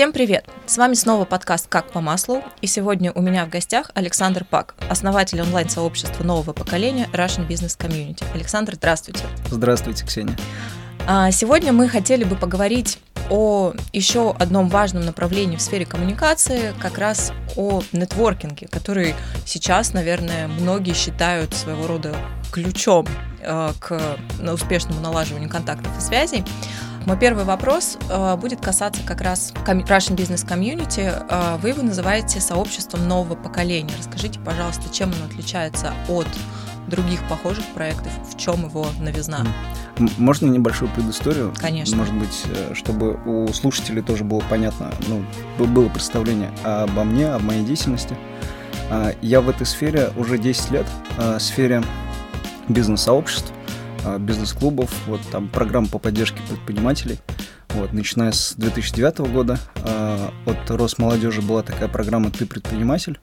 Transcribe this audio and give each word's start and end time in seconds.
Всем 0.00 0.14
привет! 0.14 0.46
С 0.64 0.78
вами 0.78 0.94
снова 0.94 1.26
подкаст 1.26 1.66
«Как 1.68 1.90
по 1.90 2.00
маслу», 2.00 2.42
и 2.62 2.66
сегодня 2.66 3.12
у 3.12 3.20
меня 3.20 3.44
в 3.44 3.50
гостях 3.50 3.90
Александр 3.92 4.46
Пак, 4.48 4.74
основатель 4.88 5.42
онлайн-сообщества 5.42 6.24
нового 6.24 6.54
поколения 6.54 7.06
Russian 7.12 7.46
Business 7.46 7.76
Community. 7.76 8.24
Александр, 8.32 8.76
здравствуйте! 8.76 9.24
Здравствуйте, 9.50 10.06
Ксения! 10.06 10.34
А, 11.06 11.30
сегодня 11.32 11.74
мы 11.74 11.86
хотели 11.86 12.24
бы 12.24 12.34
поговорить 12.34 12.98
о 13.28 13.74
еще 13.92 14.30
одном 14.38 14.70
важном 14.70 15.04
направлении 15.04 15.56
в 15.56 15.60
сфере 15.60 15.84
коммуникации, 15.84 16.72
как 16.80 16.96
раз 16.96 17.34
о 17.56 17.82
нетворкинге, 17.92 18.68
который 18.68 19.14
сейчас, 19.44 19.92
наверное, 19.92 20.48
многие 20.48 20.94
считают 20.94 21.52
своего 21.52 21.86
рода 21.86 22.16
ключом 22.50 23.06
э, 23.42 23.72
к 23.78 24.00
успешному 24.50 25.02
налаживанию 25.02 25.50
контактов 25.50 25.92
и 25.98 26.00
связей. 26.00 26.42
Мой 27.06 27.18
первый 27.18 27.44
вопрос 27.44 27.96
э, 28.10 28.36
будет 28.36 28.60
касаться 28.60 29.02
как 29.06 29.22
раз 29.22 29.52
Russian 29.64 30.16
Business 30.16 30.46
Community. 30.46 31.10
Э, 31.30 31.56
вы 31.56 31.70
его 31.70 31.82
называете 31.82 32.40
сообществом 32.40 33.08
нового 33.08 33.36
поколения. 33.36 33.94
Расскажите, 33.98 34.38
пожалуйста, 34.40 34.92
чем 34.92 35.12
оно 35.12 35.24
отличается 35.24 35.94
от 36.08 36.26
других 36.88 37.26
похожих 37.28 37.64
проектов, 37.68 38.12
в 38.30 38.36
чем 38.36 38.66
его 38.66 38.86
новизна? 39.00 39.46
Можно 40.18 40.50
небольшую 40.50 40.90
предысторию? 40.90 41.54
Конечно. 41.56 41.96
Может 41.96 42.14
быть, 42.14 42.44
э, 42.54 42.74
чтобы 42.74 43.18
у 43.24 43.48
слушателей 43.48 44.02
тоже 44.02 44.24
было 44.24 44.42
понятно, 44.50 44.92
ну, 45.08 45.24
было 45.66 45.88
представление 45.88 46.50
обо 46.64 47.04
мне, 47.04 47.28
о 47.32 47.38
моей 47.38 47.64
деятельности. 47.64 48.14
А, 48.90 49.14
я 49.22 49.40
в 49.40 49.48
этой 49.48 49.66
сфере 49.66 50.10
уже 50.16 50.36
10 50.36 50.70
лет, 50.70 50.86
в 51.16 51.38
сфере 51.38 51.82
бизнес-сообществ. 52.68 53.52
А, 54.04 54.18
бизнес-клубов, 54.18 54.90
вот 55.06 55.20
там 55.30 55.48
программ 55.48 55.86
по 55.86 55.98
поддержке 55.98 56.40
предпринимателей. 56.48 57.18
Вот, 57.70 57.92
начиная 57.92 58.32
с 58.32 58.54
2009 58.56 59.18
года 59.32 59.58
э, 59.76 60.28
от 60.46 60.70
Росмолодежи 60.70 61.40
была 61.40 61.62
такая 61.62 61.88
программа 61.88 62.30
«Ты 62.30 62.46
предприниматель». 62.46 63.20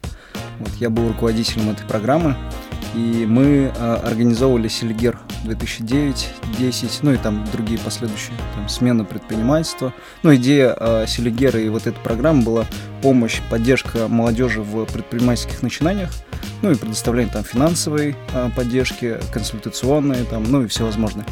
Вот, 0.59 0.69
я 0.79 0.89
был 0.89 1.07
руководителем 1.07 1.69
этой 1.69 1.85
программы. 1.85 2.35
И 2.95 3.25
мы 3.27 3.71
э, 3.75 3.95
организовывали 4.03 4.67
Селигер 4.67 5.19
2009-10, 5.43 6.99
ну 7.01 7.13
и 7.13 7.17
там 7.17 7.45
другие 7.51 7.79
последующие, 7.79 8.35
там, 8.55 8.67
смена 8.69 9.05
предпринимательства. 9.05 9.93
Ну, 10.23 10.35
идея 10.35 10.75
э, 10.79 11.05
Селигера 11.07 11.59
и 11.59 11.69
вот 11.69 11.85
эта 11.87 11.99
программа 11.99 12.43
была 12.43 12.65
помощь, 13.01 13.41
поддержка 13.49 14.07
молодежи 14.07 14.61
в 14.61 14.85
предпринимательских 14.85 15.61
начинаниях, 15.61 16.09
ну 16.61 16.71
и 16.71 16.75
предоставление 16.75 17.33
там 17.33 17.43
финансовой 17.43 18.15
э, 18.33 18.49
поддержки, 18.55 19.17
консультационной, 19.31 20.23
там, 20.25 20.43
ну 20.49 20.63
и 20.63 20.67
всевозможные. 20.67 21.25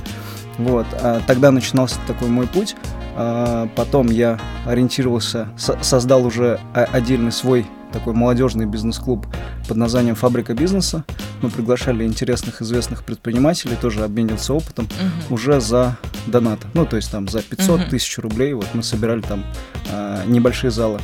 Вот, 0.58 0.86
а 0.94 1.22
тогда 1.28 1.52
начинался 1.52 1.98
такой 2.08 2.30
мой 2.30 2.48
путь. 2.48 2.76
А 3.18 3.70
потом 3.76 4.08
я 4.08 4.40
ориентировался, 4.66 5.48
создал 5.58 6.26
уже 6.26 6.60
отдельный 6.74 7.32
свой 7.32 7.66
такой 7.96 8.14
молодежный 8.14 8.66
бизнес-клуб 8.66 9.26
под 9.70 9.78
названием 9.78 10.16
«Фабрика 10.16 10.54
бизнеса». 10.54 11.06
Мы 11.46 11.52
приглашали 11.52 12.04
интересных, 12.04 12.64
известных 12.64 13.04
предпринимателей, 13.04 13.76
тоже 13.80 14.04
обмениваться 14.04 14.52
опытом 14.52 14.86
угу. 14.86 15.36
уже 15.36 15.62
за 15.62 15.96
донаты. 16.26 16.68
Ну, 16.74 16.88
то 16.88 16.96
есть 16.96 17.12
там 17.12 17.28
за 17.28 17.44
500 17.44 17.82
угу. 17.82 17.90
тысяч 17.92 18.18
рублей 18.18 18.54
вот 18.54 18.66
мы 18.74 18.82
собирали 18.82 19.22
там 19.22 19.46
э, 19.92 20.24
небольшие 20.26 20.72
залы. 20.72 21.00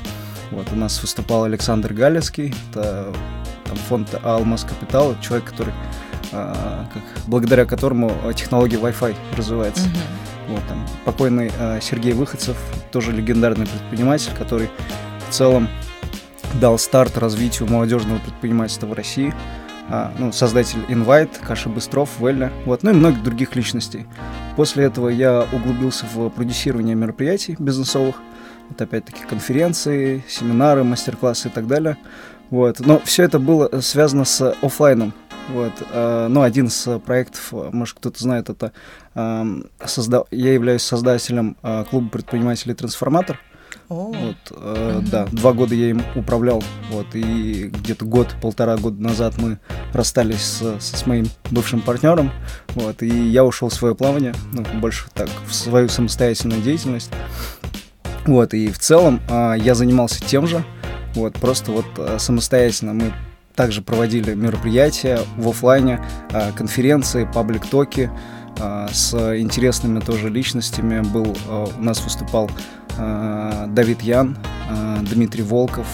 Вот 0.50 0.66
у 0.74 0.76
нас 0.76 1.00
выступал 1.00 1.44
Александр 1.44 1.94
Галецкий, 1.94 2.56
это 2.72 3.14
там, 3.66 3.78
фонд 3.88 4.20
«Алмаз 4.24 4.64
Капитал», 4.64 5.16
человек, 5.22 5.48
который, 5.52 5.74
э, 6.32 6.86
как, 6.92 7.04
благодаря 7.28 7.66
которому 7.66 8.12
технология 8.36 8.78
Wi-Fi 8.78 9.16
развивается. 9.38 9.84
Угу. 9.84 10.56
Вот, 10.56 10.68
там, 10.68 10.88
покойный 11.06 11.52
э, 11.56 11.80
Сергей 11.84 12.14
Выходцев, 12.14 12.58
тоже 12.92 13.12
легендарный 13.12 13.68
предприниматель, 13.68 14.32
который 14.36 14.72
в 15.30 15.34
целом 15.34 15.70
дал 16.60 16.80
старт 16.80 17.20
развитию 17.20 17.70
молодежного 17.70 18.18
предпринимательства 18.18 18.88
в 18.88 18.94
России. 18.94 19.36
А, 19.94 20.14
ну, 20.18 20.32
создатель 20.32 20.80
Invite, 20.88 21.46
Каша 21.46 21.68
Быстров, 21.68 22.10
Велля, 22.22 22.50
вот, 22.66 22.82
ну 22.82 22.92
и 22.92 22.94
многих 22.94 23.24
других 23.24 23.58
личностей. 23.58 24.06
После 24.56 24.86
этого 24.86 25.10
я 25.10 25.46
углубился 25.52 26.06
в 26.06 26.30
продюсирование 26.30 26.96
мероприятий 26.96 27.58
бизнесовых, 27.60 28.16
вот 28.70 28.82
опять-таки 28.82 29.26
конференции, 29.30 30.24
семинары, 30.30 30.86
мастер-классы 30.86 31.50
и 31.50 31.52
так 31.52 31.68
далее. 31.68 31.98
Вот. 32.50 32.80
Но 32.80 33.00
все 33.00 33.24
это 33.24 33.38
было 33.38 33.82
связано 33.82 34.24
с 34.24 34.56
офлайном. 34.62 35.12
Вот. 35.50 35.74
Э, 35.92 36.28
ну, 36.30 36.42
один 36.42 36.68
из 36.68 36.88
проектов, 37.06 37.52
может, 37.52 37.98
кто-то 37.98 38.24
знает, 38.24 38.50
это 38.50 38.72
э, 39.14 39.44
созда... 39.86 40.24
я 40.32 40.54
являюсь 40.54 40.84
создателем 40.84 41.58
э, 41.64 41.84
клуба 41.90 42.08
предпринимателей 42.08 42.76
«Трансформатор». 42.76 43.40
Вот, 43.92 44.38
э. 44.52 45.02
Да, 45.12 45.26
два 45.34 45.52
года 45.52 45.76
я 45.76 45.90
им 45.90 46.02
управлял, 46.16 46.64
вот, 46.90 47.08
и 47.14 47.66
где-то 47.66 48.06
год-полтора 48.06 48.78
года 48.78 49.02
назад 49.04 49.34
мы 49.38 49.60
расстались 49.92 50.40
с, 50.40 50.80
с 50.80 51.06
моим 51.06 51.26
бывшим 51.50 51.82
партнером, 51.82 52.32
вот, 52.70 53.04
и 53.04 53.10
я 53.10 53.44
ушел 53.44 53.68
в 53.68 53.74
свое 53.74 53.94
плавание, 53.94 54.34
ну, 54.54 54.64
больше 54.80 55.08
так, 55.14 55.28
в 55.46 55.54
свою 55.54 55.90
самостоятельную 55.90 56.62
деятельность, 56.62 57.12
вот, 58.26 58.54
и 58.54 58.72
в 58.72 58.80
целом 58.80 59.20
э, 59.30 59.56
я 59.60 59.76
занимался 59.76 60.22
тем 60.24 60.48
же, 60.48 60.64
вот, 61.14 61.34
просто 61.34 61.74
вот 61.74 61.86
э, 61.98 62.18
самостоятельно 62.18 62.94
мы 62.94 63.12
также 63.56 63.82
проводили 63.82 64.34
мероприятия 64.34 65.20
в 65.36 65.50
офлайне, 65.50 66.02
э, 66.32 66.54
конференции, 66.54 67.30
паблик-токи, 67.34 68.10
э, 68.10 68.41
с 68.58 69.14
интересными 69.38 70.00
тоже 70.00 70.30
личностями. 70.30 71.02
Был, 71.02 71.36
у 71.78 71.82
нас 71.82 72.04
выступал 72.04 72.50
Э, 72.98 73.66
Давид 73.68 74.02
Ян, 74.02 74.38
Дмитрий 75.02 75.44
Волков, 75.44 75.88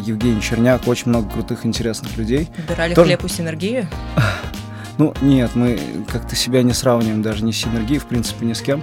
Евгений 0.00 0.40
Черняк, 0.40 0.86
очень 0.86 1.08
много 1.08 1.30
крутых, 1.30 1.64
интересных 1.64 2.16
людей. 2.16 2.48
Убирали 2.58 2.94
Тоже... 2.94 3.08
хлеб 3.08 3.24
у 3.24 3.28
синергии? 3.28 3.88
Ну, 4.98 5.14
нет, 5.22 5.52
мы 5.54 5.80
как-то 6.12 6.36
себя 6.36 6.62
не 6.62 6.74
сравниваем 6.74 7.22
даже 7.22 7.42
ни 7.42 7.52
с 7.52 7.56
синергией, 7.56 7.98
в 7.98 8.04
принципе, 8.04 8.44
ни 8.44 8.52
с 8.52 8.60
кем. 8.60 8.82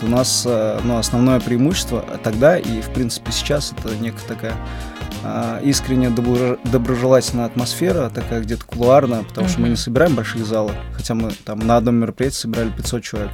у 0.00 0.06
нас 0.06 0.48
ну, 0.82 0.96
основное 0.96 1.40
преимущество 1.40 2.02
тогда 2.24 2.56
и, 2.56 2.80
в 2.80 2.88
принципе, 2.94 3.32
сейчас 3.32 3.74
это 3.76 3.94
некая 3.96 4.26
такая 4.26 4.54
а, 4.54 4.97
искренне 5.64 6.10
доброжелательная 6.10 7.46
атмосфера, 7.46 8.10
такая 8.10 8.40
где-то 8.40 8.64
кулуарная, 8.64 9.22
потому 9.24 9.46
mm-hmm. 9.46 9.50
что 9.50 9.60
мы 9.60 9.68
не 9.68 9.76
собираем 9.76 10.14
большие 10.14 10.44
залы, 10.44 10.72
хотя 10.92 11.14
мы 11.14 11.32
там 11.44 11.58
на 11.60 11.76
одном 11.76 11.96
мероприятии 11.96 12.36
собирали 12.36 12.70
500 12.70 13.02
человек, 13.02 13.30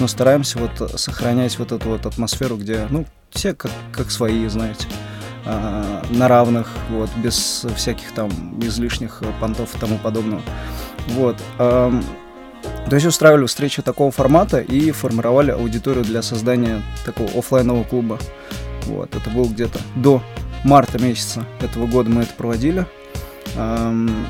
но 0.00 0.08
стараемся 0.08 0.58
вот 0.58 0.98
сохранять 0.98 1.58
вот 1.58 1.72
эту 1.72 1.88
вот 1.88 2.06
атмосферу, 2.06 2.56
где, 2.56 2.86
ну, 2.90 3.06
все 3.30 3.54
как, 3.54 3.70
как 3.92 4.10
свои, 4.10 4.46
знаете, 4.48 4.86
а, 5.44 6.02
на 6.10 6.26
равных, 6.28 6.68
вот, 6.90 7.10
без 7.22 7.66
всяких 7.76 8.12
там 8.12 8.30
излишних 8.60 9.22
понтов 9.40 9.74
и 9.74 9.78
тому 9.78 9.98
подобного. 9.98 10.42
Вот. 11.08 11.36
То 11.56 12.94
есть 12.94 13.06
устраивали 13.06 13.46
встречи 13.46 13.82
такого 13.82 14.10
формата 14.10 14.60
и 14.60 14.90
формировали 14.90 15.50
аудиторию 15.50 16.04
для 16.04 16.22
создания 16.22 16.82
такого 17.04 17.28
офлайнового 17.36 17.84
клуба. 17.84 18.18
Вот, 18.86 19.14
это 19.14 19.30
было 19.30 19.46
где-то 19.46 19.78
до 19.96 20.22
марта 20.64 21.02
месяца 21.02 21.44
этого 21.60 21.86
года 21.86 22.10
мы 22.10 22.22
это 22.22 22.34
проводили. 22.34 22.86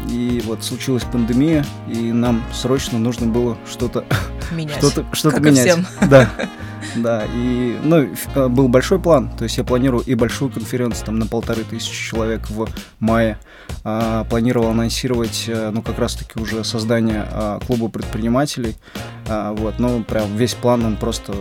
И 0.09 0.43
вот 0.45 0.63
случилась 0.63 1.03
пандемия, 1.03 1.65
и 1.89 2.13
нам 2.13 2.45
срочно 2.53 2.99
нужно 2.99 3.27
было 3.27 3.59
что-то 3.69 4.05
менять. 4.53 4.77
Что-то, 4.77 5.05
что-то 5.13 5.41
менять. 5.41 5.69
Всем. 5.69 5.87
Да. 6.09 6.31
Да, 6.95 7.25
и 7.35 7.79
ну, 7.83 8.09
э, 8.35 8.49
был 8.49 8.69
большой 8.69 8.99
план, 8.99 9.31
то 9.37 9.45
есть 9.45 9.59
я 9.59 9.65
планирую 9.65 10.03
и 10.05 10.15
большую 10.15 10.51
конференцию 10.51 11.07
там 11.07 11.19
на 11.19 11.27
полторы 11.27 11.65
тысячи 11.65 12.11
человек 12.11 12.49
в 12.49 12.69
мае, 13.01 13.39
а, 13.85 14.25
планировал 14.25 14.71
анонсировать, 14.71 15.45
э, 15.49 15.71
ну, 15.71 15.83
как 15.83 15.99
раз-таки 15.99 16.41
уже 16.41 16.65
создание 16.65 17.27
а, 17.31 17.61
клуба 17.67 17.89
предпринимателей, 17.89 18.77
а, 19.29 19.53
вот, 19.53 19.79
но 19.79 20.03
прям 20.05 20.37
весь 20.37 20.55
план, 20.55 20.85
он 20.85 20.97
просто 20.97 21.35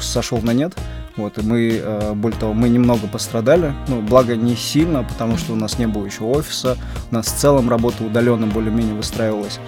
сошел 0.00 0.38
на 0.42 0.52
нет, 0.52 0.74
вот, 1.16 1.38
и 1.38 1.42
мы, 1.42 1.80
э, 1.82 2.12
более 2.12 2.38
того, 2.38 2.52
мы 2.52 2.68
немного 2.68 3.06
пострадали, 3.06 3.72
ну, 3.88 4.02
благо 4.02 4.36
не 4.36 4.54
сильно, 4.54 5.02
потому 5.02 5.38
что 5.38 5.54
у 5.54 5.56
нас 5.56 5.78
не 5.78 5.86
было 5.86 6.04
еще 6.04 6.24
офиса, 6.24 6.76
у 7.10 7.14
нас 7.14 7.26
в 7.26 7.36
целом 7.36 7.70
работа 7.70 8.04
удаленно 8.04 8.46
более-менее 8.46 8.94
выстраивалась. 8.94 9.58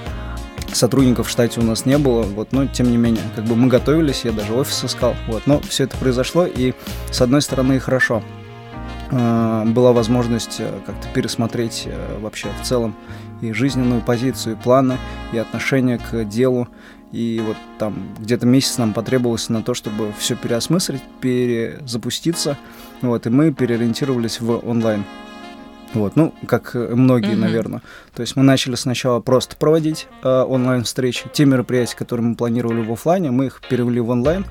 Сотрудников 0.73 1.29
в 1.29 1.31
штате 1.31 1.61
у 1.61 1.65
нас 1.65 1.87
не 1.87 1.97
было, 1.97 2.23
вот, 2.23 2.53
но 2.53 2.67
тем 2.67 2.91
не 2.91 2.99
менее, 2.99 3.23
как 3.35 3.47
бы 3.47 3.56
мы 3.56 3.69
готовились, 3.69 4.25
я 4.25 4.32
даже 4.32 4.53
офис 4.53 4.85
искал, 4.85 5.15
вот, 5.27 5.47
но 5.47 5.61
все 5.61 5.85
это 5.85 5.97
произошло, 5.97 6.44
и 6.44 6.75
с 7.11 7.23
одной 7.23 7.41
стороны 7.41 7.81
хорошо, 7.81 8.23
э, 9.11 9.65
была 9.67 9.94
возможность 9.94 10.56
э, 10.59 10.71
как-то 10.85 11.09
пересмотреть 11.15 11.88
вообще 12.21 12.49
в 12.61 12.67
целом 12.67 12.94
и 13.41 13.53
жизненную 13.53 14.03
позицию, 14.03 14.56
и 14.56 14.59
планы, 14.59 14.99
и 15.32 15.38
отношение 15.38 15.99
к 15.99 16.25
делу, 16.25 16.69
и 17.12 17.43
вот 17.44 17.56
там 17.78 18.08
где-то 18.19 18.46
месяц 18.46 18.78
нам 18.78 18.93
потребовалось 18.93 19.49
на 19.49 19.62
то, 19.62 19.75
чтобы 19.75 20.12
все 20.19 20.37
переосмыслить, 20.37 21.02
перезапуститься. 21.20 22.58
Вот, 23.00 23.26
и 23.26 23.31
мы 23.31 23.52
переориентировались 23.52 24.40
в 24.40 24.69
онлайн. 24.69 25.05
Вот, 25.94 26.16
ну, 26.16 26.34
как 26.46 26.75
многие, 26.75 27.32
mm-hmm. 27.32 27.37
наверное. 27.37 27.82
То 28.14 28.20
есть 28.20 28.37
мы 28.37 28.43
начали 28.43 28.75
сначала 28.75 29.20
просто 29.20 29.56
проводить 29.56 30.06
э, 30.22 30.28
онлайн-встречи. 30.28 31.31
Те 31.32 31.46
мероприятия, 31.46 31.96
которые 31.96 32.26
мы 32.26 32.34
планировали 32.34 32.82
в 32.82 32.93
офлайне, 32.93 33.31
мы 33.31 33.46
их 33.46 33.62
перевели 33.70 34.00
в 34.00 34.10
онлайн, 34.10 34.44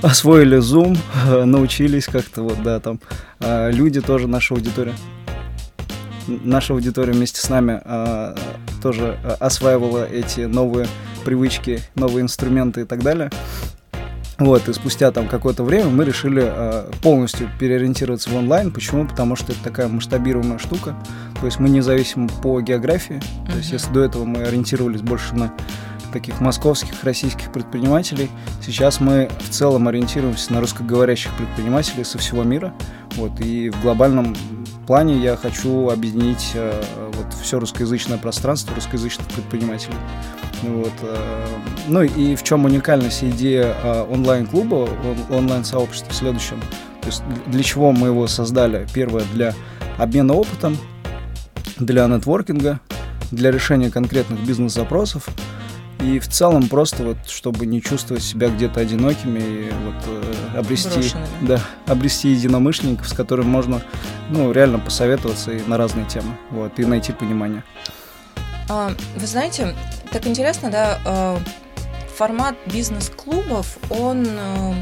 освоили 0.00 0.58
Zoom, 0.58 0.96
э, 1.26 1.44
научились 1.44 2.06
как-то 2.06 2.42
вот, 2.42 2.62
да, 2.62 2.80
там. 2.80 3.00
Э, 3.40 3.70
люди 3.70 4.00
тоже, 4.00 4.28
наша 4.28 4.54
аудитория. 4.54 4.94
Наша 6.26 6.74
аудитория 6.74 7.12
вместе 7.12 7.40
с 7.40 7.48
нами 7.48 7.80
э, 7.84 8.36
тоже 8.82 9.18
осваивала 9.40 10.04
эти 10.04 10.40
новые 10.40 10.86
привычки, 11.24 11.80
новые 11.94 12.22
инструменты 12.22 12.82
и 12.82 12.84
так 12.84 13.02
далее. 13.02 13.30
Вот, 14.38 14.68
и 14.68 14.72
спустя 14.72 15.12
там 15.12 15.28
какое-то 15.28 15.62
время 15.62 15.86
мы 15.86 16.04
решили 16.04 16.42
э, 16.44 16.90
полностью 17.02 17.48
переориентироваться 17.60 18.30
в 18.30 18.36
онлайн. 18.36 18.72
Почему? 18.72 19.06
Потому 19.06 19.36
что 19.36 19.52
это 19.52 19.62
такая 19.62 19.88
масштабируемая 19.88 20.58
штука. 20.58 20.96
То 21.38 21.46
есть 21.46 21.60
мы 21.60 21.68
не 21.68 21.80
зависим 21.80 22.28
по 22.28 22.60
географии. 22.60 23.20
То 23.46 23.56
есть 23.56 23.70
если 23.70 23.92
до 23.92 24.00
этого 24.02 24.24
мы 24.24 24.42
ориентировались 24.42 25.00
больше 25.00 25.34
на 25.34 25.52
таких 26.12 26.40
московских, 26.40 27.04
российских 27.04 27.52
предпринимателей, 27.52 28.30
сейчас 28.64 29.00
мы 29.00 29.30
в 29.38 29.50
целом 29.50 29.88
ориентируемся 29.88 30.52
на 30.52 30.60
русскоговорящих 30.60 31.32
предпринимателей 31.36 32.04
со 32.04 32.18
всего 32.18 32.42
мира. 32.42 32.72
Вот, 33.16 33.40
и 33.40 33.70
в 33.70 33.80
глобальном 33.82 34.34
плане 34.86 35.18
я 35.18 35.36
хочу 35.36 35.90
объединить 35.90 36.52
э, 36.54 36.82
вот 37.12 37.26
все 37.40 37.58
русскоязычное 37.58 38.18
пространство 38.18 38.74
русскоязычных 38.74 39.26
предпринимателей. 39.28 39.96
Вот. 40.62 40.92
Э, 41.02 41.46
ну 41.88 42.02
и 42.02 42.34
в 42.34 42.42
чем 42.42 42.64
уникальность 42.64 43.22
идеи 43.24 43.64
э, 43.64 44.06
онлайн-клуба, 44.10 44.88
онлайн-сообщества 45.30 46.12
в 46.12 46.14
следующем. 46.14 46.60
То 47.00 47.08
есть 47.08 47.22
для 47.46 47.62
чего 47.62 47.92
мы 47.92 48.08
его 48.08 48.26
создали? 48.26 48.86
Первое, 48.94 49.24
для 49.32 49.54
обмена 49.98 50.34
опытом, 50.34 50.78
для 51.78 52.06
нетворкинга, 52.06 52.80
для 53.30 53.50
решения 53.50 53.90
конкретных 53.90 54.40
бизнес-запросов. 54.46 55.28
И 56.02 56.18
в 56.18 56.28
целом 56.28 56.68
просто 56.68 57.04
вот, 57.04 57.16
чтобы 57.28 57.64
не 57.66 57.80
чувствовать 57.80 58.24
себя 58.24 58.48
где-то 58.48 58.80
одинокими 58.80 59.38
и 59.38 59.70
вот 59.70 59.94
э, 60.06 60.58
обрести, 60.58 61.14
да, 61.40 61.60
обрести 61.86 62.30
единомышленников, 62.30 63.08
с 63.08 63.12
которыми 63.12 63.46
можно, 63.46 63.82
ну, 64.28 64.50
реально 64.50 64.80
посоветоваться 64.80 65.52
и 65.52 65.62
на 65.66 65.76
разные 65.76 66.06
темы, 66.06 66.36
вот, 66.50 66.78
и 66.78 66.84
найти 66.84 67.12
понимание. 67.12 67.62
А, 68.68 68.92
вы 69.16 69.26
знаете, 69.26 69.76
так 70.10 70.26
интересно, 70.26 70.70
да, 70.70 70.98
э, 71.04 71.38
формат 72.16 72.56
бизнес-клубов, 72.66 73.78
он, 73.90 74.26
э, 74.26 74.74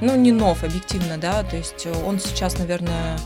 ну, 0.00 0.16
не 0.16 0.30
нов, 0.30 0.62
объективно, 0.62 1.18
да, 1.18 1.42
то 1.42 1.56
есть 1.56 1.86
он 2.06 2.20
сейчас, 2.20 2.58
наверное, 2.58 3.18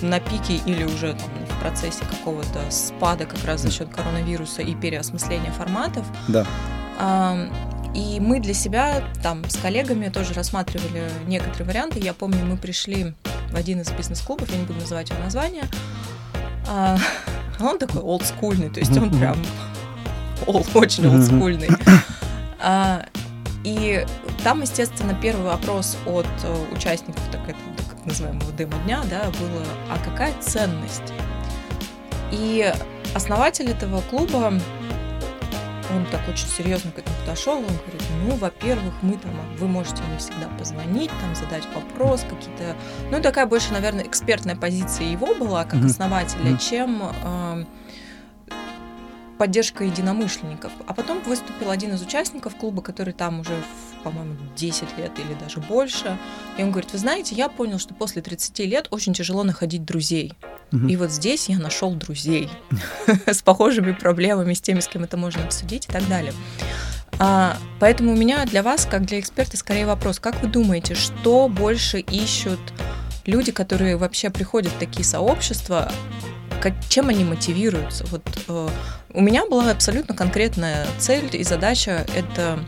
на 0.00 0.20
пике 0.20 0.60
или 0.64 0.84
уже 0.84 1.14
там 1.14 1.47
в 1.58 1.60
процессе 1.60 2.04
какого-то 2.04 2.60
спада 2.70 3.26
как 3.26 3.44
раз 3.44 3.62
за 3.62 3.70
счет 3.70 3.88
коронавируса 3.88 4.62
и 4.62 4.74
переосмысления 4.74 5.50
форматов. 5.50 6.06
Да. 6.28 6.46
И 7.94 8.20
мы 8.20 8.38
для 8.38 8.54
себя 8.54 9.02
там 9.22 9.48
с 9.48 9.56
коллегами 9.56 10.08
тоже 10.08 10.34
рассматривали 10.34 11.10
некоторые 11.26 11.66
варианты. 11.66 11.98
Я 11.98 12.14
помню, 12.14 12.44
мы 12.44 12.56
пришли 12.56 13.14
в 13.50 13.56
один 13.56 13.80
из 13.80 13.90
бизнес-клубов, 13.90 14.50
я 14.50 14.58
не 14.58 14.64
буду 14.64 14.80
называть 14.80 15.10
его 15.10 15.20
название, 15.20 15.64
а, 16.68 16.98
он 17.60 17.78
такой 17.78 18.02
олдскульный, 18.02 18.68
то 18.68 18.80
есть 18.80 18.96
он 18.96 19.10
прям 19.10 19.36
очень 20.74 21.06
олдскульный. 21.06 21.70
А, 22.60 23.06
и 23.64 24.04
там, 24.44 24.62
естественно, 24.62 25.14
первый 25.14 25.46
вопрос 25.46 25.96
от 26.06 26.26
э, 26.42 26.66
участников 26.74 27.22
так, 27.30 27.40
это, 27.48 27.58
так 27.76 28.04
называемого 28.04 28.52
демо-дня 28.52 29.02
да, 29.08 29.24
было, 29.38 29.64
а 29.90 29.98
какая 30.04 30.32
ценность? 30.40 31.12
И 32.32 32.72
основатель 33.14 33.70
этого 33.70 34.02
клуба, 34.02 34.52
он 35.90 36.06
так 36.10 36.20
очень 36.28 36.46
серьезно 36.46 36.90
к 36.90 36.98
этому 36.98 37.16
подошел, 37.20 37.58
он 37.58 37.64
говорит, 37.64 38.02
ну, 38.26 38.36
во-первых, 38.36 38.94
мы 39.02 39.16
там, 39.16 39.32
вы 39.56 39.66
можете 39.66 40.02
мне 40.02 40.18
всегда 40.18 40.46
позвонить, 40.58 41.10
там, 41.20 41.34
задать 41.34 41.64
вопрос, 41.74 42.24
какие-то, 42.28 42.76
ну, 43.10 43.22
такая 43.22 43.46
больше, 43.46 43.72
наверное, 43.72 44.04
экспертная 44.04 44.56
позиция 44.56 45.06
его 45.06 45.34
была, 45.34 45.64
как 45.64 45.82
основателя, 45.84 46.50
mm-hmm. 46.50 46.70
чем 46.70 47.02
э, 47.24 47.64
поддержка 49.38 49.84
единомышленников. 49.84 50.72
А 50.86 50.92
потом 50.92 51.20
выступил 51.20 51.70
один 51.70 51.94
из 51.94 52.02
участников 52.02 52.56
клуба, 52.56 52.82
который 52.82 53.14
там 53.14 53.40
уже, 53.40 53.62
по-моему, 54.02 54.36
10 54.56 54.98
лет 54.98 55.12
или 55.18 55.34
даже 55.40 55.60
больше. 55.60 56.18
И 56.56 56.62
он 56.62 56.70
говорит, 56.70 56.92
вы 56.92 56.98
знаете, 56.98 57.34
я 57.34 57.48
понял, 57.48 57.78
что 57.78 57.94
после 57.94 58.22
30 58.22 58.58
лет 58.60 58.88
очень 58.90 59.14
тяжело 59.14 59.42
находить 59.44 59.84
друзей. 59.84 60.34
И 60.86 60.96
вот 60.96 61.10
здесь 61.10 61.48
я 61.48 61.58
нашел 61.58 61.94
друзей 61.94 62.50
с 63.26 63.40
похожими 63.42 63.92
проблемами, 63.92 64.52
с 64.52 64.60
теми, 64.60 64.80
с 64.80 64.88
кем 64.88 65.04
это 65.04 65.16
можно 65.16 65.42
обсудить 65.44 65.86
и 65.86 65.92
так 65.92 66.06
далее. 66.08 66.34
А, 67.18 67.56
поэтому 67.80 68.12
у 68.12 68.16
меня 68.16 68.44
для 68.44 68.62
вас, 68.62 68.86
как 68.86 69.06
для 69.06 69.18
эксперта, 69.18 69.56
скорее 69.56 69.86
вопрос, 69.86 70.20
как 70.20 70.42
вы 70.42 70.48
думаете, 70.48 70.94
что 70.94 71.48
больше 71.48 72.00
ищут 72.00 72.60
люди, 73.24 73.50
которые 73.50 73.96
вообще 73.96 74.30
приходят 74.30 74.72
в 74.72 74.78
такие 74.78 75.04
сообщества, 75.04 75.90
как, 76.60 76.74
чем 76.88 77.08
они 77.08 77.24
мотивируются? 77.24 78.04
Вот 78.06 78.22
э, 78.48 78.68
у 79.12 79.20
меня 79.20 79.46
была 79.46 79.70
абсолютно 79.70 80.14
конкретная 80.14 80.86
цель 80.98 81.28
и 81.32 81.44
задача 81.44 82.04
это 82.16 82.58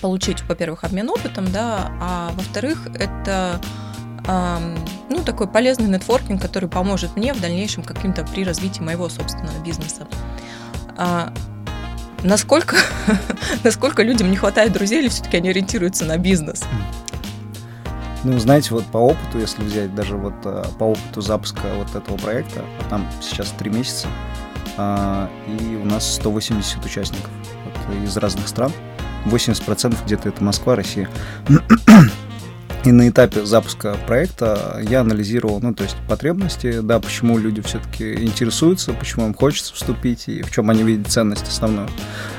получить, 0.00 0.42
во-первых, 0.42 0.84
обмен 0.84 1.10
опытом, 1.10 1.50
да, 1.50 1.92
а 2.00 2.30
во-вторых, 2.34 2.88
это 2.94 3.60
ну, 5.08 5.24
такой 5.24 5.48
полезный 5.48 5.88
нетворкинг, 5.88 6.42
который 6.42 6.68
поможет 6.68 7.16
мне 7.16 7.32
в 7.32 7.40
дальнейшем 7.40 7.82
каким-то 7.82 8.24
при 8.26 8.44
развитии 8.44 8.82
моего 8.82 9.08
собственного 9.08 9.58
бизнеса. 9.64 10.06
А, 10.98 11.32
насколько, 12.22 12.76
насколько 13.64 14.02
людям 14.02 14.30
не 14.30 14.36
хватает 14.36 14.72
друзей 14.72 15.00
или 15.00 15.08
все-таки 15.08 15.38
они 15.38 15.48
ориентируются 15.48 16.04
на 16.04 16.18
бизнес? 16.18 16.62
Ну, 18.24 18.38
знаете, 18.38 18.74
вот 18.74 18.84
по 18.86 18.98
опыту, 18.98 19.38
если 19.38 19.62
взять 19.62 19.94
даже 19.94 20.16
вот 20.16 20.34
э, 20.44 20.64
по 20.78 20.84
опыту 20.84 21.20
запуска 21.20 21.62
вот 21.76 21.94
этого 21.94 22.16
проекта, 22.16 22.64
а 22.80 22.90
там 22.90 23.06
сейчас 23.22 23.54
три 23.56 23.70
месяца, 23.70 24.08
а, 24.76 25.30
и 25.46 25.76
у 25.76 25.84
нас 25.84 26.16
180 26.16 26.84
участников 26.84 27.30
вот, 27.64 27.96
из 28.04 28.16
разных 28.16 28.48
стран, 28.48 28.72
80% 29.26 29.96
где-то 30.04 30.28
это 30.28 30.42
Москва, 30.42 30.76
Россия. 30.76 31.08
И 32.84 32.92
на 32.92 33.08
этапе 33.08 33.44
запуска 33.44 33.96
проекта 34.06 34.80
я 34.88 35.00
анализировал, 35.00 35.58
ну, 35.60 35.74
то 35.74 35.82
есть 35.82 35.96
потребности, 36.08 36.78
да, 36.80 37.00
почему 37.00 37.36
люди 37.36 37.60
все-таки 37.60 38.24
интересуются, 38.24 38.92
почему 38.92 39.26
им 39.26 39.34
хочется 39.34 39.74
вступить 39.74 40.28
и 40.28 40.42
в 40.42 40.50
чем 40.50 40.70
они 40.70 40.84
видят 40.84 41.08
ценность 41.08 41.48
основную. 41.48 41.88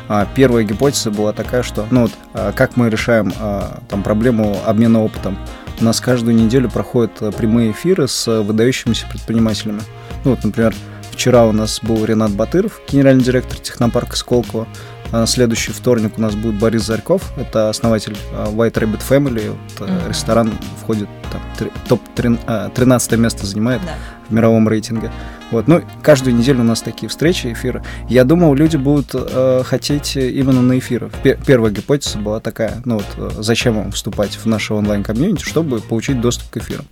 А 0.08 0.28
первая 0.34 0.64
гипотеза 0.64 1.12
была 1.12 1.34
такая, 1.34 1.62
что, 1.62 1.86
ну, 1.92 2.04
вот, 2.04 2.12
а 2.34 2.52
как 2.54 2.78
мы 2.78 2.90
решаем 2.90 3.34
а, 3.38 3.82
там 3.90 4.02
проблему 4.02 4.58
обмена 4.66 5.04
опытом. 5.04 5.38
У 5.82 5.84
нас 5.84 6.00
каждую 6.00 6.36
неделю 6.36 6.70
проходят 6.70 7.12
прямые 7.36 7.72
эфиры 7.72 8.08
с 8.08 8.42
выдающимися 8.42 9.08
предпринимателями. 9.08 9.82
Ну, 10.24 10.32
вот, 10.32 10.44
например, 10.44 10.74
вчера 11.12 11.46
у 11.46 11.52
нас 11.52 11.80
был 11.82 12.04
Ренат 12.06 12.32
Батыров, 12.32 12.82
генеральный 12.90 13.24
директор 13.24 13.58
технопарка 13.60 14.16
Сколково. 14.16 14.68
А 15.12 15.26
следующий 15.26 15.72
вторник 15.72 16.14
у 16.18 16.22
нас 16.22 16.36
будет 16.36 16.60
Борис 16.60 16.84
Зарьков, 16.84 17.32
это 17.38 17.70
основатель 17.70 18.16
а, 18.32 18.52
White 18.52 18.74
Rabbit 18.74 19.02
Family. 19.08 19.50
Вот, 19.50 19.90
mm-hmm. 19.90 20.10
Ресторан 20.10 20.52
входит 20.82 21.08
там, 21.32 21.70
топ-13 21.88 23.18
место 23.18 23.46
занимает 23.46 23.82
да. 23.84 23.96
в 24.28 24.34
мировом 24.34 24.68
рейтинге. 24.70 25.12
Вот. 25.52 25.68
Ну, 25.68 25.82
каждую 26.04 26.36
неделю 26.36 26.62
у 26.62 26.64
нас 26.64 26.82
такие 26.82 27.10
встречи, 27.10 27.52
эфиры. 27.52 27.84
Я 28.08 28.24
думал, 28.24 28.54
люди 28.54 28.78
будут 28.78 29.10
э, 29.14 29.64
хотеть 29.66 30.16
именно 30.16 30.62
на 30.62 30.78
эфиры. 30.78 31.10
Первая 31.46 31.72
гипотеза 31.72 32.20
была 32.20 32.40
такая, 32.40 32.82
ну 32.86 32.96
вот, 32.98 33.06
э, 33.18 33.30
зачем 33.40 33.76
вам 33.76 33.92
вступать 33.92 34.38
в 34.38 34.46
наше 34.46 34.76
онлайн-комьюнити, 34.76 35.44
чтобы 35.44 35.80
получить 35.80 36.22
доступ 36.22 36.52
к 36.52 36.58
эфирам. 36.58 36.86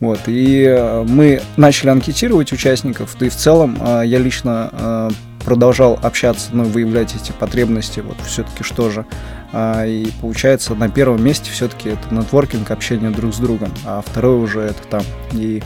Вот, 0.00 0.20
и 0.26 0.64
э, 0.64 1.04
мы 1.04 1.42
начали 1.56 1.90
анкетировать 1.90 2.52
участников, 2.52 3.16
да 3.20 3.26
и 3.26 3.28
в 3.28 3.36
целом 3.36 3.78
я 4.02 4.18
лично 4.18 5.12
продолжал 5.44 5.98
общаться, 6.02 6.50
ну, 6.52 6.64
выявлять 6.64 7.14
эти 7.14 7.32
потребности, 7.32 8.00
вот 8.00 8.16
все-таки 8.26 8.62
что 8.62 8.90
же. 8.90 9.06
А, 9.52 9.84
и 9.84 10.10
получается, 10.20 10.74
на 10.74 10.88
первом 10.88 11.22
месте 11.24 11.50
все-таки 11.50 11.90
это 11.90 12.14
нетворкинг, 12.14 12.70
общение 12.70 13.10
друг 13.10 13.34
с 13.34 13.38
другом, 13.38 13.72
а 13.84 14.02
второе 14.04 14.36
уже 14.36 14.60
это 14.60 14.82
там 14.88 15.02
и 15.32 15.62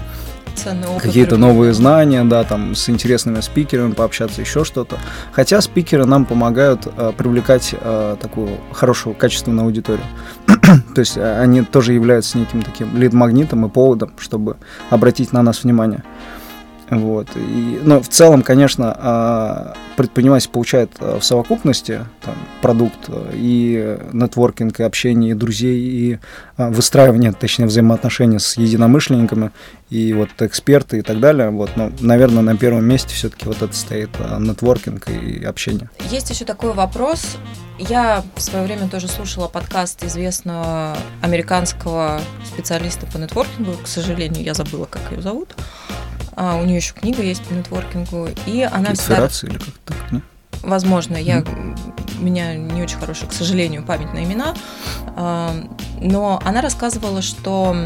какие-то 1.01 1.37
новые 1.37 1.73
знания, 1.73 2.25
да, 2.25 2.45
там 2.45 2.75
с 2.75 2.89
интересными 2.89 3.41
спикерами 3.41 3.93
пообщаться, 3.93 4.41
еще 4.41 4.65
что-то. 4.65 4.99
Хотя 5.33 5.61
спикеры 5.61 6.07
нам 6.07 6.25
помогают 6.25 6.87
а, 6.87 7.13
привлекать 7.13 7.75
а, 7.81 8.17
такую 8.17 8.51
хорошую, 8.73 9.15
качественную 9.15 9.65
аудиторию. 9.65 10.07
То 10.95 11.01
есть 11.01 11.19
а, 11.19 11.41
они 11.41 11.63
тоже 11.63 11.93
являются 11.93 12.39
неким 12.39 12.63
таким 12.63 12.97
лид-магнитом 12.97 13.67
и 13.67 13.69
поводом, 13.69 14.13
чтобы 14.19 14.57
обратить 14.91 15.33
на 15.33 15.43
нас 15.43 15.65
внимание. 15.65 16.03
Вот. 16.99 17.29
И, 17.37 17.81
но 17.83 18.01
в 18.01 18.09
целом, 18.09 18.43
конечно, 18.43 18.95
а, 18.97 19.75
предприниматель 19.97 20.51
получает 20.51 20.91
а, 21.01 21.19
в 21.19 21.25
совокупности 21.25 22.07
там, 22.23 22.35
продукт 22.63 23.09
а, 23.09 23.31
и 23.33 23.99
нетворкинг, 24.13 24.81
и 24.81 24.83
общение, 24.83 25.33
и 25.33 25.35
друзей, 25.35 25.79
и 25.79 26.19
выстраивание, 26.57 27.33
точнее, 27.33 27.67
взаимоотношений 27.67 28.39
с 28.39 28.57
единомышленниками, 28.57 29.51
и 29.91 30.13
вот 30.13 30.31
эксперты 30.41 30.99
и 30.99 31.03
так 31.03 31.21
далее. 31.21 31.51
Вот. 31.51 31.71
Но, 31.77 31.91
наверное, 32.01 32.43
на 32.43 32.57
первом 32.57 32.85
месте 32.85 33.15
все-таки 33.15 33.47
вот 33.47 33.63
это 33.63 33.75
стоит 33.75 34.11
нетворкинг 34.39 35.09
и 35.09 35.45
общение. 35.45 35.91
Есть 36.11 36.31
еще 36.31 36.45
такой 36.45 36.73
вопрос. 36.73 37.37
Я 37.79 38.23
в 38.37 38.41
свое 38.41 38.65
время 38.65 38.89
тоже 38.89 39.09
слушала 39.09 39.49
подкаст 39.49 40.05
известного 40.05 40.97
американского 41.23 42.21
специалиста 42.45 43.07
по 43.07 43.19
нетворкингу. 43.19 43.73
К 43.83 43.89
сожалению, 43.89 44.45
я 44.45 44.55
забыла, 44.55 44.85
как 44.85 45.03
ее 45.11 45.21
зовут. 45.21 45.55
А, 46.37 46.57
у 46.57 46.65
нее 46.65 46.77
еще 46.77 46.95
книга 46.95 47.23
есть 47.23 47.45
по 47.45 47.53
нетворкингу, 47.53 48.29
и 48.47 48.63
она 48.63 48.95
всегда... 48.95 49.29
или 49.43 49.59
как 49.59 49.75
так, 49.85 50.13
не? 50.13 50.23
Возможно, 50.63 51.17
я 51.17 51.41
mm. 51.41 52.19
у 52.21 52.25
меня 52.25 52.55
не 52.55 52.83
очень 52.83 52.99
хорошая, 52.99 53.29
к 53.29 53.33
сожалению, 53.33 53.85
память 53.85 54.13
на 54.13 54.25
имена, 54.25 54.55
а, 55.17 55.55
но 56.01 56.41
она 56.45 56.61
рассказывала, 56.61 57.23
что 57.23 57.77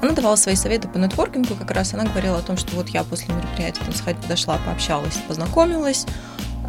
она 0.00 0.12
давала 0.12 0.36
свои 0.36 0.54
советы 0.54 0.88
по 0.88 0.98
нетворкингу, 0.98 1.54
как 1.54 1.70
раз 1.70 1.94
она 1.94 2.04
говорила 2.04 2.38
о 2.38 2.42
том, 2.42 2.56
что 2.56 2.76
вот 2.76 2.88
я 2.90 3.04
после 3.04 3.34
мероприятия 3.34 3.80
там 3.84 3.94
сходить 3.94 4.22
подошла, 4.22 4.58
пообщалась, 4.64 5.16
познакомилась, 5.26 6.06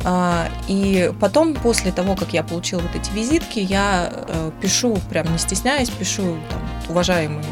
а, 0.03 0.49
и 0.67 1.11
потом, 1.19 1.55
после 1.55 1.91
того, 1.91 2.15
как 2.15 2.33
я 2.33 2.43
получила 2.43 2.79
вот 2.79 2.95
эти 2.95 3.11
визитки, 3.11 3.59
я 3.59 4.11
э, 4.13 4.51
пишу, 4.61 4.99
прям 5.09 5.31
не 5.31 5.39
стесняясь, 5.39 5.89
пишу, 5.89 6.37
там, 6.49 6.61
уважаемые 6.89 7.43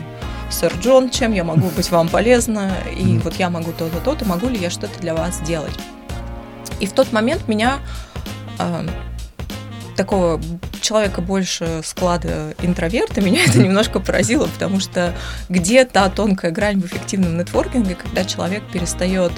сэр 0.53 0.73
Джон, 0.79 1.09
чем 1.09 1.33
я 1.33 1.43
могу 1.43 1.67
быть 1.69 1.89
вам 1.89 2.07
полезна, 2.07 2.71
и 2.95 3.17
вот 3.19 3.35
я 3.35 3.49
могу 3.49 3.71
то-то, 3.71 3.99
то-то, 3.99 4.25
могу 4.25 4.47
ли 4.47 4.57
я 4.57 4.69
что-то 4.69 4.99
для 4.99 5.13
вас 5.13 5.37
сделать. 5.37 5.73
И 6.79 6.85
в 6.85 6.93
тот 6.93 7.11
момент 7.11 7.47
меня 7.47 7.79
э, 8.59 8.87
такого 9.95 10.41
человека 10.81 11.21
больше 11.21 11.81
склада 11.83 12.53
интроверта, 12.61 13.21
меня 13.21 13.43
это 13.45 13.59
немножко 13.59 13.99
поразило, 13.99 14.45
потому 14.47 14.79
что 14.79 15.13
где 15.49 15.85
та 15.85 16.09
тонкая 16.09 16.51
грань 16.51 16.79
в 16.79 16.85
эффективном 16.85 17.37
нетворкинге, 17.37 17.95
когда 17.95 18.23
человек 18.23 18.63
перестает 18.71 19.31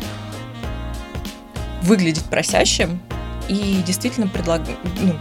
выглядеть 1.82 2.26
просящим 2.26 3.00
и 3.48 3.82
действительно 3.86 4.28
предлаг... 4.28 4.62
ну, 5.02 5.16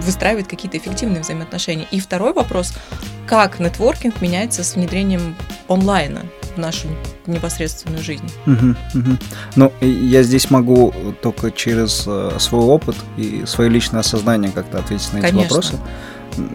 выстраивает 0.00 0.46
какие-то 0.46 0.78
эффективные 0.78 1.22
взаимоотношения. 1.22 1.86
И 1.90 2.00
второй 2.00 2.32
вопрос, 2.32 2.74
как 3.26 3.60
нетворкинг 3.60 4.20
меняется 4.20 4.64
с 4.64 4.74
внедрением 4.74 5.36
онлайна 5.68 6.22
в 6.54 6.58
нашу 6.58 6.88
непосредственную 7.26 8.02
жизнь. 8.02 8.28
Угу, 8.46 8.74
угу. 8.94 9.18
Ну, 9.56 9.72
я 9.80 10.22
здесь 10.22 10.50
могу 10.50 10.92
только 11.22 11.50
через 11.50 12.04
э, 12.06 12.32
свой 12.38 12.62
опыт 12.62 12.96
и 13.16 13.44
свое 13.46 13.70
личное 13.70 14.00
осознание 14.00 14.50
как-то 14.50 14.78
ответить 14.78 15.12
на 15.12 15.20
Конечно. 15.20 15.38
эти 15.38 15.48
вопросы. 15.48 15.78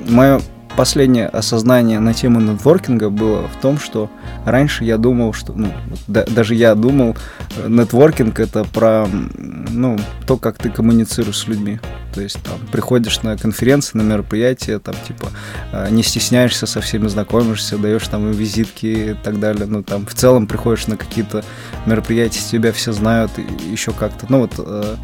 Мое 0.10 0.42
последнее 0.76 1.28
осознание 1.28 2.00
на 2.00 2.14
тему 2.14 2.40
нетворкинга 2.40 3.10
было 3.10 3.48
в 3.48 3.56
том, 3.62 3.80
что 3.80 4.10
раньше 4.46 4.84
я 4.84 4.98
думал, 4.98 5.34
что, 5.34 5.54
ну, 5.54 5.72
да, 6.08 6.26
даже 6.26 6.56
я 6.56 6.76
думал, 6.76 7.16
э, 7.58 7.68
нетворкинг 7.68 8.40
это 8.40 8.64
про, 8.64 9.08
ну, 9.08 9.98
то, 10.28 10.38
как 10.38 10.58
ты 10.58 10.70
коммуницируешь 10.70 11.38
с 11.38 11.48
людьми. 11.48 11.80
То 12.14 12.22
есть 12.22 12.42
там 12.44 12.60
приходишь 12.72 13.22
на 13.24 13.38
конференции, 13.38 13.98
на 13.98 14.02
мероприятие, 14.02 14.80
там 14.80 14.96
типа 15.06 15.28
э, 15.74 15.90
не 15.92 16.02
стесняешься 16.02 16.66
со 16.66 16.80
всеми 16.80 17.08
знакомишься, 17.08 17.78
даешь 17.78 18.08
там 18.08 18.32
визитки 18.32 18.86
и 18.86 19.16
так 19.22 19.40
далее. 19.42 19.66
Ну 19.66 19.84
там 19.84 20.06
в 20.06 20.14
целом 20.14 20.48
приходишь 20.48 20.88
на 20.88 20.96
какие-то 20.96 21.44
мероприятия, 21.86 22.40
тебя 22.40 22.72
все 22.72 22.94
знают, 22.94 23.32
и 23.38 23.70
еще 23.70 23.92
как-то. 23.92 24.28
Ну 24.30 24.40
вот, 24.40 24.54
э, 24.58 24.96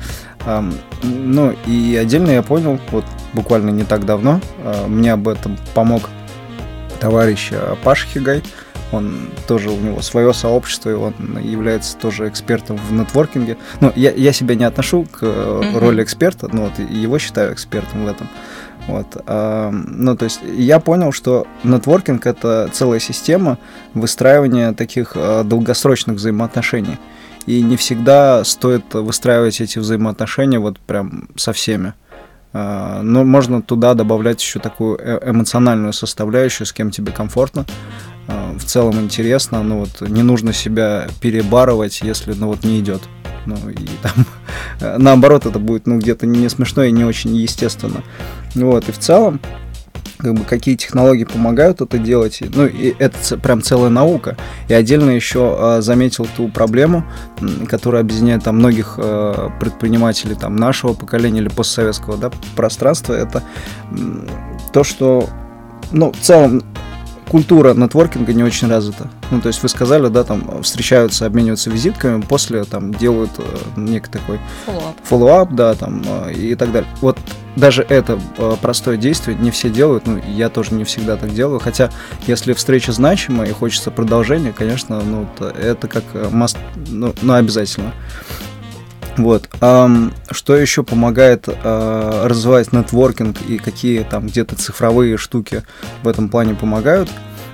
ну 1.03 1.55
и 1.67 1.95
отдельно 1.95 2.31
я 2.31 2.41
понял, 2.41 2.79
вот 2.91 3.05
буквально 3.33 3.69
не 3.69 3.83
так 3.83 4.05
давно, 4.05 4.39
э, 4.63 4.87
мне 4.87 5.13
об 5.13 5.27
этом 5.27 5.57
помог 5.73 6.09
товарищ 6.99 7.49
э, 7.51 7.75
Паша 7.83 8.07
Хигай. 8.07 8.43
Он 8.91 9.29
тоже, 9.47 9.69
у 9.69 9.77
него 9.77 10.01
свое 10.01 10.33
сообщество, 10.33 10.89
и 10.89 10.93
он 10.93 11.13
является 11.41 11.95
тоже 11.95 12.27
экспертом 12.27 12.75
в 12.75 12.91
нетворкинге. 12.91 13.55
Ну, 13.79 13.93
я, 13.95 14.11
я 14.11 14.33
себя 14.33 14.55
не 14.55 14.65
отношу 14.65 15.05
к 15.09 15.23
mm-hmm. 15.23 15.79
роли 15.79 16.03
эксперта, 16.03 16.49
но 16.51 16.63
вот 16.63 16.77
его 16.77 17.17
считаю 17.17 17.53
экспертом 17.53 18.03
в 18.03 18.09
этом. 18.09 18.27
Вот. 18.87 19.05
А, 19.27 19.71
ну, 19.71 20.17
то 20.17 20.25
есть 20.25 20.41
я 20.43 20.79
понял, 20.79 21.13
что 21.13 21.47
нетворкинг 21.63 22.25
это 22.25 22.69
целая 22.73 22.99
система 22.99 23.57
выстраивания 23.93 24.73
таких 24.73 25.13
а, 25.15 25.43
долгосрочных 25.43 26.17
взаимоотношений. 26.17 26.97
И 27.45 27.61
не 27.61 27.75
всегда 27.77 28.43
стоит 28.43 28.93
выстраивать 28.93 29.61
эти 29.61 29.79
взаимоотношения 29.79 30.59
вот 30.59 30.79
прям 30.79 31.29
со 31.35 31.53
всеми. 31.53 31.93
А, 32.53 33.01
но 33.01 33.23
можно 33.23 33.61
туда 33.61 33.93
добавлять 33.93 34.41
еще 34.41 34.59
такую 34.59 34.97
э, 34.99 35.29
эмоциональную 35.29 35.93
составляющую, 35.93 36.67
с 36.67 36.73
кем 36.73 36.91
тебе 36.91 37.11
комфортно. 37.11 37.65
А, 38.27 38.53
в 38.57 38.63
целом 38.65 38.99
интересно, 38.99 39.63
но 39.63 39.79
вот 39.79 40.01
не 40.01 40.21
нужно 40.21 40.53
себя 40.53 41.07
перебарывать, 41.21 42.01
если 42.01 42.33
ну 42.33 42.47
вот 42.47 42.63
не 42.63 42.79
идет. 42.79 43.01
Ну 43.45 43.57
и 43.69 43.87
там 44.01 44.97
наоборот 45.01 45.45
это 45.45 45.59
будет 45.59 45.87
ну 45.87 45.97
где-то 45.97 46.27
не 46.27 46.47
смешно 46.49 46.83
и 46.83 46.91
не 46.91 47.05
очень 47.05 47.35
естественно. 47.35 48.03
Вот 48.53 48.89
и 48.89 48.91
в 48.91 48.99
целом 48.99 49.39
как 50.21 50.33
бы 50.33 50.43
какие 50.43 50.75
технологии 50.75 51.23
помогают 51.23 51.81
это 51.81 51.97
делать. 51.97 52.41
Ну, 52.53 52.65
и 52.65 52.93
это 52.99 53.37
прям 53.37 53.61
целая 53.61 53.89
наука. 53.89 54.37
И 54.67 54.73
отдельно 54.73 55.09
еще 55.09 55.57
э, 55.59 55.81
заметил 55.81 56.27
ту 56.37 56.47
проблему, 56.47 57.03
которая 57.67 58.01
объединяет 58.01 58.43
там 58.43 58.57
многих 58.57 58.95
э, 58.97 59.49
предпринимателей 59.59 60.35
там 60.35 60.55
нашего 60.55 60.93
поколения 60.93 61.39
или 61.41 61.49
постсоветского 61.49 62.17
да, 62.17 62.31
пространства. 62.55 63.13
Это 63.13 63.43
то, 64.71 64.83
что 64.83 65.27
ну, 65.91 66.11
в 66.11 66.19
целом 66.19 66.63
культура 67.31 67.73
нетворкинга 67.73 68.33
не 68.33 68.43
очень 68.43 68.67
развита. 68.67 69.09
Ну, 69.31 69.39
то 69.39 69.47
есть 69.47 69.63
вы 69.63 69.69
сказали, 69.69 70.09
да, 70.09 70.25
там 70.25 70.61
встречаются, 70.63 71.25
обмениваются 71.25 71.69
визитками, 71.69 72.21
после 72.21 72.65
там 72.65 72.93
делают 72.93 73.31
э, 73.37 73.43
некий 73.77 74.09
такой 74.09 74.37
follow-up, 75.03 75.53
да, 75.53 75.73
там 75.75 76.03
э, 76.05 76.33
и 76.33 76.55
так 76.55 76.73
далее. 76.73 76.89
Вот 76.99 77.17
даже 77.55 77.83
это 77.87 78.19
э, 78.37 78.55
простое 78.61 78.97
действие 78.97 79.37
не 79.39 79.49
все 79.49 79.69
делают, 79.69 80.07
ну, 80.07 80.19
я 80.27 80.49
тоже 80.49 80.73
не 80.73 80.83
всегда 80.83 81.15
так 81.15 81.33
делаю, 81.33 81.61
хотя 81.61 81.89
если 82.27 82.51
встреча 82.51 82.91
значимая 82.91 83.47
и 83.47 83.53
хочется 83.53 83.91
продолжения, 83.91 84.51
конечно, 84.51 85.01
ну, 85.01 85.25
это 85.39 85.87
как 85.87 86.03
must, 86.31 86.57
ну, 86.89 87.13
ну 87.21 87.33
обязательно. 87.33 87.93
Вот. 89.17 89.49
Um, 89.59 90.13
что 90.31 90.55
еще 90.55 90.83
помогает 90.83 91.47
uh, 91.47 92.27
развивать 92.27 92.71
нетворкинг 92.71 93.37
и 93.47 93.57
какие 93.57 94.03
там 94.03 94.27
где-то 94.27 94.55
цифровые 94.55 95.17
штуки 95.17 95.63
в 96.03 96.07
этом 96.07 96.29
плане 96.29 96.55
помогают? 96.55 97.09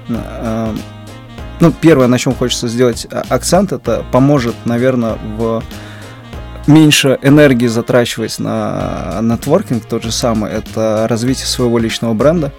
Uh, 0.07 0.77
ну, 1.59 1.71
первое, 1.71 2.07
на 2.07 2.19
чем 2.19 2.35
хочется 2.35 2.67
сделать 2.67 3.07
а, 3.11 3.23
акцент, 3.29 3.71
это 3.71 4.05
поможет, 4.11 4.55
наверное, 4.65 5.17
в 5.37 5.63
меньше 6.67 7.17
энергии 7.23 7.67
затрачивать 7.67 8.37
на 8.37 9.19
нетворкинг, 9.21 9.85
тот 9.85 10.03
же 10.03 10.11
самый, 10.11 10.51
это 10.51 11.07
развитие 11.09 11.47
своего 11.47 11.79
личного 11.79 12.13
бренда. 12.13 12.51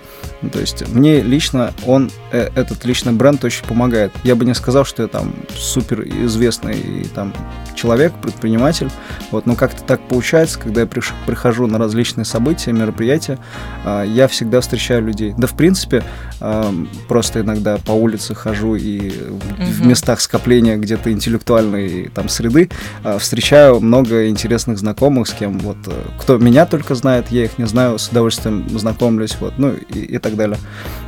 То 0.53 0.61
есть 0.61 0.89
мне 0.89 1.21
лично 1.21 1.73
он, 1.87 2.11
э, 2.31 2.51
этот 2.55 2.85
личный 2.85 3.13
бренд 3.13 3.45
очень 3.45 3.65
помогает. 3.65 4.13
Я 4.23 4.37
бы 4.37 4.45
не 4.45 4.55
сказал, 4.55 4.85
что 4.85 5.03
я 5.03 5.09
там 5.09 5.35
супер 5.57 6.03
известный 6.03 7.07
там 7.15 7.33
человек, 7.75 8.13
предприниматель, 8.21 8.91
вот, 9.31 9.47
но 9.47 9.55
как-то 9.55 9.83
так 9.83 10.01
получается, 10.09 10.59
когда 10.59 10.83
я 10.83 10.87
приш, 10.87 11.13
прихожу 11.27 11.67
на 11.67 11.79
различные 11.79 12.25
события, 12.25 12.73
мероприятия, 12.73 13.39
э, 13.85 14.05
я 14.07 14.29
всегда 14.29 14.61
встречаю 14.61 15.05
людей. 15.05 15.35
Да, 15.37 15.47
в 15.47 15.55
принципе, 15.55 16.05
э, 16.41 16.73
просто 17.09 17.41
иногда 17.41 17.79
по 17.79 17.93
улице 17.93 18.35
хожу 18.35 18.75
и 18.75 18.99
mm-hmm. 18.99 19.65
в 19.65 19.87
местах 19.87 20.21
скопления 20.21 20.77
где-то 20.77 21.13
интеллектуальной 21.13 22.11
там 22.15 22.29
среды 22.29 22.71
э, 23.05 23.19
встречаю 23.19 23.81
много 23.81 24.29
интересных 24.29 24.79
знакомых, 24.79 25.29
с 25.29 25.33
кем 25.33 25.59
вот 25.59 25.79
кто 26.21 26.39
меня 26.39 26.67
только 26.67 26.95
знает, 26.95 27.31
я 27.31 27.45
их 27.45 27.59
не 27.59 27.67
знаю, 27.67 27.99
с 27.99 28.09
удовольствием 28.09 28.69
знакомлюсь, 28.79 29.37
вот, 29.41 29.55
ну 29.59 29.73
и, 29.73 29.99
и 30.01 30.19
так 30.19 30.28
далее. 30.37 30.59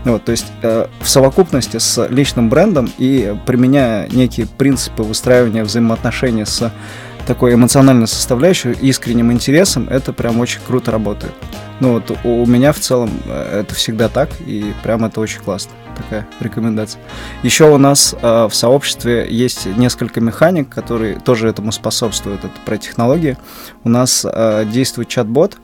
Вот, 0.05 0.25
то 0.25 0.33
есть 0.33 0.47
э, 0.63 0.87
в 1.01 1.09
совокупности 1.09 1.79
с 1.79 2.07
личным 2.09 2.49
брендом 2.49 2.91
и 2.99 3.37
применяя 3.47 4.09
некие 4.09 4.47
принципы 4.47 5.03
выстраивания 5.03 5.65
взаимоотношений 5.65 6.45
с 6.45 6.73
такой 7.27 7.55
эмоциональной 7.55 8.09
составляющей, 8.09 8.73
искренним 8.73 9.31
интересом, 9.31 9.89
это 9.89 10.13
прям 10.13 10.41
очень 10.41 10.61
круто 10.67 10.91
работает. 10.91 11.33
Ну 11.81 11.93
вот 11.93 12.11
у 12.25 12.47
меня 12.47 12.73
в 12.73 12.79
целом 12.79 13.11
э, 13.27 13.61
это 13.61 13.75
всегда 13.75 14.09
так, 14.09 14.29
и 14.47 14.75
прям 14.83 15.05
это 15.05 15.21
очень 15.21 15.41
классно. 15.41 15.73
Такая 15.97 16.27
рекомендация. 16.41 17.01
Еще 17.43 17.71
у 17.71 17.79
нас 17.79 18.15
э, 18.21 18.49
в 18.51 18.55
сообществе 18.55 19.27
есть 19.31 19.67
несколько 19.67 20.21
механик, 20.21 20.69
которые 20.69 21.21
тоже 21.21 21.49
этому 21.49 21.73
способствуют. 21.73 22.45
Это 22.45 22.55
про 22.65 22.79
технологии. 22.79 23.37
У 23.85 23.89
нас 23.89 24.27
э, 24.31 24.65
действует 24.65 25.09
чат-бот, 25.09 25.59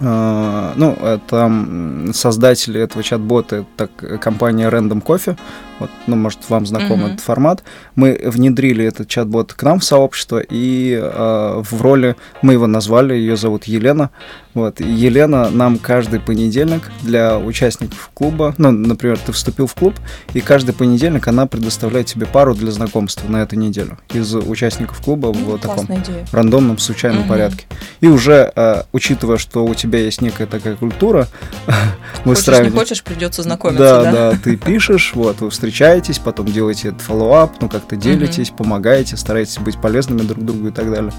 ну, 0.00 1.20
там 1.28 2.12
создатели 2.12 2.80
этого 2.80 3.02
чат-бота, 3.02 3.64
это 3.76 4.18
компания 4.18 4.68
Random 4.68 5.02
Coffee, 5.02 5.36
Вот, 5.78 5.90
ну, 6.06 6.16
может, 6.16 6.38
вам 6.48 6.66
знаком 6.66 7.00
mm-hmm. 7.00 7.06
этот 7.06 7.20
формат. 7.20 7.62
Мы 7.96 8.20
внедрили 8.24 8.84
этот 8.84 9.08
чат-бот 9.08 9.52
к 9.54 9.62
нам 9.62 9.80
в 9.80 9.84
сообщество, 9.84 10.38
и 10.38 10.98
э, 11.00 11.62
в 11.62 11.82
роли 11.82 12.16
мы 12.42 12.52
его 12.52 12.66
назвали, 12.66 13.14
ее 13.14 13.36
зовут 13.36 13.64
Елена. 13.64 14.10
Вот, 14.54 14.80
и 14.80 14.84
Елена 14.84 15.50
нам 15.50 15.78
каждый 15.78 16.20
понедельник 16.20 16.90
для 17.02 17.38
участников 17.38 18.10
клуба, 18.14 18.54
ну, 18.56 18.70
например, 18.70 19.18
ты 19.18 19.32
вступил 19.32 19.66
в 19.66 19.74
клуб, 19.74 19.94
и 20.32 20.40
каждый 20.40 20.74
понедельник 20.74 21.26
она 21.26 21.46
предоставляет 21.46 22.06
тебе 22.06 22.26
пару 22.26 22.54
для 22.54 22.70
знакомства 22.70 23.28
на 23.28 23.42
эту 23.42 23.56
неделю 23.56 23.98
из 24.12 24.32
участников 24.32 25.00
клуба 25.02 25.30
mm, 25.30 25.56
в 25.56 25.58
таком 25.58 25.86
идея. 25.86 26.24
рандомном, 26.30 26.78
случайном 26.78 27.24
mm-hmm. 27.24 27.28
порядке. 27.28 27.66
И 28.00 28.06
уже, 28.06 28.52
э, 28.54 28.82
учитывая, 28.92 29.38
что 29.38 29.64
у 29.64 29.74
тебя 29.74 29.98
есть 29.98 30.22
некая 30.22 30.46
такая 30.46 30.76
культура, 30.76 31.26
выстраивания... 32.24 32.70
Хочешь, 32.70 32.74
не 32.74 32.78
хочешь, 32.78 33.02
придется 33.02 33.42
знакомиться, 33.42 33.82
да? 33.82 34.02
Да, 34.04 34.30
да, 34.30 34.38
ты 34.40 34.56
пишешь, 34.56 35.12
вот, 35.14 35.40
вы 35.40 35.50
встречаетесь, 35.64 36.18
потом 36.18 36.46
делаете 36.46 36.88
этот 36.88 37.00
follow-up, 37.00 37.52
ну, 37.60 37.70
как-то 37.70 37.96
делитесь, 37.96 38.50
угу. 38.50 38.58
помогаете, 38.58 39.16
стараетесь 39.16 39.58
быть 39.58 39.80
полезными 39.80 40.20
друг 40.20 40.44
другу 40.44 40.68
и 40.68 40.70
так 40.70 40.90
далее. 40.90 41.12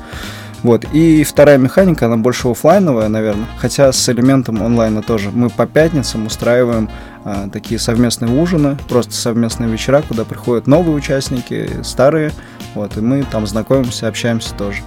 Вот. 0.61 0.85
И 0.93 1.23
вторая 1.23 1.57
механика, 1.57 2.05
она 2.05 2.17
больше 2.17 2.47
офлайновая, 2.47 3.07
наверное, 3.07 3.47
хотя 3.57 3.91
с 3.91 4.09
элементом 4.09 4.63
онлайна 4.63 5.01
тоже. 5.01 5.31
Мы 5.31 5.49
по 5.49 5.65
пятницам 5.65 6.27
устраиваем 6.27 6.89
а, 7.23 7.49
такие 7.49 7.79
совместные 7.79 8.31
ужины, 8.39 8.77
просто 8.87 9.13
совместные 9.13 9.69
вечера, 9.69 10.03
куда 10.07 10.25
приходят 10.25 10.67
новые 10.67 10.95
участники, 10.95 11.69
старые, 11.83 12.31
вот, 12.75 12.97
и 12.97 13.01
мы 13.01 13.23
там 13.23 13.47
знакомимся, 13.47 14.07
общаемся 14.07 14.53
тоже. 14.53 14.83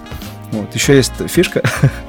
Вот. 0.53 0.73
Еще 0.73 0.95
есть 0.95 1.13
фишка, 1.27 1.61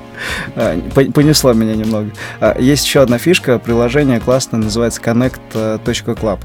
а, 0.54 0.80
понесла 1.14 1.52
меня 1.52 1.75
немного. 1.75 2.11
А, 2.40 2.57
есть 2.61 2.85
еще 2.87 3.02
одна 3.02 3.19
фишка, 3.19 3.59
приложение 3.59 4.21
классное, 4.21 4.61
называется 4.61 5.00
connect.club. 5.00 6.38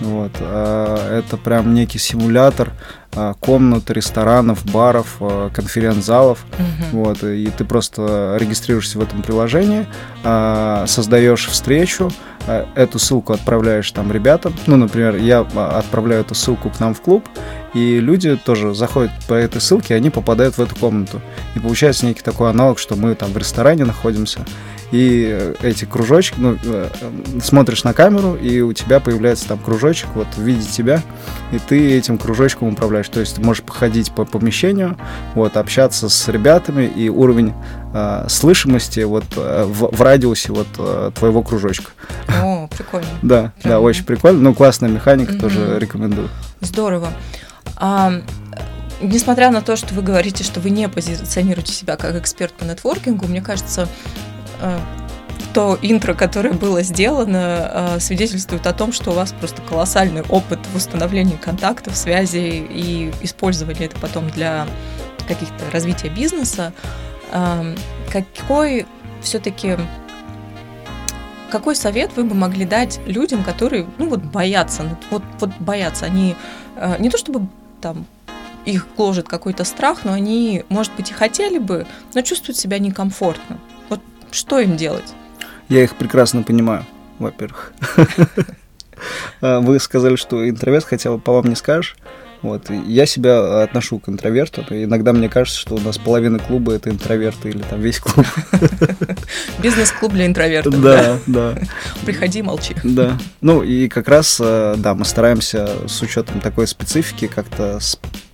Вот. 0.00 0.32
А, 0.40 1.18
это 1.18 1.36
прям 1.36 1.74
некий 1.74 1.98
симулятор 1.98 2.70
комнат, 3.38 3.88
ресторанов, 3.90 4.64
баров, 4.66 5.20
конференц-залов. 5.52 6.44
Угу. 6.58 7.04
Вот. 7.04 7.22
И 7.22 7.46
ты 7.56 7.64
просто 7.64 8.36
регистрируешься 8.40 8.98
в 8.98 9.02
этом 9.02 9.22
приложении, 9.22 9.86
создаешь 10.86 11.46
встречу, 11.46 12.10
эту 12.74 12.98
ссылку 12.98 13.32
отправляешь 13.32 13.90
там 13.92 14.10
ребятам. 14.10 14.52
Ну, 14.66 14.76
например, 14.76 15.14
я 15.14 15.40
отправляю 15.40 16.22
эту 16.22 16.34
ссылку 16.34 16.70
к 16.70 16.80
нам 16.80 16.92
в 16.92 17.00
клуб, 17.00 17.24
и 17.72 18.00
люди 18.00 18.36
тоже 18.36 18.74
заходят 18.74 19.12
по 19.28 19.34
этой 19.34 19.60
ссылке, 19.60 19.94
они 19.94 20.10
попадают 20.10 20.58
в 20.58 20.60
эту 20.60 20.74
комнату. 20.74 21.20
И 21.54 21.60
получается 21.60 22.06
некий 22.06 22.22
такой 22.22 22.50
аналог, 22.50 22.80
что 22.80 22.96
мы 22.96 23.14
там 23.14 23.30
в 23.30 23.38
ресторане 23.38 23.84
находимся, 23.84 24.44
и 24.90 25.54
эти 25.62 25.84
кружочки, 25.84 26.34
ну, 26.38 26.56
э, 26.62 26.88
смотришь 27.42 27.84
на 27.84 27.92
камеру, 27.92 28.34
и 28.34 28.60
у 28.60 28.72
тебя 28.72 29.00
появляется 29.00 29.48
там 29.48 29.58
кружочек, 29.58 30.08
вот 30.14 30.28
в 30.36 30.42
виде 30.42 30.66
тебя, 30.66 31.02
и 31.52 31.58
ты 31.58 31.92
этим 31.92 32.18
кружочком 32.18 32.68
управляешь. 32.68 33.08
То 33.08 33.20
есть 33.20 33.36
ты 33.36 33.42
можешь 33.42 33.62
походить 33.62 34.12
по 34.12 34.24
помещению, 34.24 34.96
вот, 35.34 35.56
общаться 35.56 36.08
с 36.08 36.28
ребятами, 36.28 36.84
и 36.84 37.08
уровень 37.08 37.54
э, 37.92 38.26
слышимости 38.28 39.00
вот 39.00 39.24
э, 39.36 39.64
в, 39.64 39.94
в 39.94 40.02
радиусе 40.02 40.52
вот 40.52 40.68
э, 40.78 41.10
твоего 41.14 41.42
кружочка. 41.42 41.90
О, 42.42 42.68
прикольно. 42.68 43.06
Да, 43.22 43.52
да, 43.62 43.80
очень 43.80 44.04
прикольно. 44.04 44.40
Ну, 44.40 44.54
классная 44.54 44.88
механика, 44.90 45.34
тоже 45.34 45.78
рекомендую. 45.78 46.28
Здорово. 46.60 47.08
А, 47.76 48.12
несмотря 49.00 49.50
на 49.50 49.62
то, 49.62 49.76
что 49.76 49.94
вы 49.94 50.02
говорите, 50.02 50.44
что 50.44 50.60
вы 50.60 50.70
не 50.70 50.88
позиционируете 50.88 51.72
себя 51.72 51.96
как 51.96 52.14
эксперт 52.16 52.52
по 52.52 52.64
нетворкингу, 52.64 53.26
мне 53.26 53.40
кажется, 53.40 53.88
то 55.54 55.78
интро, 55.82 56.14
которое 56.14 56.52
было 56.52 56.82
сделано, 56.82 57.38
а, 57.38 57.96
свидетельствует 58.00 58.66
о 58.66 58.72
том, 58.72 58.92
что 58.92 59.12
у 59.12 59.14
вас 59.14 59.32
просто 59.32 59.62
колоссальный 59.62 60.22
опыт 60.22 60.58
в 60.72 60.76
установлении 60.76 61.36
контактов, 61.36 61.96
связей 61.96 62.66
и 62.68 63.12
использования 63.22 63.86
это 63.86 63.96
потом 64.00 64.28
для 64.30 64.66
каких-то 65.28 65.70
развития 65.72 66.08
бизнеса. 66.08 66.72
Какой 68.12 68.86
все-таки 69.22 69.78
какой 71.50 71.76
совет 71.76 72.10
вы 72.16 72.24
бы 72.24 72.34
могли 72.34 72.64
дать 72.64 73.00
людям, 73.06 73.44
которые, 73.44 73.86
ну 73.98 74.08
вот 74.08 74.20
боятся, 74.20 74.98
вот, 75.10 75.22
вот 75.38 75.50
боятся, 75.60 76.04
они 76.04 76.36
не 76.98 77.10
то 77.10 77.16
чтобы 77.16 77.46
там 77.80 78.06
их 78.66 78.88
гложет 78.96 79.28
какой-то 79.28 79.64
страх, 79.64 80.04
но 80.04 80.12
они, 80.12 80.64
может 80.68 80.92
быть, 80.94 81.10
и 81.10 81.14
хотели 81.14 81.58
бы, 81.58 81.86
но 82.14 82.22
чувствуют 82.22 82.58
себя 82.58 82.78
некомфортно. 82.78 83.58
Что 84.34 84.58
им 84.58 84.76
делать? 84.76 85.14
Я 85.68 85.84
их 85.84 85.94
прекрасно 85.94 86.42
понимаю, 86.42 86.84
во-первых. 87.18 87.72
А, 89.40 89.60
вы 89.60 89.80
сказали, 89.80 90.14
что 90.14 90.48
интроверт, 90.48 90.84
хотя 90.84 91.18
по 91.18 91.32
вам 91.32 91.46
не 91.46 91.56
скажешь. 91.56 91.96
Вот. 92.44 92.68
Я 92.68 93.06
себя 93.06 93.62
отношу 93.62 93.98
к 93.98 94.10
интроверту. 94.10 94.62
Иногда 94.68 95.14
мне 95.14 95.30
кажется, 95.30 95.58
что 95.58 95.76
у 95.76 95.80
нас 95.80 95.96
половина 95.96 96.38
клуба 96.38 96.74
это 96.74 96.90
интроверты 96.90 97.48
или 97.48 97.62
там 97.62 97.80
весь 97.80 97.98
клуб. 97.98 98.26
Бизнес-клуб 99.62 100.12
для 100.12 100.26
интровертов. 100.26 100.78
Да, 100.82 101.18
да. 101.26 101.54
Приходи, 102.04 102.42
молчи. 102.42 102.76
Да. 102.84 103.16
Ну 103.40 103.62
и 103.62 103.88
как 103.88 104.08
раз, 104.08 104.38
э, 104.44 104.74
да, 104.76 104.94
мы 104.94 105.06
стараемся 105.06 105.70
с 105.88 106.02
учетом 106.02 106.40
такой 106.40 106.66
специфики 106.66 107.28
как-то 107.28 107.78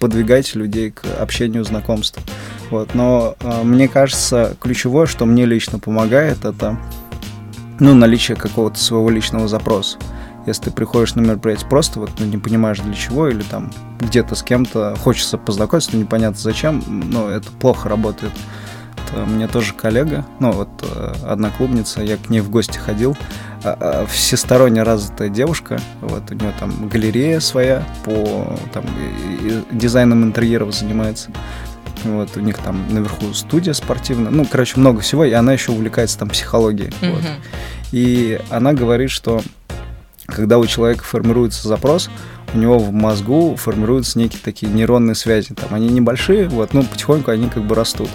подвигать 0.00 0.56
людей 0.56 0.90
к 0.90 1.04
общению, 1.20 1.64
знакомству. 1.64 2.20
Вот. 2.70 2.96
Но 2.96 3.36
э, 3.38 3.62
мне 3.62 3.86
кажется, 3.86 4.56
ключевое, 4.60 5.06
что 5.06 5.24
мне 5.24 5.46
лично 5.46 5.78
помогает, 5.78 6.44
это 6.44 6.76
ну, 7.78 7.94
наличие 7.94 8.36
какого-то 8.36 8.80
своего 8.80 9.08
личного 9.08 9.46
запроса. 9.46 9.98
Если 10.46 10.64
ты 10.64 10.70
приходишь 10.70 11.14
на 11.14 11.20
мероприятие 11.20 11.68
просто 11.68 12.00
вот 12.00 12.10
ну, 12.18 12.26
не 12.26 12.38
понимаешь 12.38 12.78
для 12.78 12.94
чего 12.94 13.28
или 13.28 13.42
там 13.42 13.70
где-то 14.00 14.34
с 14.34 14.42
кем-то 14.42 14.96
хочется 14.98 15.38
познакомиться, 15.38 15.90
но 15.92 16.00
непонятно 16.00 16.38
зачем, 16.38 16.82
но 16.88 17.28
это 17.28 17.50
плохо 17.52 17.88
работает. 17.88 18.32
Это 19.12 19.26
мне 19.26 19.48
тоже 19.48 19.74
коллега, 19.74 20.24
ну 20.38 20.52
вот 20.52 20.68
э, 20.82 21.14
одна 21.26 21.50
клубница, 21.50 22.02
я 22.02 22.16
к 22.16 22.30
ней 22.30 22.40
в 22.40 22.50
гости 22.50 22.78
ходил, 22.78 23.16
а, 23.64 23.76
а, 23.80 24.06
всесторонне 24.06 24.82
развитая 24.82 25.28
девушка, 25.28 25.80
вот 26.00 26.30
у 26.30 26.34
нее 26.34 26.52
там 26.58 26.88
галерея 26.88 27.40
своя 27.40 27.84
по 28.04 28.56
там 28.72 28.84
дизайном 29.70 30.24
интерьеров 30.24 30.74
занимается. 30.74 31.30
Вот, 32.04 32.34
у 32.36 32.40
них 32.40 32.56
там 32.58 32.82
наверху 32.90 33.34
студия 33.34 33.74
спортивная. 33.74 34.30
Ну, 34.30 34.46
короче, 34.46 34.78
много 34.80 35.00
всего. 35.00 35.24
И 35.24 35.32
она 35.32 35.52
еще 35.52 35.72
увлекается 35.72 36.18
там 36.18 36.30
психологией. 36.30 36.94
Mm-hmm. 37.00 37.12
Вот. 37.12 37.22
И 37.92 38.40
она 38.48 38.72
говорит, 38.72 39.10
что 39.10 39.42
когда 40.30 40.58
у 40.58 40.66
человека 40.66 41.04
формируется 41.04 41.68
запрос, 41.68 42.10
у 42.52 42.58
него 42.58 42.78
в 42.78 42.92
мозгу 42.92 43.56
формируются 43.56 44.18
некие 44.18 44.40
такие 44.42 44.72
нейронные 44.72 45.14
связи. 45.14 45.54
Там 45.54 45.74
они 45.74 45.88
небольшие, 45.88 46.48
вот, 46.48 46.74
но 46.74 46.82
потихоньку 46.82 47.30
они 47.30 47.48
как 47.48 47.64
бы 47.64 47.74
растут. 47.74 48.10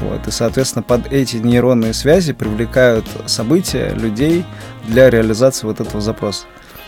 Вот, 0.00 0.26
и, 0.26 0.30
соответственно, 0.30 0.82
под 0.82 1.12
эти 1.12 1.36
нейронные 1.36 1.92
связи 1.92 2.32
привлекают 2.32 3.06
события, 3.26 3.90
людей 3.94 4.44
для 4.88 5.10
реализации 5.10 5.66
вот 5.66 5.80
этого 5.80 6.00
запроса. 6.00 6.46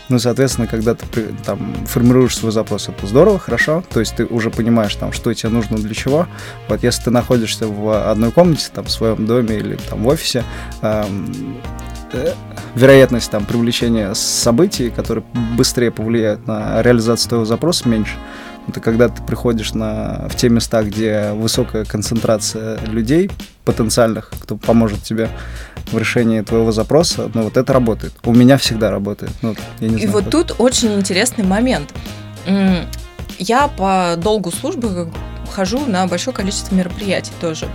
Ну, 0.09 0.19
соответственно, 0.19 0.67
когда 0.67 0.95
ты 0.95 1.35
там 1.45 1.75
формируешь 1.87 2.37
свой 2.37 2.53
запрос, 2.53 2.89
это 2.89 3.07
здорово, 3.07 3.39
хорошо. 3.39 3.83
То 3.91 4.01
есть 4.01 4.17
ты 4.17 4.27
уже 4.27 4.51
понимаешь, 4.51 4.95
там, 4.97 5.13
что 5.13 5.33
тебе 5.33 5.51
нужно 5.51 5.79
для 5.79 5.95
чего. 5.95 6.27
Вот 6.69 6.83
если 6.83 7.05
ты 7.05 7.11
находишься 7.11 7.67
в 7.67 8.11
одной 8.11 8.33
комнате, 8.33 8.69
там, 8.75 8.85
в 8.85 8.91
своем 8.91 9.27
доме 9.27 9.57
или 9.57 9.77
там 9.77 10.03
в 10.03 10.09
офисе, 10.09 10.45
эм, 10.83 11.57
вероятность 12.75 13.31
там 13.31 13.45
привлечения 13.45 14.15
событий, 14.15 14.91
которые 14.91 15.25
быстрее 15.57 15.91
повлияют 15.91 16.47
на 16.47 16.83
реализацию 16.83 17.29
твоего 17.29 17.45
запроса, 17.45 17.89
меньше. 17.89 18.15
Это 18.69 18.81
когда 18.81 19.09
ты 19.09 19.23
приходишь 19.23 19.75
на, 19.75 20.29
в 20.29 20.37
те 20.37 20.49
места, 20.49 20.83
где 20.85 21.33
высокая 21.33 21.85
концентрация 21.85 22.79
людей 22.87 23.29
потенциальных, 23.65 24.31
кто 24.41 24.57
поможет 24.57 25.03
тебе 25.03 25.29
в 25.91 25.99
решении 25.99 26.41
твоего 26.43 26.71
запроса, 26.71 27.29
ну 27.35 27.43
вот 27.43 27.57
это 27.57 27.73
работает. 27.73 28.13
У 28.25 28.33
меня 28.33 28.57
всегда 28.59 28.91
работает. 28.91 29.33
Ну, 29.43 29.57
я 29.81 29.89
не 29.89 29.95
знаю, 29.97 30.09
И 30.09 30.13
вот 30.13 30.25
как. 30.25 30.33
тут 30.33 30.55
очень 30.59 30.95
интересный 30.95 31.45
момент. 31.45 31.93
Я 33.39 33.67
по 33.67 34.15
долгу 34.17 34.53
службы 34.53 35.11
хожу 35.53 35.85
на 35.87 36.07
большое 36.07 36.35
количество 36.35 36.75
мероприятий 36.75 37.33
тоже. 37.41 37.69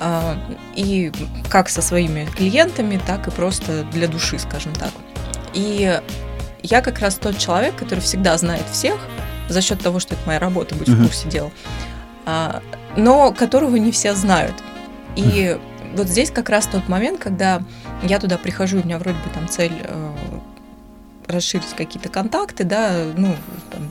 А, 0.00 0.36
и 0.74 1.12
как 1.50 1.68
со 1.68 1.82
своими 1.82 2.26
клиентами, 2.36 3.00
так 3.04 3.26
и 3.28 3.30
просто 3.30 3.84
для 3.92 4.06
души, 4.06 4.38
скажем 4.38 4.72
так. 4.74 4.90
И 5.54 6.00
я 6.62 6.80
как 6.82 7.00
раз 7.00 7.16
тот 7.16 7.38
человек, 7.38 7.76
который 7.76 8.00
всегда 8.00 8.36
знает 8.38 8.64
всех, 8.70 8.98
за 9.48 9.60
счет 9.60 9.80
того, 9.80 9.98
что 9.98 10.14
это 10.14 10.22
моя 10.26 10.38
работа, 10.38 10.74
быть 10.74 10.88
uh-huh. 10.88 10.94
в 10.94 11.02
курсе 11.04 11.28
дела, 11.28 11.50
а, 12.26 12.62
но 12.96 13.32
которого 13.32 13.76
не 13.76 13.90
все 13.90 14.14
знают. 14.14 14.54
И 15.16 15.22
uh-huh. 15.22 15.96
вот 15.96 16.08
здесь 16.08 16.30
как 16.30 16.48
раз 16.48 16.66
тот 16.66 16.88
момент, 16.88 17.18
когда 17.18 17.62
я 18.02 18.18
туда 18.18 18.38
прихожу, 18.38 18.80
у 18.80 18.84
меня 18.84 18.98
вроде 18.98 19.18
бы 19.18 19.30
там 19.32 19.48
цель 19.48 19.72
э, 19.82 20.12
расширить 21.26 21.74
какие-то 21.76 22.08
контакты, 22.08 22.64
да, 22.64 23.04
ну, 23.16 23.34
там, 23.70 23.90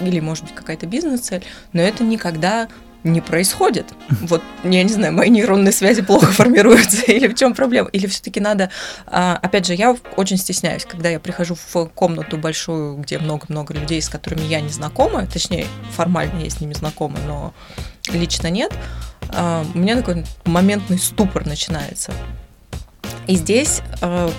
или 0.00 0.20
может 0.20 0.44
быть 0.44 0.54
какая-то 0.54 0.86
бизнес-цель, 0.86 1.44
но 1.72 1.80
это 1.80 2.04
никогда 2.04 2.68
не 3.04 3.20
происходит. 3.20 3.92
Вот, 4.08 4.42
я 4.64 4.82
не 4.82 4.92
знаю, 4.92 5.12
мои 5.12 5.28
нейронные 5.28 5.72
связи 5.72 6.02
плохо 6.02 6.26
формируются, 6.32 7.02
или 7.02 7.28
в 7.28 7.34
чем 7.34 7.54
проблема? 7.54 7.88
Или 7.90 8.06
все-таки 8.06 8.40
надо... 8.40 8.70
А, 9.06 9.38
опять 9.42 9.66
же, 9.66 9.74
я 9.74 9.96
очень 10.16 10.36
стесняюсь, 10.36 10.84
когда 10.84 11.08
я 11.08 11.18
прихожу 11.20 11.56
в 11.56 11.86
комнату 11.86 12.36
большую, 12.36 12.96
где 12.96 13.18
много-много 13.18 13.74
людей, 13.74 14.00
с 14.00 14.08
которыми 14.08 14.42
я 14.42 14.60
не 14.60 14.70
знакома, 14.70 15.26
точнее, 15.26 15.66
формально 15.90 16.40
я 16.40 16.50
с 16.50 16.60
ними 16.60 16.74
знакома, 16.74 17.18
но 17.26 17.54
лично 18.12 18.48
нет, 18.48 18.72
а, 19.30 19.64
у 19.74 19.78
меня 19.78 19.96
такой 19.96 20.24
моментный 20.44 20.98
ступор 20.98 21.46
начинается. 21.46 22.12
И 23.26 23.36
здесь 23.36 23.82
а, 24.00 24.30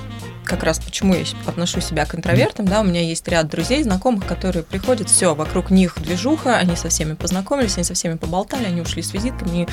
как 0.54 0.64
раз 0.64 0.78
почему 0.78 1.16
я 1.16 1.24
отношу 1.48 1.82
себя 1.82 2.06
к 2.06 2.14
интровертам, 2.14 2.68
да, 2.68 2.82
у 2.82 2.84
меня 2.84 3.02
есть 3.02 3.28
ряд 3.28 3.50
друзей, 3.50 3.82
знакомых, 3.82 4.28
которые 4.28 4.64
приходят, 4.64 5.10
все, 5.10 5.34
вокруг 5.34 5.72
них 5.72 5.96
движуха, 6.00 6.58
они 6.58 6.76
со 6.76 6.90
всеми 6.90 7.16
познакомились, 7.16 7.76
они 7.76 7.84
со 7.84 7.96
всеми 7.96 8.18
поболтали, 8.18 8.66
они 8.66 8.82
ушли 8.82 9.02
с 9.02 9.14
визитками, 9.14 9.64
и 9.64 9.68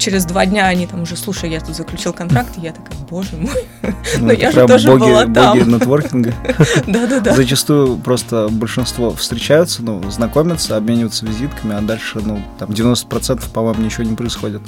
через 0.00 0.24
два 0.24 0.44
дня 0.44 0.66
они 0.66 0.88
там 0.88 1.02
уже, 1.02 1.16
слушай, 1.16 1.48
я 1.48 1.60
тут 1.60 1.76
заключил 1.76 2.12
контракт, 2.12 2.58
и 2.58 2.60
я 2.62 2.72
такая, 2.72 2.98
боже 3.08 3.36
мой, 3.36 3.54
ну, 4.18 4.26
но 4.26 4.32
я 4.32 4.50
же 4.50 4.66
тоже 4.66 4.88
боги, 4.88 5.00
была 5.00 5.26
там. 5.26 5.58
Боги 5.58 5.70
нетворкинга. 5.70 6.34
Да-да-да. 6.88 7.34
Зачастую 7.34 7.98
просто 7.98 8.48
большинство 8.50 9.14
встречаются, 9.14 9.82
ну, 9.82 10.10
знакомятся, 10.10 10.76
обмениваются 10.76 11.24
визитками, 11.24 11.76
а 11.76 11.80
дальше, 11.80 12.20
ну, 12.20 12.42
там 12.58 12.70
90% 12.70 13.44
по-моему 13.52 13.82
ничего 13.82 14.02
не 14.02 14.16
происходит. 14.16 14.62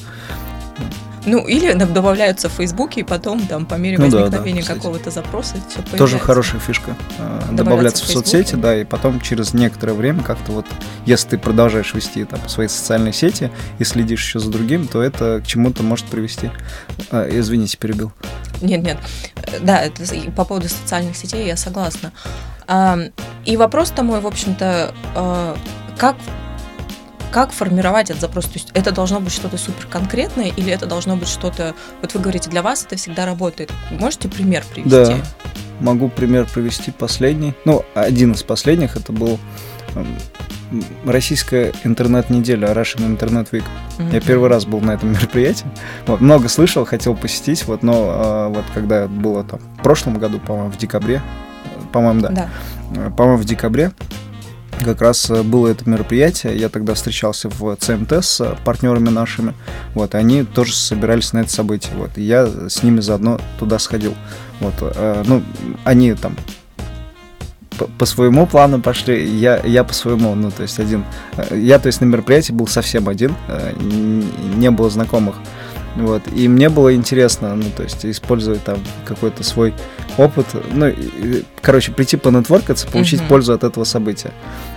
Ну, 1.27 1.47
или 1.47 1.73
добавляются 1.73 2.49
в 2.49 2.53
Фейсбуке, 2.53 3.01
и 3.01 3.05
потом, 3.05 3.47
там, 3.47 3.67
по 3.67 3.75
мере 3.75 3.99
возникновения 3.99 4.61
ну, 4.61 4.67
да, 4.67 4.69
да, 4.69 4.75
какого-то 4.75 5.11
запроса, 5.11 5.55
все 5.69 5.77
появляется. 5.77 5.97
Тоже 5.97 6.19
хорошая 6.19 6.61
фишка. 6.61 6.97
А, 7.19 7.43
добавляться 7.53 8.05
в, 8.05 8.09
в 8.09 8.13
соцсети, 8.13 8.55
да, 8.55 8.77
и 8.77 8.85
потом 8.85 9.21
через 9.21 9.53
некоторое 9.53 9.93
время 9.93 10.23
как-то 10.23 10.53
вот, 10.53 10.67
если 11.05 11.31
ты 11.31 11.39
продолжаешь 11.39 11.93
вести 11.95 12.25
там 12.25 12.49
свои 12.49 12.69
социальные 12.69 13.13
сети 13.13 13.51
и 13.79 13.85
следишь 13.85 14.25
еще 14.25 14.39
за 14.39 14.51
другим, 14.51 14.87
то 14.87 15.03
это 15.03 15.41
к 15.45 15.47
чему-то 15.47 15.83
может 15.83 16.07
привести. 16.07 16.51
А, 17.11 17.29
извините, 17.29 17.77
перебил. 17.77 18.13
Нет, 18.61 18.83
нет. 18.83 18.99
Да, 19.61 19.81
это, 19.81 20.03
по 20.37 20.45
поводу 20.45 20.69
социальных 20.69 21.17
сетей 21.17 21.47
я 21.47 21.57
согласна. 21.57 22.13
И 23.45 23.57
вопрос-то 23.57 24.03
мой, 24.03 24.21
в 24.21 24.27
общем-то, 24.27 25.57
как 25.97 26.17
как 27.31 27.53
формировать 27.53 28.11
этот 28.11 28.23
запрос? 28.23 28.47
То 28.47 28.55
есть 28.55 28.71
это 28.75 28.93
должно 28.93 29.21
быть 29.21 29.33
что-то 29.33 29.59
супер 29.59 29.87
конкретное 29.87 30.53
или 30.57 30.73
это 30.73 30.87
должно 30.87 31.17
быть 31.17 31.29
что-то... 31.29 31.75
Вот 32.03 32.15
вы 32.15 32.21
говорите, 32.21 32.51
для 32.51 32.63
вас 32.63 32.85
это 32.85 32.97
всегда 32.97 33.27
работает. 33.27 33.73
Можете 33.91 34.29
пример 34.29 34.65
привести? 34.73 34.91
Да, 34.91 35.19
могу 35.81 36.09
пример 36.09 36.47
привести 36.53 36.91
последний. 36.91 37.55
Ну, 37.65 37.85
один 37.95 38.33
из 38.33 38.43
последних 38.43 38.97
это 38.97 39.13
был 39.13 39.39
эм, 39.95 40.17
российская 41.05 41.73
интернет-неделя, 41.85 42.69
Russian 42.69 43.17
Internet 43.17 43.51
Week. 43.51 43.65
Mm-hmm. 43.99 44.15
Я 44.15 44.21
первый 44.21 44.49
раз 44.49 44.65
был 44.65 44.81
на 44.81 44.93
этом 44.93 45.13
мероприятии. 45.13 45.67
Вот, 46.07 46.21
много 46.21 46.49
слышал, 46.49 46.85
хотел 46.85 47.15
посетить, 47.15 47.67
вот, 47.67 47.83
но 47.83 48.49
э, 48.51 48.55
вот 48.55 48.65
когда 48.75 49.07
было 49.07 49.45
там 49.45 49.61
в 49.79 49.83
прошлом 49.83 50.19
году, 50.19 50.39
по-моему, 50.39 50.71
в 50.71 50.77
декабре, 50.77 51.23
по-моему, 51.93 52.21
да, 52.21 52.29
да. 52.29 52.49
Э, 52.97 53.11
по-моему, 53.11 53.39
в 53.39 53.45
декабре 53.45 53.93
как 54.85 55.01
раз 55.01 55.31
э, 55.31 55.43
было 55.43 55.69
это 55.69 55.89
мероприятие, 55.89 56.57
я 56.57 56.69
тогда 56.69 56.95
встречался 56.95 57.49
в 57.49 57.77
ЦМТ 57.77 58.25
с 58.25 58.57
партнерами 58.65 59.09
нашими, 59.09 59.55
вот, 59.95 60.15
они 60.15 60.45
тоже 60.45 60.75
собирались 60.75 61.33
на 61.33 61.41
это 61.41 61.51
событие, 61.51 61.95
вот, 61.97 62.17
и 62.17 62.23
я 62.23 62.47
с 62.69 62.83
ними 62.83 63.01
заодно 63.01 63.41
туда 63.59 63.79
сходил, 63.79 64.15
вот, 64.61 64.75
э, 64.81 65.23
ну, 65.27 65.43
они 65.85 66.15
там 66.15 66.37
по, 67.79 67.87
по 67.87 68.07
своему 68.07 68.47
плану 68.47 68.81
пошли, 68.81 69.25
я, 69.39 69.61
я 69.65 69.85
по 69.85 69.95
своему, 69.95 70.35
ну, 70.35 70.51
то 70.51 70.63
есть 70.63 70.79
один, 70.79 71.05
э, 71.37 71.59
я, 71.59 71.79
то 71.79 71.87
есть 71.87 72.01
на 72.01 72.07
мероприятии 72.07 72.53
был 72.53 72.67
совсем 72.67 73.09
один, 73.09 73.35
э, 73.49 73.73
не 74.57 74.71
было 74.71 74.91
знакомых, 74.91 75.37
вот. 75.97 76.23
И 76.35 76.49
мне 76.49 76.69
было 76.69 76.95
интересно, 76.95 77.55
ну, 77.55 77.65
то 77.77 77.83
есть, 77.83 78.05
использовать 78.07 78.63
там 78.65 78.79
какой-то 79.05 79.43
свой 79.43 79.75
опыт, 80.17 80.47
ну, 80.73 80.89
и, 80.89 81.45
короче, 81.61 81.93
прийти 81.93 82.17
понетворкаться, 82.17 82.87
получить 82.87 83.21
mm-hmm. 83.21 83.29
пользу 83.29 83.53
от 83.53 83.65
этого 83.65 83.85
события. 83.85 84.33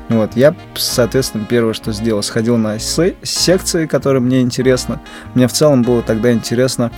Вот. 0.10 0.36
Я, 0.36 0.56
соответственно, 0.76 1.46
первое, 1.46 1.74
что 1.74 1.92
сделал, 1.92 2.24
сходил 2.24 2.58
на 2.58 2.80
секции, 2.80 3.86
которые 3.86 4.22
мне 4.22 4.42
интересно. 4.42 5.00
Мне 5.34 5.48
в 5.48 5.54
целом 5.54 5.84
было 5.84 6.02
тогда 6.02 6.32
интересно 6.32 6.92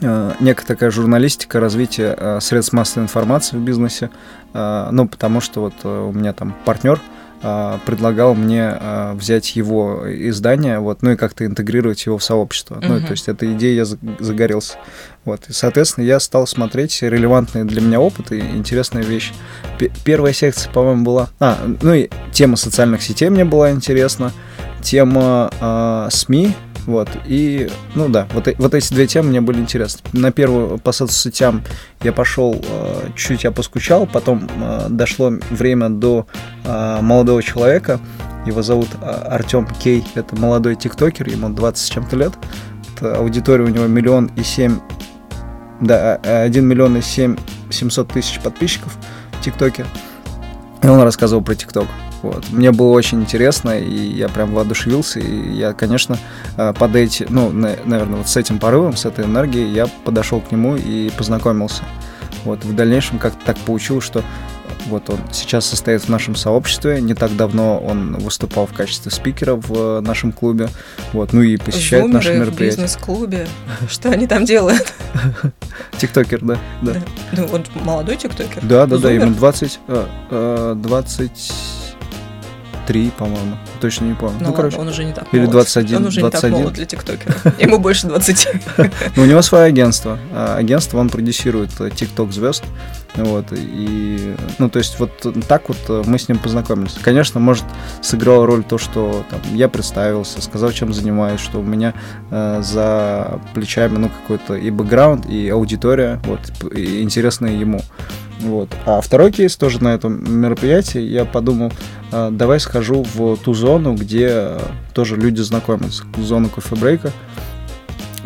э, 0.00 0.32
некая 0.40 0.66
такая 0.66 0.90
журналистика 0.90 1.60
развития 1.60 2.14
э, 2.16 2.40
средств 2.40 2.72
массовой 2.72 3.04
информации 3.04 3.56
в 3.56 3.60
бизнесе. 3.60 4.10
Э, 4.54 4.88
ну, 4.90 5.08
потому 5.08 5.40
что 5.40 5.60
вот 5.60 5.74
э, 5.84 5.88
у 5.88 6.12
меня 6.12 6.32
там 6.32 6.54
партнер, 6.64 7.00
предлагал 7.86 8.34
мне 8.34 8.68
а, 8.68 9.14
взять 9.14 9.56
его 9.56 10.04
издание, 10.06 10.78
вот, 10.78 11.02
ну 11.02 11.12
и 11.12 11.16
как-то 11.16 11.46
интегрировать 11.46 12.04
его 12.04 12.18
в 12.18 12.24
сообщество. 12.24 12.74
Uh-huh. 12.74 13.00
Ну, 13.00 13.00
то 13.00 13.12
есть 13.12 13.28
эта 13.28 13.50
идея 13.54 13.84
я 13.84 13.84
загорелся. 14.18 14.74
Вот, 15.24 15.48
и, 15.48 15.52
соответственно, 15.52 16.04
я 16.04 16.20
стал 16.20 16.46
смотреть 16.46 17.00
релевантные 17.02 17.64
для 17.64 17.80
меня 17.80 18.00
опыты 18.00 18.38
и 18.38 18.56
интересные 18.56 19.04
вещи. 19.04 19.32
П- 19.78 19.90
первая 20.04 20.32
секция, 20.32 20.72
по-моему, 20.72 21.04
была... 21.04 21.28
А, 21.38 21.58
ну 21.82 21.94
и 21.94 22.08
тема 22.32 22.56
социальных 22.56 23.02
сетей 23.02 23.30
мне 23.30 23.44
была 23.44 23.70
интересна, 23.70 24.32
тема 24.82 25.50
э, 25.60 26.08
СМИ, 26.10 26.54
вот, 26.90 27.08
и, 27.24 27.70
ну 27.94 28.08
да, 28.08 28.26
вот, 28.32 28.48
вот 28.58 28.74
эти 28.74 28.92
две 28.92 29.06
темы 29.06 29.28
мне 29.28 29.40
были 29.40 29.60
интересны. 29.60 30.00
На 30.12 30.32
первую 30.32 30.78
по 30.78 30.90
соцсетям 30.90 31.62
я 32.02 32.12
пошел, 32.12 32.60
э, 32.60 33.10
чуть 33.14 33.44
я 33.44 33.52
поскучал, 33.52 34.06
потом 34.06 34.48
э, 34.60 34.86
дошло 34.90 35.32
время 35.50 35.88
до 35.88 36.26
э, 36.64 36.98
молодого 37.00 37.42
человека, 37.42 38.00
его 38.44 38.62
зовут 38.62 38.88
Артем 39.02 39.66
Кей, 39.66 40.04
это 40.16 40.34
молодой 40.34 40.74
тиктокер, 40.74 41.28
ему 41.28 41.48
20 41.48 41.78
с 41.78 41.88
чем-то 41.88 42.16
лет, 42.16 42.32
это 42.96 43.16
аудитория 43.16 43.64
у 43.64 43.68
него 43.68 43.86
миллион 43.86 44.32
и 44.34 44.42
семь, 44.42 44.80
да, 45.80 46.16
1 46.16 46.66
миллион 46.66 46.96
и 46.96 47.02
семь 47.02 47.36
700 47.70 48.08
тысяч 48.08 48.40
подписчиков 48.40 48.96
в 49.32 49.44
ТикТоке, 49.44 49.86
и 50.82 50.86
он 50.88 51.00
рассказывал 51.02 51.42
про 51.42 51.54
ТикТок. 51.54 51.86
Вот. 52.22 52.50
Мне 52.50 52.70
было 52.70 52.90
очень 52.90 53.20
интересно, 53.20 53.78
и 53.78 53.94
я 53.94 54.28
прям 54.28 54.52
воодушевился, 54.52 55.20
и 55.20 55.52
я, 55.54 55.72
конечно, 55.72 56.18
э, 56.56 56.72
под 56.78 56.96
эти, 56.96 57.26
ну, 57.28 57.50
наверное, 57.50 58.18
вот 58.18 58.28
с 58.28 58.36
этим 58.36 58.58
порывом, 58.58 58.96
с 58.96 59.04
этой 59.06 59.24
энергией 59.24 59.72
я 59.72 59.86
подошел 59.86 60.40
к 60.40 60.52
нему 60.52 60.76
и 60.76 61.10
познакомился. 61.16 61.82
Вот. 62.44 62.64
В 62.64 62.74
дальнейшем 62.74 63.18
как-то 63.18 63.44
так 63.44 63.58
получилось, 63.58 64.04
что 64.04 64.22
вот 64.86 65.10
он 65.10 65.18
сейчас 65.32 65.66
состоит 65.66 66.02
в 66.02 66.08
нашем 66.08 66.34
сообществе. 66.34 67.00
Не 67.00 67.14
так 67.14 67.36
давно 67.36 67.78
он 67.78 68.16
выступал 68.18 68.66
в 68.66 68.72
качестве 68.72 69.10
спикера 69.10 69.54
в 69.54 70.00
нашем 70.00 70.32
клубе. 70.32 70.68
Вот, 71.12 71.32
ну 71.32 71.42
и 71.42 71.56
посещает 71.56 72.04
Зумеры 72.04 72.14
наши 72.14 72.34
мероприятия. 72.34 72.76
в 72.76 72.84
бизнес-клубе. 72.84 73.46
Что 73.88 74.10
они 74.10 74.26
там 74.26 74.44
делают? 74.44 74.94
Тиктокер, 75.98 76.40
да. 76.42 76.58
да. 76.82 76.94
Ну, 77.32 77.46
он 77.52 77.64
молодой 77.84 78.16
тиктокер. 78.16 78.62
Да, 78.62 78.86
да, 78.86 78.98
да, 78.98 79.10
ему 79.10 79.34
20, 79.34 79.80
20 80.30 81.79
23, 82.90 83.10
по-моему. 83.16 83.56
Точно 83.80 84.04
не 84.06 84.14
помню. 84.14 84.38
Ну, 84.40 84.48
ну 84.48 84.52
короче. 84.52 84.76
Он 84.76 84.88
уже 84.88 85.04
не 85.04 85.12
так 85.12 85.26
Или 85.32 85.46
21. 85.46 85.96
Он 85.96 86.06
уже 86.06 86.20
21. 86.20 86.50
не 86.50 86.54
так 86.54 86.60
молод 86.60 86.74
для 86.74 86.86
тиктокера. 86.86 87.34
Ему 87.58 87.78
больше 87.78 88.06
20. 88.06 88.48
Ну, 89.16 89.22
у 89.22 89.26
него 89.26 89.42
свое 89.42 89.64
агентство. 89.64 90.18
А, 90.32 90.56
агентство, 90.56 90.98
он 90.98 91.08
продюсирует 91.08 91.70
э, 91.80 91.90
тикток 91.90 92.32
звезд. 92.32 92.64
Вот, 93.16 93.46
и, 93.52 94.34
ну, 94.58 94.70
то 94.70 94.78
есть 94.78 94.98
вот 94.98 95.10
так 95.48 95.68
вот 95.68 95.78
э, 95.88 96.02
мы 96.06 96.18
с 96.18 96.28
ним 96.28 96.38
познакомились. 96.38 96.96
Конечно, 97.02 97.40
может, 97.40 97.64
сыграла 98.02 98.46
роль 98.46 98.62
то, 98.62 98.78
что 98.78 99.24
там, 99.30 99.40
я 99.54 99.68
представился, 99.68 100.40
сказал, 100.40 100.70
чем 100.72 100.92
занимаюсь, 100.92 101.40
что 101.40 101.58
у 101.58 101.62
меня 101.62 101.94
э, 102.30 102.62
за 102.62 103.40
плечами, 103.54 103.98
ну, 103.98 104.08
какой-то 104.08 104.54
и 104.54 104.70
бэкграунд, 104.70 105.26
и 105.26 105.48
аудитория, 105.48 106.20
вот, 106.24 106.40
и 106.72 107.02
интересная 107.02 107.52
ему. 107.52 107.82
Вот. 108.40 108.70
А 108.86 109.00
второй 109.00 109.32
кейс 109.32 109.56
тоже 109.56 109.82
на 109.82 109.88
этом 109.88 110.40
мероприятии, 110.40 111.00
я 111.00 111.24
подумал, 111.24 111.72
а, 112.10 112.30
давай 112.30 112.58
схожу 112.58 113.04
в 113.14 113.36
ту 113.36 113.54
зону, 113.54 113.94
где 113.94 114.52
тоже 114.94 115.16
люди 115.16 115.40
знакомятся, 115.40 116.04
зону 116.18 116.48
кофе-брейка. 116.48 117.12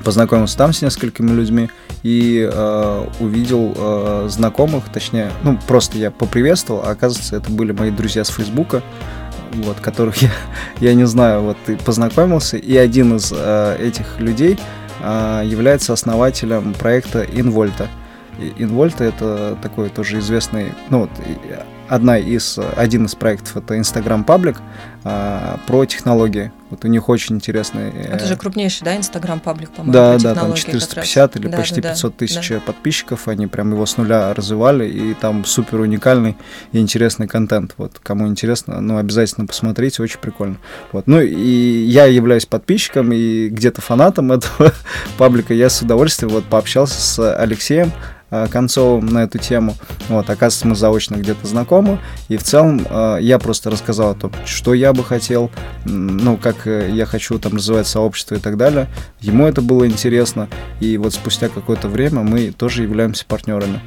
Познакомился 0.05 0.57
там 0.59 0.73
с 0.73 0.83
несколькими 0.83 1.31
людьми 1.31 1.71
и 2.03 2.47
э, 2.53 3.07
увидел 3.21 3.73
э, 3.75 4.27
знакомых, 4.29 4.85
точнее, 4.93 5.33
ну, 5.43 5.59
просто 5.67 5.97
я 5.97 6.11
поприветствовал, 6.11 6.83
а 6.85 6.91
оказывается, 6.91 7.37
это 7.37 7.51
были 7.51 7.73
мои 7.73 7.91
друзья 7.91 8.23
с 8.23 8.29
Фейсбука, 8.29 8.83
вот, 9.55 9.81
которых 9.81 10.19
я, 10.19 10.31
я 10.81 10.93
не 10.93 11.07
знаю, 11.07 11.41
вот, 11.41 11.57
и 11.69 11.77
познакомился, 11.77 12.59
и 12.59 12.77
один 12.77 13.17
из 13.17 13.33
э, 13.35 13.77
этих 13.81 14.21
людей 14.21 14.59
э, 15.03 15.43
является 15.47 15.95
основателем 15.95 16.75
проекта 16.75 17.23
Инвольта. 17.23 17.89
Инвольта 18.59 19.05
это 19.05 19.57
такой 19.63 19.89
тоже 19.89 20.19
известный, 20.19 20.73
ну, 20.91 21.01
вот, 21.01 21.11
одна 21.89 22.19
из, 22.19 22.59
один 22.77 23.07
из 23.07 23.15
проектов 23.15 23.57
это 23.57 23.77
Instagram 23.77 24.25
Public 24.27 24.57
а, 25.05 25.59
про 25.67 25.85
технологии. 25.85 26.51
Вот 26.71 26.85
у 26.85 26.89
них 26.89 27.09
очень 27.09 27.37
интересный... 27.37 27.91
Это 27.91 28.25
же 28.25 28.37
крупнейший, 28.37 28.85
да, 28.85 28.97
Instagram 28.97 29.41
Public, 29.45 29.69
по-моему, 29.71 29.93
Да, 29.93 30.19
да, 30.19 30.35
там 30.35 30.55
450 30.55 31.37
или 31.37 31.49
да, 31.49 31.59
почти 31.59 31.81
да, 31.81 31.91
500 31.91 32.17
тысяч 32.17 32.49
да. 32.49 32.61
подписчиков, 32.61 33.29
они 33.29 33.47
прям 33.47 33.73
его 33.73 33.85
с 33.85 33.97
нуля 33.97 34.33
развивали, 34.35 34.89
и 34.89 35.15
там 35.15 35.45
супер 35.45 35.81
уникальный 35.81 36.37
и 36.73 36.79
интересный 36.79 37.29
контент. 37.29 37.75
Вот, 37.77 37.99
кому 38.03 38.27
интересно, 38.27 38.81
ну, 38.81 38.97
обязательно 38.97 39.47
посмотрите, 39.47 40.03
очень 40.03 40.19
прикольно. 40.19 40.57
Вот, 40.91 41.07
ну, 41.07 41.21
и 41.21 41.85
я 41.85 42.07
являюсь 42.07 42.47
подписчиком 42.47 43.13
и 43.13 43.49
где-то 43.49 43.81
фанатом 43.83 44.33
этого 44.33 44.73
паблика, 45.19 45.53
я 45.55 45.69
с 45.69 45.83
удовольствием 45.83 46.33
вот 46.33 46.45
пообщался 46.45 47.01
с 47.01 47.37
Алексеем, 47.37 47.93
Э, 48.24 48.24
Концовым 48.51 49.07
на 49.07 49.25
эту 49.25 49.39
тему. 49.39 49.77
Вот, 50.09 50.29
оказывается, 50.31 50.67
мы 50.67 50.75
заочно 50.75 51.17
где-то 51.17 51.47
знакомы. 51.47 51.99
И 52.29 52.37
в 52.37 52.43
целом 52.43 52.87
э, 52.89 53.19
я 53.21 53.39
просто 53.39 53.71
рассказал 53.71 54.11
о 54.11 54.15
том, 54.15 54.33
что 54.45 54.75
я 54.75 54.93
бы 54.93 55.05
хотел, 55.05 55.51
ну, 55.85 56.37
как 56.37 56.67
э, 56.67 56.91
я 56.93 57.07
хочу 57.07 57.39
там 57.39 57.57
развивать 57.57 57.87
сообщество 57.87 58.35
и 58.35 58.39
так 58.39 58.57
далее. 58.57 58.89
Ему 59.21 59.47
это 59.47 59.63
было 59.63 59.87
интересно. 59.87 60.49
И 60.81 60.97
вот 60.99 61.15
спустя 61.15 61.49
какое-то 61.49 61.89
время 61.89 62.23
мы 62.23 62.53
тоже 62.53 62.83
являемся 62.83 63.25
партнерами. 63.27 63.81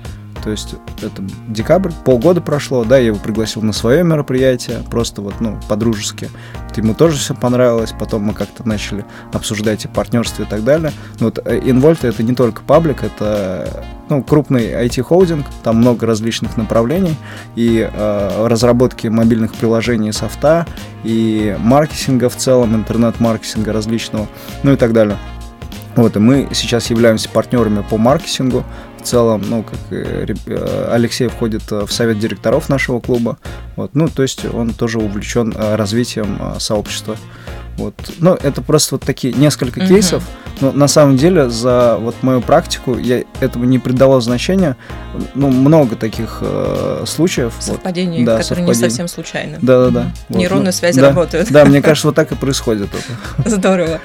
То 0.47 0.51
есть 0.51 0.75
это 1.01 1.21
декабрь, 1.49 1.91
полгода 2.05 2.39
прошло, 2.39 2.85
да, 2.85 2.97
я 2.97 3.07
его 3.07 3.17
пригласил 3.17 3.61
на 3.63 3.73
свое 3.73 4.01
мероприятие, 4.05 4.77
просто 4.89 5.21
вот, 5.21 5.41
ну, 5.41 5.59
по-дружески. 5.67 6.29
Ему 6.77 6.93
тоже 6.93 7.17
все 7.17 7.35
понравилось, 7.35 7.93
потом 7.99 8.23
мы 8.23 8.33
как-то 8.33 8.65
начали 8.65 9.03
обсуждать 9.33 9.83
и 9.83 9.89
партнерство 9.89 10.43
и 10.43 10.45
так 10.45 10.63
далее. 10.63 10.93
Но 11.19 11.25
вот 11.25 11.39
Инвольт 11.39 12.05
это 12.05 12.23
не 12.23 12.33
только 12.33 12.61
паблик, 12.61 13.03
это 13.03 13.83
ну, 14.07 14.23
крупный 14.23 14.71
IT-холдинг, 14.85 15.45
там 15.63 15.79
много 15.79 16.05
различных 16.05 16.55
направлений, 16.55 17.17
и 17.57 17.85
э, 17.91 18.47
разработки 18.47 19.07
мобильных 19.07 19.53
приложений 19.53 20.13
софта, 20.13 20.65
и 21.03 21.57
маркетинга 21.59 22.29
в 22.29 22.37
целом, 22.37 22.73
интернет-маркетинга 22.73 23.73
различного, 23.73 24.29
ну 24.63 24.71
и 24.71 24.77
так 24.77 24.93
далее. 24.93 25.17
Вот, 25.97 26.15
и 26.15 26.19
мы 26.19 26.47
сейчас 26.53 26.91
являемся 26.91 27.27
партнерами 27.27 27.81
по 27.81 27.97
маркетингу, 27.97 28.63
целом, 29.07 29.41
ну, 29.47 29.63
как 29.63 29.79
э, 29.91 30.89
Алексей 30.91 31.27
входит 31.27 31.71
э, 31.71 31.85
в 31.85 31.91
совет 31.91 32.19
директоров 32.19 32.69
нашего 32.69 32.99
клуба, 32.99 33.37
вот, 33.75 33.91
ну, 33.95 34.09
то 34.09 34.21
есть 34.21 34.45
он 34.45 34.73
тоже 34.73 34.99
увлечен 34.99 35.53
э, 35.55 35.75
развитием 35.75 36.39
сообщества. 36.59 37.15
Вот. 37.77 37.93
Ну, 38.17 38.33
это 38.33 38.61
просто 38.61 38.95
вот 38.95 39.03
такие 39.03 39.33
несколько 39.33 39.79
uh-huh. 39.79 39.87
кейсов. 39.87 40.23
Но 40.61 40.71
на 40.71 40.87
самом 40.87 41.17
деле 41.17 41.49
за 41.49 41.97
вот 41.97 42.15
мою 42.23 42.41
практику 42.41 42.97
я 42.97 43.23
этому 43.39 43.65
не 43.65 43.77
придавал 43.77 44.21
значения. 44.21 44.75
Ну, 45.35 45.49
много 45.49 45.95
таких 45.95 46.39
э, 46.41 47.03
случаев. 47.05 47.53
Совпадений, 47.59 48.19
вот, 48.19 48.25
да, 48.25 48.31
которые 48.39 48.65
совпадений. 48.65 48.83
не 48.83 48.89
совсем 48.89 49.07
случайны. 49.07 49.59
Да-да-да. 49.61 50.11
Вот. 50.29 50.37
Нейронные 50.37 50.65
ну, 50.65 50.71
связи 50.71 50.99
да, 50.99 51.09
работают. 51.09 51.51
Да, 51.51 51.65
мне 51.65 51.81
кажется, 51.83 52.07
вот 52.07 52.15
так 52.15 52.31
и 52.31 52.35
происходит 52.35 52.89
это. 52.93 53.49
Здорово. 53.49 53.99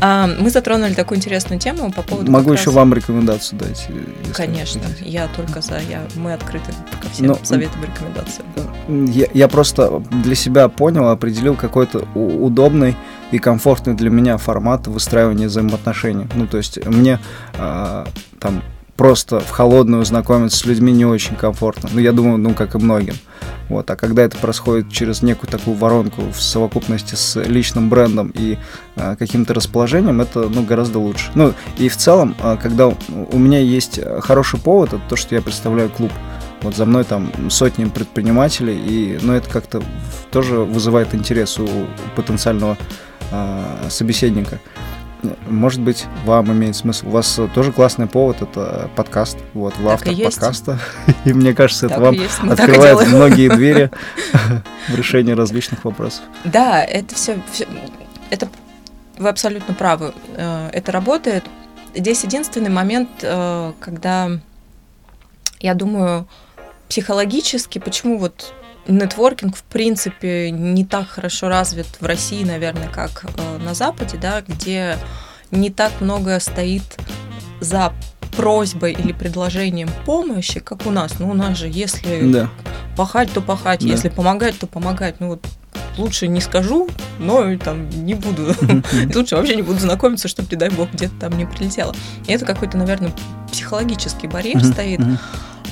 А, 0.00 0.26
мы 0.26 0.48
затронули 0.48 0.94
такую 0.94 1.18
интересную 1.18 1.60
тему 1.60 1.92
по 1.92 2.02
поводу... 2.02 2.30
Могу 2.30 2.52
еще 2.52 2.66
раз... 2.66 2.74
вам 2.74 2.94
рекомендацию 2.94 3.58
дать. 3.58 3.88
Конечно, 4.34 4.80
я 5.00 5.28
только 5.36 5.60
за. 5.60 5.80
Я, 5.90 6.02
мы 6.16 6.32
открыты 6.32 6.72
ко 7.02 7.10
всем 7.10 7.26
Но, 7.26 7.38
советам 7.42 7.82
и 7.84 7.86
рекомендациям. 7.86 8.46
Я, 9.12 9.26
я 9.34 9.48
просто 9.48 10.02
для 10.10 10.34
себя 10.34 10.68
понял, 10.68 11.08
определил 11.08 11.54
какой-то 11.54 11.98
удобный 12.14 12.96
и 13.30 13.38
комфортный 13.38 13.94
для 13.94 14.10
меня 14.10 14.36
формат 14.36 14.86
выстраивания 14.86 15.48
взаимоотношений. 15.48 16.26
Ну, 16.34 16.46
то 16.46 16.56
есть 16.56 16.84
мне 16.86 17.18
э, 17.54 18.04
там 18.38 18.62
просто 18.96 19.40
в 19.40 19.48
холодную 19.48 20.04
знакомиться 20.04 20.58
с 20.58 20.66
людьми 20.66 20.92
не 20.92 21.06
очень 21.06 21.34
комфортно. 21.34 21.88
Ну, 21.90 22.00
я 22.00 22.12
думаю, 22.12 22.36
ну, 22.36 22.52
как 22.52 22.74
и 22.74 22.78
многим. 22.78 23.14
Вот. 23.70 23.90
А 23.90 23.96
когда 23.96 24.22
это 24.24 24.36
происходит 24.36 24.92
через 24.92 25.22
некую 25.22 25.48
такую 25.48 25.74
воронку 25.74 26.22
в 26.30 26.42
совокупности 26.42 27.14
с 27.14 27.40
личным 27.40 27.88
брендом 27.88 28.30
и 28.34 28.58
э, 28.96 29.16
каким-то 29.16 29.54
расположением, 29.54 30.20
это 30.20 30.40
ну, 30.50 30.64
гораздо 30.64 30.98
лучше. 30.98 31.30
Ну, 31.34 31.54
и 31.78 31.88
в 31.88 31.96
целом, 31.96 32.36
э, 32.42 32.58
когда 32.60 32.88
у 32.88 33.38
меня 33.38 33.60
есть 33.60 34.00
хороший 34.20 34.60
повод, 34.60 34.92
это 34.92 35.02
то, 35.08 35.16
что 35.16 35.34
я 35.34 35.40
представляю 35.40 35.88
клуб. 35.88 36.12
Вот 36.60 36.76
за 36.76 36.84
мной 36.84 37.04
там 37.04 37.32
сотни 37.48 37.86
предпринимателей, 37.86 38.76
и 38.76 39.18
ну, 39.22 39.32
это 39.32 39.48
как-то 39.48 39.82
тоже 40.30 40.56
вызывает 40.56 41.14
интерес 41.14 41.58
у, 41.58 41.64
у 41.64 41.86
потенциального 42.16 42.76
э, 43.30 43.88
собеседника. 43.88 44.60
Может 45.48 45.80
быть, 45.80 46.06
вам 46.24 46.50
имеет 46.52 46.76
смысл. 46.76 47.08
У 47.08 47.10
вас 47.10 47.38
тоже 47.54 47.72
классный 47.72 48.06
повод, 48.06 48.40
это 48.40 48.88
подкаст. 48.96 49.36
Вот, 49.52 49.76
вы 49.76 49.92
автор 49.92 50.14
подкаста. 50.16 50.78
И 51.24 51.32
мне 51.32 51.52
кажется, 51.52 51.86
это 51.86 52.00
вам 52.00 52.16
открывает 52.50 53.08
многие 53.08 53.54
двери 53.54 53.90
в 54.88 54.94
решении 54.94 55.32
различных 55.32 55.84
вопросов. 55.84 56.24
Да, 56.44 56.82
это 56.82 57.14
все, 57.14 57.42
это 58.30 58.48
вы 59.18 59.28
абсолютно 59.28 59.74
правы. 59.74 60.14
Э, 60.36 60.70
это 60.72 60.92
работает. 60.92 61.44
Здесь 61.94 62.24
единственный 62.24 62.70
момент, 62.70 63.10
э, 63.22 63.72
когда 63.80 64.30
я 65.60 65.74
думаю, 65.74 66.26
психологически, 66.88 67.78
почему 67.78 68.18
вот 68.18 68.54
нетворкинг, 68.88 69.56
в 69.56 69.62
принципе, 69.62 70.50
не 70.50 70.84
так 70.84 71.08
хорошо 71.08 71.48
развит 71.48 71.86
в 72.00 72.06
России, 72.06 72.44
наверное, 72.44 72.88
как 72.88 73.24
э, 73.24 73.58
на 73.58 73.74
Западе, 73.74 74.18
да, 74.18 74.42
где 74.46 74.96
не 75.50 75.70
так 75.70 76.00
много 76.00 76.38
стоит 76.40 76.82
за 77.60 77.92
просьбой 78.36 78.92
или 78.92 79.12
предложением 79.12 79.90
помощи, 80.06 80.60
как 80.60 80.86
у 80.86 80.90
нас. 80.90 81.18
Ну, 81.18 81.30
у 81.30 81.34
нас 81.34 81.58
же, 81.58 81.68
если 81.68 82.30
да. 82.32 82.48
пахать, 82.96 83.32
то 83.32 83.40
пахать, 83.40 83.80
да. 83.80 83.86
если 83.86 84.08
помогать, 84.08 84.58
то 84.58 84.66
помогать. 84.66 85.16
Ну, 85.20 85.28
вот 85.28 85.44
лучше 85.98 86.28
не 86.28 86.40
скажу, 86.40 86.88
но 87.18 87.56
там 87.58 87.88
не 87.90 88.14
буду. 88.14 88.54
Лучше 89.14 89.36
вообще 89.36 89.56
не 89.56 89.62
буду 89.62 89.78
знакомиться, 89.80 90.28
чтобы, 90.28 90.48
не 90.50 90.56
дай 90.56 90.70
бог, 90.70 90.90
где-то 90.92 91.14
там 91.20 91.36
не 91.36 91.46
прилетело. 91.46 91.94
И 92.26 92.32
это 92.32 92.46
какой-то, 92.46 92.78
наверное, 92.78 93.12
психологический 93.50 94.26
барьер 94.28 94.64
стоит. 94.64 95.00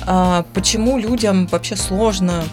А, 0.05 0.45
почему 0.53 0.97
людям 0.97 1.47
вообще 1.47 1.75
сложно 1.75 2.43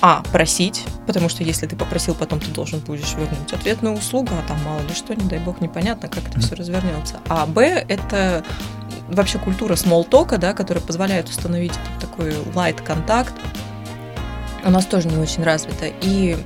а, 0.00 0.22
просить, 0.32 0.84
потому 1.06 1.28
что 1.28 1.42
если 1.42 1.66
ты 1.66 1.76
попросил, 1.76 2.14
потом 2.14 2.40
ты 2.40 2.50
должен 2.50 2.80
будешь 2.80 3.14
вернуть 3.14 3.52
ответную 3.52 3.96
услугу, 3.96 4.30
а 4.32 4.46
там 4.46 4.62
мало 4.64 4.80
ли 4.80 4.94
что, 4.94 5.14
не 5.14 5.28
дай 5.28 5.38
бог, 5.38 5.60
непонятно, 5.60 6.08
как 6.08 6.28
это 6.28 6.40
все 6.40 6.54
развернется. 6.54 7.20
А 7.28 7.46
Б– 7.46 7.84
это 7.88 8.44
вообще 9.08 9.38
культура 9.38 9.74
смолтока, 9.74 10.38
да, 10.38 10.52
которая 10.52 10.84
позволяет 10.84 11.28
установить 11.28 11.72
такой 12.00 12.30
light 12.54 12.82
контакт, 12.84 13.34
у 14.64 14.70
нас 14.70 14.86
тоже 14.86 15.08
не 15.08 15.16
очень 15.16 15.42
развита. 15.42 15.86
И 16.02 16.36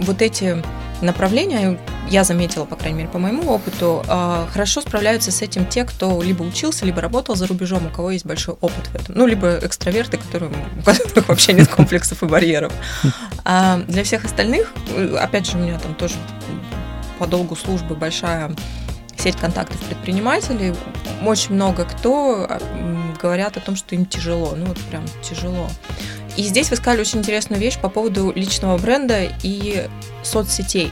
вот 0.00 0.22
эти 0.22 0.62
направления, 1.00 1.78
я 2.08 2.24
заметила, 2.24 2.64
по 2.64 2.76
крайней 2.76 2.98
мере, 2.98 3.08
по 3.08 3.18
моему 3.18 3.50
опыту, 3.50 4.04
а, 4.08 4.46
хорошо 4.52 4.80
справляются 4.80 5.30
с 5.30 5.42
этим 5.42 5.66
те, 5.66 5.84
кто 5.84 6.22
либо 6.22 6.42
учился, 6.42 6.84
либо 6.84 7.00
работал 7.00 7.34
за 7.34 7.46
рубежом, 7.46 7.86
у 7.86 7.90
кого 7.90 8.10
есть 8.10 8.26
большой 8.26 8.54
опыт 8.60 8.86
в 8.88 8.94
этом. 8.94 9.14
Ну, 9.16 9.26
либо 9.26 9.58
экстраверты, 9.62 10.18
которые, 10.18 10.50
у 10.50 10.82
которых 10.84 11.28
вообще 11.28 11.52
нет 11.52 11.68
комплексов 11.68 12.22
и 12.22 12.26
барьеров. 12.26 12.72
А 13.44 13.78
для 13.88 14.04
всех 14.04 14.24
остальных, 14.24 14.72
опять 15.20 15.46
же, 15.46 15.56
у 15.56 15.60
меня 15.60 15.78
там 15.78 15.94
тоже 15.94 16.14
по 17.18 17.26
долгу 17.26 17.56
службы 17.56 17.94
большая 17.94 18.50
сеть 19.16 19.36
контактов 19.36 19.80
предпринимателей. 19.82 20.74
Очень 21.24 21.54
много 21.54 21.84
кто 21.84 22.46
а, 22.48 22.60
говорят 23.20 23.56
о 23.56 23.60
том, 23.60 23.76
что 23.76 23.94
им 23.94 24.04
тяжело. 24.04 24.54
Ну, 24.56 24.66
вот 24.66 24.78
прям 24.90 25.04
тяжело. 25.22 25.70
И 26.36 26.42
здесь 26.42 26.70
вы 26.70 26.76
сказали 26.76 27.00
очень 27.00 27.20
интересную 27.20 27.60
вещь 27.60 27.78
по 27.78 27.88
поводу 27.88 28.32
личного 28.34 28.76
бренда 28.78 29.28
и 29.42 29.88
соцсетей. 30.22 30.90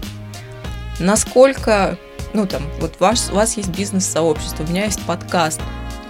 Насколько, 0.99 1.99
ну 2.33 2.47
там, 2.47 2.63
вот 2.81 3.01
ваш, 3.01 3.31
у 3.31 3.35
вас 3.35 3.57
есть 3.57 3.71
бизнес-сообщество, 3.71 4.63
у 4.63 4.67
меня 4.69 4.85
есть 4.85 5.03
подкаст, 5.03 5.61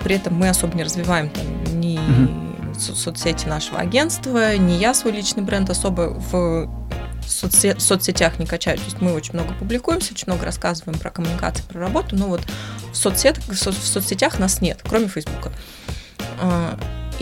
при 0.02 0.16
этом 0.16 0.34
мы 0.34 0.48
особо 0.48 0.76
не 0.76 0.84
развиваем 0.84 1.30
там 1.30 1.80
ни 1.80 1.98
угу. 1.98 2.74
соцсети 2.78 3.46
нашего 3.46 3.78
агентства, 3.78 4.56
ни 4.56 4.72
я 4.72 4.92
свой 4.92 5.12
личный 5.12 5.42
бренд 5.42 5.70
особо 5.70 6.14
в 6.30 6.68
соцсет, 7.26 7.80
соцсетях 7.80 8.38
не 8.38 8.46
качаю. 8.46 8.78
То 8.78 8.84
есть 8.84 9.00
мы 9.00 9.14
очень 9.14 9.34
много 9.34 9.54
публикуемся, 9.54 10.12
очень 10.12 10.26
много 10.26 10.44
рассказываем 10.44 10.98
про 10.98 11.10
коммуникации, 11.10 11.62
про 11.62 11.80
работу, 11.80 12.16
но 12.16 12.26
вот 12.26 12.42
в, 12.92 12.96
соцсет, 12.96 13.38
в, 13.38 13.54
со, 13.54 13.72
в 13.72 13.76
соцсетях 13.76 14.38
нас 14.38 14.60
нет, 14.60 14.80
кроме 14.86 15.08
Фейсбука. 15.08 15.52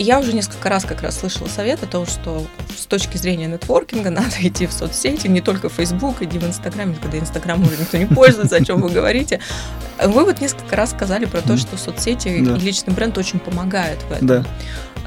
И 0.01 0.03
я 0.03 0.19
уже 0.19 0.33
несколько 0.33 0.67
раз 0.67 0.83
как 0.83 1.03
раз 1.03 1.19
слышала 1.19 1.47
совет 1.47 1.83
о 1.83 1.85
том, 1.85 2.07
что 2.07 2.43
с 2.75 2.87
точки 2.87 3.17
зрения 3.17 3.45
нетворкинга 3.45 4.09
надо 4.09 4.31
идти 4.39 4.65
в 4.65 4.73
соцсети, 4.73 5.27
не 5.27 5.41
только 5.41 5.69
в 5.69 5.73
Facebook, 5.73 6.23
иди 6.23 6.39
в 6.39 6.43
Инстаграм, 6.43 6.95
когда 6.95 7.19
Инстаграм 7.19 7.61
уже 7.61 7.77
никто 7.77 7.97
не 7.97 8.07
пользуется, 8.07 8.55
о 8.55 8.65
чем 8.65 8.81
вы 8.81 8.89
говорите. 8.89 9.39
Вы 10.03 10.25
вот 10.25 10.41
несколько 10.41 10.75
раз 10.75 10.89
сказали 10.89 11.25
про 11.25 11.41
то, 11.41 11.55
что 11.55 11.77
соцсети 11.77 12.43
да. 12.43 12.55
и 12.55 12.59
личный 12.59 12.95
бренд 12.95 13.15
очень 13.19 13.37
помогают 13.37 14.01
в 14.01 14.11
этом. 14.11 14.27
Да. 14.27 14.45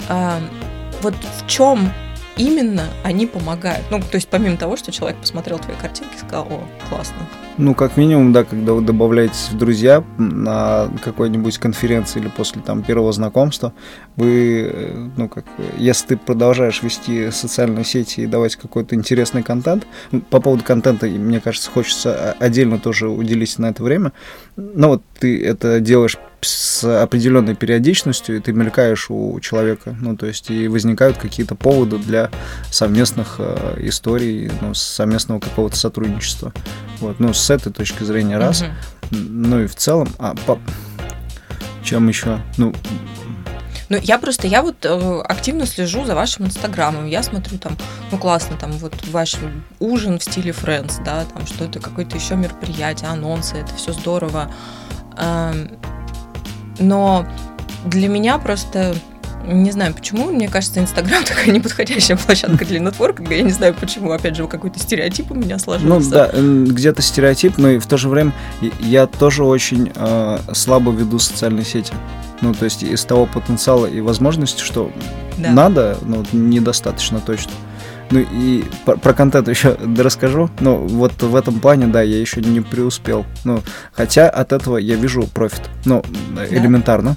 А, 0.08 0.40
вот 1.02 1.14
в 1.40 1.48
чем 1.48 1.92
именно 2.36 2.84
они 3.02 3.26
помогают? 3.26 3.84
Ну, 3.90 3.98
то 3.98 4.14
есть 4.14 4.28
помимо 4.28 4.56
того, 4.56 4.76
что 4.76 4.92
человек 4.92 5.18
посмотрел 5.18 5.58
твои 5.58 5.74
картинки 5.74 6.14
и 6.14 6.18
сказал, 6.18 6.46
о, 6.48 6.68
классно, 6.88 7.28
Ну, 7.56 7.74
как 7.76 7.96
минимум, 7.96 8.32
да, 8.32 8.42
когда 8.42 8.72
вы 8.72 8.82
добавляетесь 8.82 9.50
в 9.50 9.56
друзья 9.56 10.02
на 10.18 10.90
какой-нибудь 11.04 11.58
конференции 11.58 12.18
или 12.18 12.26
после 12.26 12.60
там 12.60 12.82
первого 12.82 13.12
знакомства, 13.12 13.72
вы, 14.16 14.70
э, 14.72 15.08
ну, 15.16 15.28
как, 15.28 15.44
если 15.78 16.08
ты 16.08 16.16
продолжаешь 16.16 16.82
вести 16.82 17.30
социальные 17.30 17.84
сети 17.84 18.22
и 18.22 18.26
давать 18.26 18.56
какой-то 18.56 18.96
интересный 18.96 19.44
контент, 19.44 19.86
по 20.30 20.40
поводу 20.40 20.64
контента, 20.64 21.06
мне 21.06 21.40
кажется, 21.40 21.70
хочется 21.70 22.32
отдельно 22.40 22.80
тоже 22.80 23.08
уделить 23.08 23.56
на 23.60 23.66
это 23.66 23.84
время, 23.84 24.12
но 24.56 24.88
вот 24.88 25.02
ты 25.20 25.40
это 25.44 25.78
делаешь 25.78 26.18
с 26.40 27.02
определенной 27.02 27.54
периодичностью, 27.54 28.36
и 28.36 28.40
ты 28.40 28.52
мелькаешь 28.52 29.06
у 29.10 29.38
человека, 29.40 29.96
ну, 30.00 30.16
то 30.16 30.26
есть 30.26 30.50
и 30.50 30.68
возникают 30.68 31.16
какие-то 31.16 31.54
поводы 31.54 31.98
для 31.98 32.30
совместных 32.70 33.36
э, 33.38 33.76
историй, 33.78 34.50
ну, 34.60 34.74
совместного 34.74 35.40
какого-то 35.40 35.76
сотрудничества. 35.76 36.52
Вот, 37.00 37.18
ну, 37.18 37.32
с 37.32 37.43
этой 37.50 37.72
точки 37.72 38.02
зрения 38.02 38.38
раз. 38.38 38.62
Mm-hmm. 38.62 39.16
Ну 39.28 39.60
и 39.60 39.66
в 39.66 39.74
целом, 39.74 40.08
а 40.18 40.34
по... 40.46 40.58
чем 41.82 42.08
еще? 42.08 42.40
Ну, 42.56 42.74
ну, 43.90 43.98
я 44.02 44.18
просто, 44.18 44.46
я 44.46 44.62
вот 44.62 44.84
э, 44.84 45.20
активно 45.28 45.66
слежу 45.66 46.04
за 46.04 46.14
вашим 46.14 46.46
инстаграмом. 46.46 47.06
Я 47.06 47.22
смотрю 47.22 47.58
там, 47.58 47.76
ну, 48.10 48.18
классно, 48.18 48.56
там 48.56 48.72
вот 48.72 48.94
ваш 49.08 49.36
ужин 49.78 50.18
в 50.18 50.24
стиле 50.24 50.52
Friends, 50.52 51.02
да, 51.04 51.24
там 51.24 51.46
что-то, 51.46 51.80
какое-то 51.80 52.16
еще 52.16 52.34
мероприятие, 52.34 53.10
анонсы, 53.10 53.56
это 53.56 53.74
все 53.74 53.92
здорово. 53.92 54.50
Эм, 55.18 55.78
но 56.78 57.26
для 57.84 58.08
меня 58.08 58.38
просто 58.38 58.94
не 59.46 59.70
знаю 59.70 59.94
почему, 59.94 60.30
мне 60.30 60.48
кажется, 60.48 60.80
Инстаграм 60.80 61.24
такая 61.28 61.50
неподходящая 61.50 62.16
площадка 62.16 62.64
для 62.64 62.80
нетворкинга. 62.80 63.34
Я 63.34 63.42
не 63.42 63.50
знаю 63.50 63.74
почему, 63.74 64.10
опять 64.12 64.36
же, 64.36 64.46
какой-то 64.46 64.78
стереотип 64.78 65.30
у 65.30 65.34
меня 65.34 65.58
сложился. 65.58 65.88
Ну 65.88 66.10
да, 66.10 66.30
где-то 66.32 67.02
стереотип, 67.02 67.58
но 67.58 67.70
и 67.70 67.78
в 67.78 67.86
то 67.86 67.96
же 67.96 68.08
время 68.08 68.32
я 68.80 69.06
тоже 69.06 69.44
очень 69.44 69.92
э, 69.94 70.38
слабо 70.52 70.92
веду 70.92 71.18
социальные 71.18 71.64
сети. 71.64 71.92
Ну, 72.40 72.52
то 72.52 72.64
есть 72.64 72.82
из 72.82 73.04
того 73.04 73.26
потенциала 73.26 73.86
и 73.86 74.00
возможности, 74.00 74.62
что 74.62 74.90
да. 75.38 75.50
надо, 75.50 75.98
ну, 76.02 76.24
недостаточно 76.32 77.20
точно. 77.20 77.52
Ну 78.10 78.20
и 78.20 78.64
про, 78.84 78.96
про 78.96 79.14
контент 79.14 79.48
еще 79.48 79.76
расскажу. 79.98 80.50
Ну, 80.60 80.76
вот 80.76 81.22
в 81.22 81.34
этом 81.34 81.60
плане, 81.60 81.86
да, 81.86 82.02
я 82.02 82.20
еще 82.20 82.40
не 82.40 82.60
преуспел. 82.60 83.24
Ну, 83.44 83.62
хотя 83.92 84.28
от 84.28 84.52
этого 84.52 84.76
я 84.76 84.96
вижу 84.96 85.22
профит. 85.22 85.62
Ну, 85.84 86.04
да. 86.34 86.46
элементарно. 86.46 87.16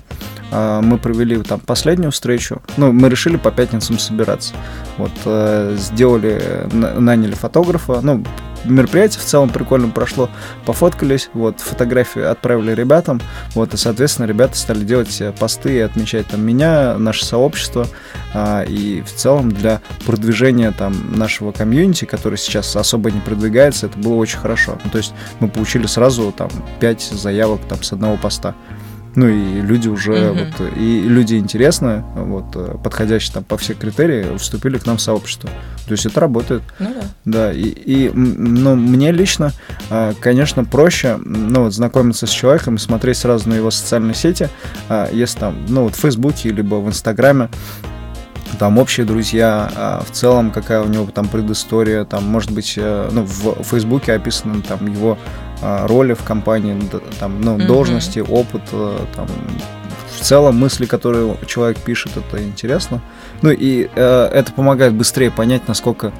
А, 0.51 0.81
мы 0.81 0.97
провели 0.97 1.41
там 1.43 1.59
последнюю 1.59 2.11
встречу. 2.11 2.61
Ну, 2.77 2.91
мы 2.91 3.09
решили 3.09 3.37
по 3.37 3.51
пятницам 3.51 3.99
собираться. 3.99 4.53
Вот, 4.97 5.11
э, 5.25 5.75
сделали, 5.77 6.67
наняли 6.71 7.33
фотографа. 7.33 7.99
Ну, 8.01 8.23
мероприятие 8.65 9.21
в 9.21 9.25
целом 9.25 9.49
прикольно 9.49 9.89
прошло, 9.89 10.29
пофоткались, 10.65 11.29
вот, 11.33 11.59
фотографии 11.59 12.21
отправили 12.21 12.73
ребятам, 12.73 13.21
вот, 13.53 13.73
и, 13.73 13.77
соответственно, 13.77 14.25
ребята 14.25 14.57
стали 14.57 14.83
делать 14.83 15.21
посты 15.39 15.75
и 15.75 15.79
отмечать 15.79 16.27
там 16.27 16.45
меня, 16.45 16.97
наше 16.97 17.25
сообщество, 17.25 17.87
а, 18.33 18.63
и 18.63 19.01
в 19.01 19.13
целом 19.13 19.51
для 19.51 19.81
продвижения 20.05 20.71
там 20.71 21.17
нашего 21.17 21.51
комьюнити, 21.51 22.05
который 22.05 22.37
сейчас 22.37 22.75
особо 22.75 23.11
не 23.11 23.19
продвигается, 23.19 23.87
это 23.87 23.97
было 23.97 24.15
очень 24.15 24.39
хорошо. 24.39 24.77
Ну, 24.83 24.89
то 24.89 24.97
есть 24.97 25.13
мы 25.39 25.47
получили 25.47 25.85
сразу 25.85 26.31
там 26.31 26.49
5 26.79 27.01
заявок 27.13 27.61
там 27.67 27.83
с 27.83 27.93
одного 27.93 28.17
поста. 28.17 28.55
Ну 29.17 29.27
и 29.27 29.61
люди 29.61 29.87
уже, 29.87 30.29
угу. 30.29 30.41
вот, 30.59 30.77
и 30.77 31.01
люди 31.01 31.37
интересные, 31.37 32.05
вот, 32.13 32.55
э, 32.55 32.75
подходящие 32.83 33.33
там 33.33 33.43
по 33.43 33.57
всех 33.57 33.79
критериям, 33.79 34.37
вступили 34.37 34.77
к 34.77 34.85
нам 34.85 34.97
в 34.97 35.01
сообщество. 35.01 35.49
То 35.87 35.93
есть 35.93 36.05
это 36.05 36.19
работает. 36.19 36.61
Ну 36.77 36.93
да. 36.93 37.01
Да, 37.25 37.51
и, 37.51 37.63
и 37.63 38.11
ну, 38.13 38.75
мне 38.75 39.11
лично, 39.11 39.53
э, 39.89 40.13
конечно, 40.19 40.65
проще, 40.65 41.17
ну, 41.17 41.63
вот, 41.63 41.73
знакомиться 41.73 42.27
с 42.27 42.29
человеком 42.29 42.75
и 42.75 42.77
смотреть 42.77 43.17
сразу 43.17 43.49
на 43.49 43.55
его 43.55 43.71
социальные 43.71 44.13
сети, 44.13 44.49
э, 44.87 45.07
если 45.11 45.39
там, 45.39 45.65
ну, 45.67 45.85
вот 45.85 45.95
в 45.95 45.99
Фейсбуке, 45.99 46.51
либо 46.51 46.75
в 46.75 46.87
Инстаграме, 46.87 47.49
там 48.59 48.77
общие 48.77 49.03
друзья, 49.03 49.71
а 49.75 50.03
в 50.07 50.11
целом 50.11 50.51
какая 50.51 50.81
у 50.81 50.87
него 50.87 51.07
там 51.07 51.27
предыстория, 51.27 52.05
там 52.05 52.23
может 52.23 52.51
быть, 52.51 52.77
ну, 52.77 53.23
в 53.23 53.63
Фейсбуке 53.63 54.13
описаны 54.13 54.61
там 54.61 54.85
его 54.85 55.17
а, 55.17 55.46
роли 55.61 56.13
в 56.13 56.23
компании, 56.23 56.75
там, 57.19 57.41
ну, 57.41 57.57
mm-hmm. 57.57 57.65
должности, 57.65 58.19
опыт, 58.19 58.61
э, 58.71 58.99
там, 59.15 59.27
в 60.17 60.21
целом 60.21 60.57
мысли, 60.57 60.85
которые 60.85 61.37
человек 61.45 61.77
пишет, 61.79 62.17
это 62.17 62.43
интересно. 62.43 63.01
Ну 63.41 63.51
и 63.51 63.89
э, 63.95 64.29
это 64.33 64.51
помогает 64.51 64.93
быстрее 64.93 65.31
понять, 65.31 65.67
насколько 65.67 66.11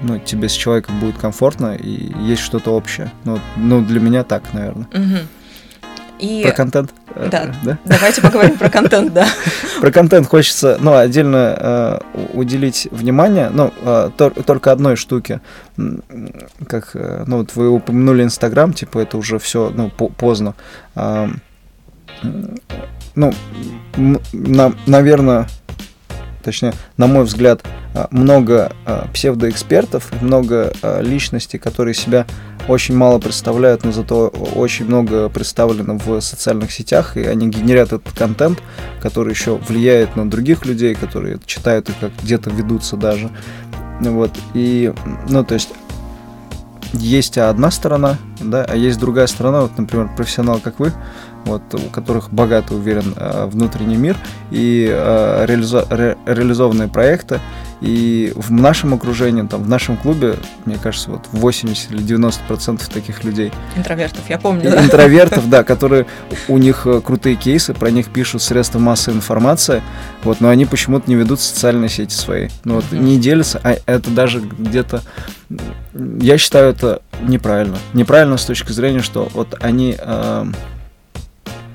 ну, 0.00 0.18
тебе 0.18 0.48
с 0.48 0.52
человеком 0.52 0.98
будет 1.00 1.18
комфортно 1.18 1.74
и 1.74 2.12
есть 2.22 2.42
что-то 2.42 2.70
общее. 2.70 3.10
Ну, 3.24 3.38
ну 3.56 3.82
для 3.82 4.00
меня 4.00 4.24
так, 4.24 4.52
наверное. 4.52 4.86
Угу. 4.92 5.18
И... 6.22 6.44
Про 6.44 6.52
контент? 6.52 6.94
Э, 7.16 7.28
да. 7.28 7.52
да. 7.64 7.78
Давайте 7.84 8.22
поговорим 8.22 8.56
про 8.56 8.70
контент, 8.70 9.12
да. 9.12 9.26
Про 9.80 9.90
контент 9.90 10.28
хочется, 10.28 10.78
ну, 10.80 10.94
отдельно 10.94 11.56
э, 11.58 11.98
уделить 12.32 12.86
внимание, 12.92 13.50
ну, 13.52 13.72
э, 13.82 14.10
только 14.16 14.70
одной 14.70 14.94
штуке. 14.94 15.40
Как, 16.68 16.92
э, 16.94 17.24
ну, 17.26 17.38
вот 17.38 17.56
вы 17.56 17.70
упомянули 17.70 18.22
Инстаграм, 18.22 18.72
типа, 18.72 19.00
это 19.00 19.18
уже 19.18 19.40
все, 19.40 19.72
ну, 19.74 19.90
поздно. 19.90 20.54
Э, 20.94 21.26
ну, 23.16 23.34
на, 24.32 24.72
наверное, 24.86 25.48
точнее, 26.42 26.74
на 26.96 27.06
мой 27.06 27.24
взгляд, 27.24 27.62
э, 27.94 28.06
много 28.10 28.72
э, 28.86 29.06
псевдоэкспертов, 29.12 30.10
много 30.22 30.72
э, 30.82 31.02
личностей, 31.02 31.58
которые 31.58 31.94
себя 31.94 32.26
очень 32.68 32.96
мало 32.96 33.18
представляют, 33.18 33.84
но 33.84 33.92
зато 33.92 34.28
очень 34.28 34.86
много 34.86 35.28
представлено 35.28 35.98
в 35.98 36.20
социальных 36.20 36.70
сетях, 36.70 37.16
и 37.16 37.22
они 37.24 37.48
генерят 37.48 37.92
этот 37.92 38.12
контент, 38.12 38.62
который 39.00 39.32
еще 39.32 39.56
влияет 39.56 40.16
на 40.16 40.30
других 40.30 40.64
людей, 40.64 40.94
которые 40.94 41.38
читают 41.44 41.88
и 41.88 41.92
как 42.00 42.10
где-то 42.22 42.50
ведутся 42.50 42.96
даже. 42.96 43.30
Вот, 44.00 44.30
и, 44.54 44.92
ну, 45.28 45.44
то 45.44 45.54
есть, 45.54 45.70
есть 46.92 47.38
одна 47.38 47.70
сторона, 47.70 48.18
да, 48.40 48.64
а 48.68 48.76
есть 48.76 48.98
другая 48.98 49.26
сторона, 49.26 49.62
вот, 49.62 49.78
например, 49.78 50.10
профессионал, 50.16 50.60
как 50.60 50.78
вы, 50.78 50.92
вот, 51.44 51.62
у 51.74 51.90
которых 51.90 52.32
богато 52.32 52.74
уверен 52.74 53.14
э, 53.16 53.46
внутренний 53.46 53.96
мир 53.96 54.16
и 54.50 54.88
э, 54.90 55.46
реализо- 55.46 55.86
ре- 55.90 56.16
реализованные 56.26 56.88
проекты, 56.88 57.40
и 57.80 58.32
в 58.36 58.52
нашем 58.52 58.94
окружении, 58.94 59.42
там, 59.42 59.64
в 59.64 59.68
нашем 59.68 59.96
клубе, 59.96 60.36
мне 60.66 60.78
кажется, 60.80 61.10
вот 61.10 61.22
80 61.32 61.90
или 61.90 62.00
90 62.00 62.44
процентов 62.46 62.88
таких 62.88 63.24
людей. 63.24 63.52
Интровертов, 63.76 64.20
я 64.28 64.38
помню. 64.38 64.70
Да? 64.70 64.84
Интровертов, 64.84 65.50
да, 65.50 65.64
которые 65.64 66.06
у 66.48 66.58
них 66.58 66.86
э, 66.86 67.00
крутые 67.00 67.34
кейсы, 67.34 67.74
про 67.74 67.90
них 67.90 68.06
пишут 68.08 68.42
средства 68.42 68.78
массовой 68.78 69.16
информации, 69.16 69.82
вот, 70.22 70.40
но 70.40 70.48
они 70.48 70.64
почему-то 70.64 71.10
не 71.10 71.16
ведут 71.16 71.40
социальные 71.40 71.88
сети 71.88 72.14
свои. 72.14 72.50
Ну 72.64 72.76
вот, 72.76 72.84
не 72.92 73.18
делятся, 73.18 73.60
а 73.64 73.76
это 73.86 74.10
даже 74.10 74.40
где-то... 74.40 75.02
Я 76.20 76.38
считаю 76.38 76.70
это 76.70 77.02
неправильно. 77.20 77.78
Неправильно 77.94 78.36
с 78.36 78.44
точки 78.44 78.70
зрения, 78.70 79.02
что 79.02 79.28
вот 79.34 79.56
они... 79.60 79.96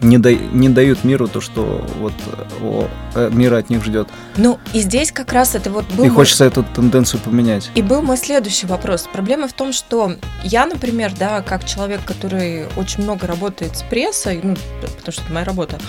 Не, 0.01 0.17
да, 0.17 0.31
не 0.33 0.69
дают 0.69 1.03
миру 1.03 1.27
то, 1.27 1.41
что 1.41 1.85
вот 1.99 2.13
о, 2.61 2.87
э, 3.15 3.29
мир 3.31 3.53
от 3.53 3.69
них 3.69 3.83
ждет. 3.83 4.07
Ну, 4.35 4.59
и 4.73 4.81
здесь 4.81 5.11
как 5.11 5.33
раз 5.33 5.55
это 5.55 5.71
вот 5.71 5.85
был... 5.93 6.03
И 6.03 6.07
мой... 6.07 6.15
хочется 6.15 6.45
эту 6.45 6.63
тенденцию 6.63 7.19
поменять. 7.21 7.71
И 7.75 7.81
был 7.81 8.01
мой 8.01 8.17
следующий 8.17 8.67
вопрос. 8.67 9.07
Проблема 9.11 9.47
в 9.47 9.53
том, 9.53 9.73
что 9.73 10.13
я, 10.43 10.65
например, 10.65 11.11
да, 11.17 11.41
как 11.41 11.65
человек, 11.65 12.01
который 12.05 12.65
очень 12.75 13.03
много 13.03 13.27
работает 13.27 13.75
с 13.75 13.83
прессой, 13.83 14.39
ну, 14.43 14.55
потому 14.81 15.11
что 15.11 15.23
это 15.23 15.33
моя 15.33 15.45
работа, 15.45 15.79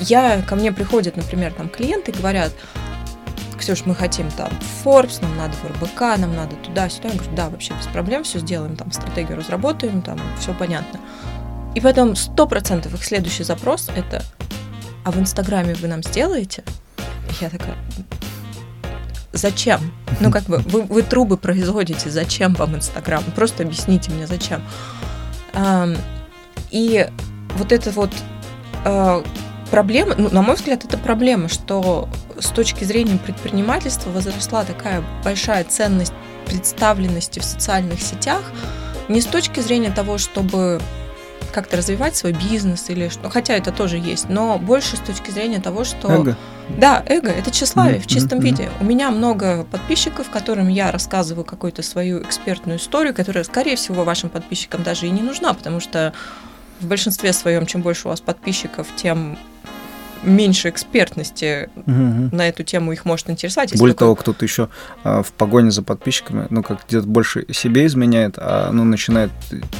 я, 0.00 0.42
ко 0.42 0.56
мне 0.56 0.72
приходят, 0.72 1.16
например, 1.16 1.52
там 1.52 1.68
клиенты 1.68 2.12
говорят, 2.12 2.52
Ксюш, 3.60 3.84
мы 3.84 3.94
хотим 3.94 4.30
там 4.30 4.48
Forbes, 4.82 5.20
нам 5.20 5.36
надо 5.36 5.52
в 5.56 5.64
РБК, 5.64 6.00
нам 6.18 6.34
надо 6.34 6.56
туда-сюда. 6.56 7.08
Я 7.08 7.14
говорю, 7.14 7.36
да, 7.36 7.50
вообще 7.50 7.74
без 7.74 7.86
проблем, 7.88 8.24
все 8.24 8.38
сделаем, 8.38 8.74
там 8.74 8.90
стратегию 8.90 9.36
разработаем, 9.36 10.00
там 10.00 10.18
все 10.38 10.54
понятно. 10.54 10.98
И 11.74 11.80
потом 11.80 12.12
100% 12.12 12.92
их 12.92 13.04
следующий 13.04 13.44
запрос 13.44 13.88
это 13.94 14.22
«А 15.04 15.10
в 15.10 15.18
Инстаграме 15.18 15.74
вы 15.74 15.88
нам 15.88 16.02
сделаете?» 16.02 16.64
Я 17.40 17.50
такая 17.50 17.76
«Зачем? 19.32 19.92
Ну, 20.18 20.30
как 20.30 20.44
бы, 20.44 20.58
вы, 20.58 20.82
вы 20.82 21.02
трубы 21.02 21.36
производите, 21.36 22.10
зачем 22.10 22.54
вам 22.54 22.74
Инстаграм? 22.74 23.22
Просто 23.36 23.62
объясните 23.62 24.10
мне, 24.10 24.26
зачем?» 24.26 24.62
И 26.70 27.08
вот 27.56 27.72
это 27.72 27.90
вот 27.90 28.10
а, 28.84 29.22
проблема, 29.70 30.14
ну, 30.16 30.30
на 30.30 30.42
мой 30.42 30.56
взгляд, 30.56 30.84
это 30.84 30.98
проблема, 30.98 31.48
что 31.48 32.08
с 32.38 32.48
точки 32.48 32.84
зрения 32.84 33.18
предпринимательства 33.18 34.10
возросла 34.10 34.64
такая 34.64 35.04
большая 35.24 35.64
ценность 35.64 36.12
представленности 36.46 37.38
в 37.38 37.44
социальных 37.44 38.00
сетях, 38.00 38.42
не 39.08 39.20
с 39.20 39.26
точки 39.26 39.60
зрения 39.60 39.90
того, 39.90 40.18
чтобы 40.18 40.80
как-то 41.50 41.76
развивать 41.76 42.16
свой 42.16 42.32
бизнес 42.32 42.88
или 42.90 43.08
что. 43.08 43.28
Хотя 43.30 43.54
это 43.54 43.72
тоже 43.72 43.98
есть, 43.98 44.28
но 44.28 44.58
больше 44.58 44.96
с 44.96 45.00
точки 45.00 45.30
зрения 45.30 45.60
того, 45.60 45.84
что... 45.84 46.08
Эго. 46.10 46.36
Да, 46.78 47.02
эго 47.06 47.30
это 47.30 47.50
тщеславие 47.50 47.98
mm-hmm. 47.98 48.02
в 48.02 48.06
чистом 48.06 48.38
mm-hmm. 48.38 48.42
виде. 48.42 48.70
У 48.80 48.84
меня 48.84 49.10
много 49.10 49.64
подписчиков, 49.64 50.30
которым 50.30 50.68
я 50.68 50.92
рассказываю 50.92 51.44
какую-то 51.44 51.82
свою 51.82 52.22
экспертную 52.22 52.78
историю, 52.78 53.14
которая, 53.14 53.44
скорее 53.44 53.76
всего, 53.76 54.04
вашим 54.04 54.30
подписчикам 54.30 54.82
даже 54.82 55.06
и 55.06 55.10
не 55.10 55.22
нужна, 55.22 55.52
потому 55.52 55.80
что 55.80 56.12
в 56.80 56.86
большинстве 56.86 57.32
своем, 57.32 57.66
чем 57.66 57.82
больше 57.82 58.06
у 58.06 58.10
вас 58.10 58.20
подписчиков, 58.20 58.86
тем 58.96 59.38
меньше 60.22 60.68
экспертности 60.68 61.70
угу. 61.76 62.34
на 62.34 62.48
эту 62.48 62.62
тему 62.62 62.92
их 62.92 63.04
может 63.04 63.30
интересовать. 63.30 63.76
Более 63.78 63.94
такой... 63.94 64.06
того, 64.06 64.14
кто-то 64.16 64.44
еще 64.44 64.68
а, 65.04 65.22
в 65.22 65.32
погоне 65.32 65.70
за 65.70 65.82
подписчиками, 65.82 66.46
ну, 66.50 66.62
как 66.62 66.86
где-то 66.88 67.06
больше 67.06 67.46
себе 67.52 67.86
изменяет, 67.86 68.34
а 68.36 68.70
ну, 68.72 68.84
начинает 68.84 69.30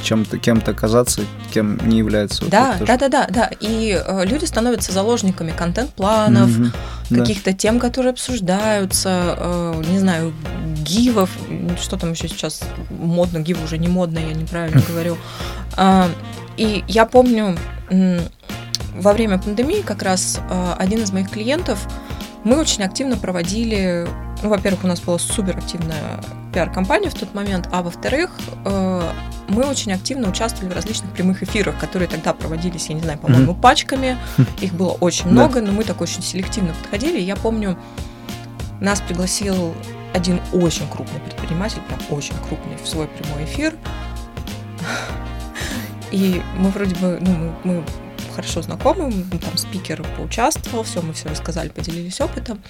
чем-то, 0.03 0.37
кем-то 0.37 0.73
казаться, 0.73 1.21
кем 1.53 1.77
не 1.87 1.99
является. 1.99 2.45
Да, 2.45 2.75
вот 2.79 2.87
да, 2.87 2.97
да, 2.97 3.09
да, 3.09 3.27
да. 3.29 3.51
И 3.59 3.99
э, 4.03 4.25
люди 4.25 4.45
становятся 4.45 4.91
заложниками 4.91 5.51
контент-планов, 5.51 6.49
угу. 6.49 6.67
каких-то 7.09 7.51
да. 7.51 7.57
тем, 7.57 7.79
которые 7.79 8.11
обсуждаются, 8.11 9.35
э, 9.37 9.83
не 9.89 9.99
знаю, 9.99 10.33
гивов, 10.83 11.29
что 11.79 11.97
там 11.97 12.11
еще 12.11 12.27
сейчас 12.27 12.61
модно, 12.89 13.39
гив 13.39 13.63
уже 13.63 13.77
не 13.77 13.87
модно, 13.87 14.19
я 14.19 14.33
неправильно 14.33 14.81
говорю. 14.89 15.17
А, 15.75 16.09
и 16.57 16.83
я 16.87 17.05
помню 17.05 17.57
во 18.95 19.13
время 19.13 19.37
пандемии 19.37 19.81
как 19.81 20.03
раз 20.03 20.39
э, 20.49 20.73
один 20.77 21.03
из 21.03 21.11
моих 21.11 21.29
клиентов, 21.29 21.87
мы 22.43 22.59
очень 22.59 22.83
активно 22.83 23.17
проводили, 23.17 24.07
ну, 24.41 24.49
во-первых, 24.49 24.83
у 24.83 24.87
нас 24.87 24.99
была 24.99 25.19
супер 25.19 25.57
активная 25.57 26.21
пиар-компания 26.53 27.09
в 27.09 27.13
тот 27.13 27.33
момент, 27.33 27.69
а 27.71 27.81
во-вторых, 27.83 28.31
э, 28.65 29.11
мы 29.47 29.63
очень 29.63 29.91
активно 29.93 30.29
участвовали 30.29 30.71
в 30.71 30.75
различных 30.75 31.11
прямых 31.11 31.43
эфирах, 31.43 31.77
которые 31.79 32.07
тогда 32.07 32.33
проводились, 32.33 32.87
я 32.87 32.95
не 32.95 33.01
знаю, 33.01 33.19
по-моему, 33.19 33.53
mm-hmm. 33.53 33.61
пачками. 33.61 34.17
Их 34.61 34.73
было 34.73 34.91
очень 34.91 35.29
много, 35.29 35.61
но 35.61 35.71
мы 35.71 35.83
так 35.83 36.01
очень 36.01 36.21
селективно 36.21 36.73
подходили. 36.73 37.19
Я 37.19 37.35
помню, 37.35 37.77
нас 38.79 39.01
пригласил 39.01 39.73
один 40.13 40.41
очень 40.53 40.87
крупный 40.89 41.19
предприниматель, 41.19 41.81
прям 41.87 41.99
очень 42.09 42.35
крупный, 42.47 42.77
в 42.81 42.87
свой 42.87 43.07
прямой 43.07 43.45
эфир. 43.45 43.75
И 46.11 46.41
мы 46.57 46.69
вроде 46.69 46.95
бы, 46.95 47.17
ну, 47.21 47.53
мы, 47.63 47.75
мы 47.75 47.83
хорошо 48.31 48.61
знакомым, 48.61 49.11
там 49.29 49.57
спикер 49.57 50.03
поучаствовал, 50.17 50.83
все, 50.83 51.01
мы 51.01 51.13
все 51.13 51.29
рассказали, 51.29 51.69
поделились 51.69 52.19
опытом. 52.21 52.61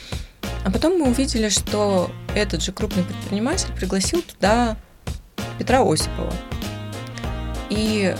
А 0.63 0.71
потом 0.71 0.97
мы 0.99 1.09
увидели, 1.09 1.49
что 1.49 2.11
этот 2.35 2.61
же 2.61 2.71
крупный 2.71 3.03
предприниматель 3.03 3.71
пригласил 3.73 4.21
туда 4.21 4.77
Петра 5.57 5.81
Осипова. 5.81 6.33
И 7.69 8.15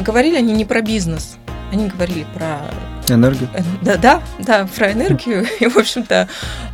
говорили 0.00 0.36
они 0.36 0.52
не 0.52 0.64
про 0.64 0.80
бизнес, 0.80 1.36
они 1.72 1.88
говорили 1.88 2.26
про... 2.34 2.60
Энергию? 3.08 3.48
Э, 3.52 3.62
да, 3.82 3.96
да, 3.96 4.22
да, 4.38 4.66
про 4.66 4.92
энергию. 4.92 5.46
И, 5.60 5.66
в 5.66 5.76
общем-то, 5.76 6.28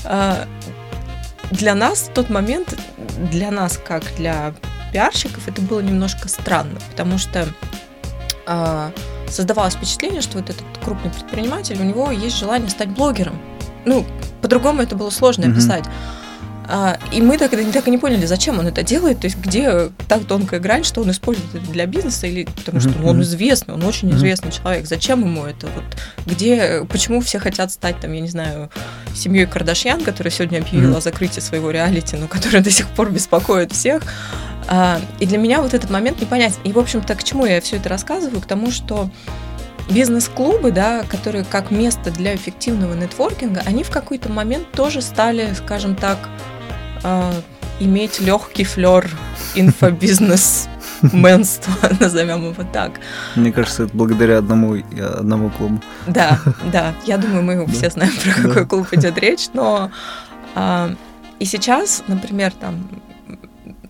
а, 0.04 0.46
для 1.50 1.74
нас 1.74 2.02
в 2.02 2.12
тот 2.12 2.30
момент, 2.30 2.78
для 3.30 3.50
нас 3.50 3.80
как 3.84 4.04
для 4.16 4.54
пиарщиков, 4.92 5.48
это 5.48 5.60
было 5.60 5.80
немножко 5.80 6.28
странно, 6.28 6.78
потому 6.90 7.18
что 7.18 7.48
а, 8.46 8.92
создавалось 9.30 9.74
впечатление, 9.74 10.20
что 10.20 10.38
вот 10.38 10.50
этот 10.50 10.64
крупный 10.84 11.10
предприниматель, 11.10 11.80
у 11.80 11.84
него 11.84 12.10
есть 12.10 12.38
желание 12.38 12.68
стать 12.70 12.88
блогером. 12.88 13.40
Ну, 13.84 14.04
по-другому 14.42 14.82
это 14.82 14.96
было 14.96 15.10
сложно 15.10 15.44
mm-hmm. 15.44 15.52
описать. 15.52 15.84
А, 16.72 16.98
и 17.10 17.20
мы 17.20 17.36
так, 17.36 17.50
так 17.50 17.88
и 17.88 17.90
не 17.90 17.98
поняли, 17.98 18.26
зачем 18.26 18.60
он 18.60 18.68
это 18.68 18.84
делает, 18.84 19.18
то 19.20 19.24
есть 19.24 19.36
где 19.38 19.90
так 20.06 20.24
тонкая 20.24 20.60
грань, 20.60 20.84
что 20.84 21.00
он 21.00 21.10
использует 21.10 21.52
это 21.52 21.68
для 21.72 21.84
бизнеса, 21.86 22.28
или 22.28 22.44
потому 22.44 22.78
что 22.78 22.90
ну, 22.90 23.08
он 23.08 23.22
известный, 23.22 23.74
он 23.74 23.82
очень 23.82 24.08
известный 24.12 24.52
человек, 24.52 24.86
зачем 24.86 25.22
ему 25.22 25.46
это, 25.46 25.66
вот 25.66 25.84
где, 26.26 26.86
почему 26.88 27.22
все 27.22 27.40
хотят 27.40 27.72
стать 27.72 27.98
там, 27.98 28.12
я 28.12 28.20
не 28.20 28.28
знаю, 28.28 28.70
семьей 29.16 29.46
Кардашьян, 29.46 30.02
которая 30.02 30.30
сегодня 30.30 30.58
объявила 30.58 30.98
о 30.98 31.00
закрытии 31.00 31.40
своего 31.40 31.72
реалити, 31.72 32.14
но 32.14 32.28
которая 32.28 32.62
до 32.62 32.70
сих 32.70 32.86
пор 32.90 33.10
беспокоит 33.10 33.72
всех, 33.72 34.04
и 35.18 35.26
для 35.26 35.38
меня 35.38 35.60
вот 35.60 35.74
этот 35.74 35.90
момент 35.90 36.20
непонятен. 36.20 36.58
И, 36.62 36.72
в 36.72 36.78
общем-то, 36.78 37.14
к 37.16 37.24
чему 37.24 37.44
я 37.44 37.60
все 37.60 37.76
это 37.76 37.88
рассказываю? 37.88 38.40
К 38.40 38.46
тому, 38.46 38.70
что 38.70 39.10
бизнес-клубы, 39.90 40.70
да, 40.70 41.02
которые 41.02 41.44
как 41.44 41.70
место 41.70 42.10
для 42.10 42.34
эффективного 42.36 42.94
нетворкинга, 42.94 43.62
они 43.66 43.82
в 43.82 43.90
какой-то 43.90 44.30
момент 44.30 44.70
тоже 44.70 45.02
стали, 45.02 45.52
скажем 45.54 45.96
так, 45.96 46.18
э, 47.02 47.32
иметь 47.80 48.20
легкий 48.20 48.64
флер 48.64 49.10
инфобизнес 49.56 50.68
менства, 51.02 51.72
назовем 52.00 52.50
его 52.50 52.64
так. 52.72 53.00
Мне 53.34 53.52
кажется, 53.52 53.84
это 53.84 53.96
благодаря 53.96 54.38
одному, 54.38 54.76
одному 55.18 55.50
клубу. 55.50 55.80
Да, 56.06 56.38
да. 56.72 56.94
Я 57.06 57.18
думаю, 57.18 57.42
мы 57.42 57.66
все 57.66 57.90
знаем, 57.90 58.12
про 58.22 58.48
какой 58.48 58.66
клуб 58.66 58.88
идет 58.92 59.18
речь, 59.18 59.48
но 59.52 59.90
а, 60.54 60.94
и 61.38 61.44
сейчас, 61.44 62.04
например, 62.06 62.52
там 62.52 62.88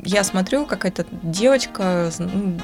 я 0.05 0.25
смотрю, 0.25 0.67
какая-то 0.67 1.07
девочка, 1.23 2.11
ну, 2.19 2.59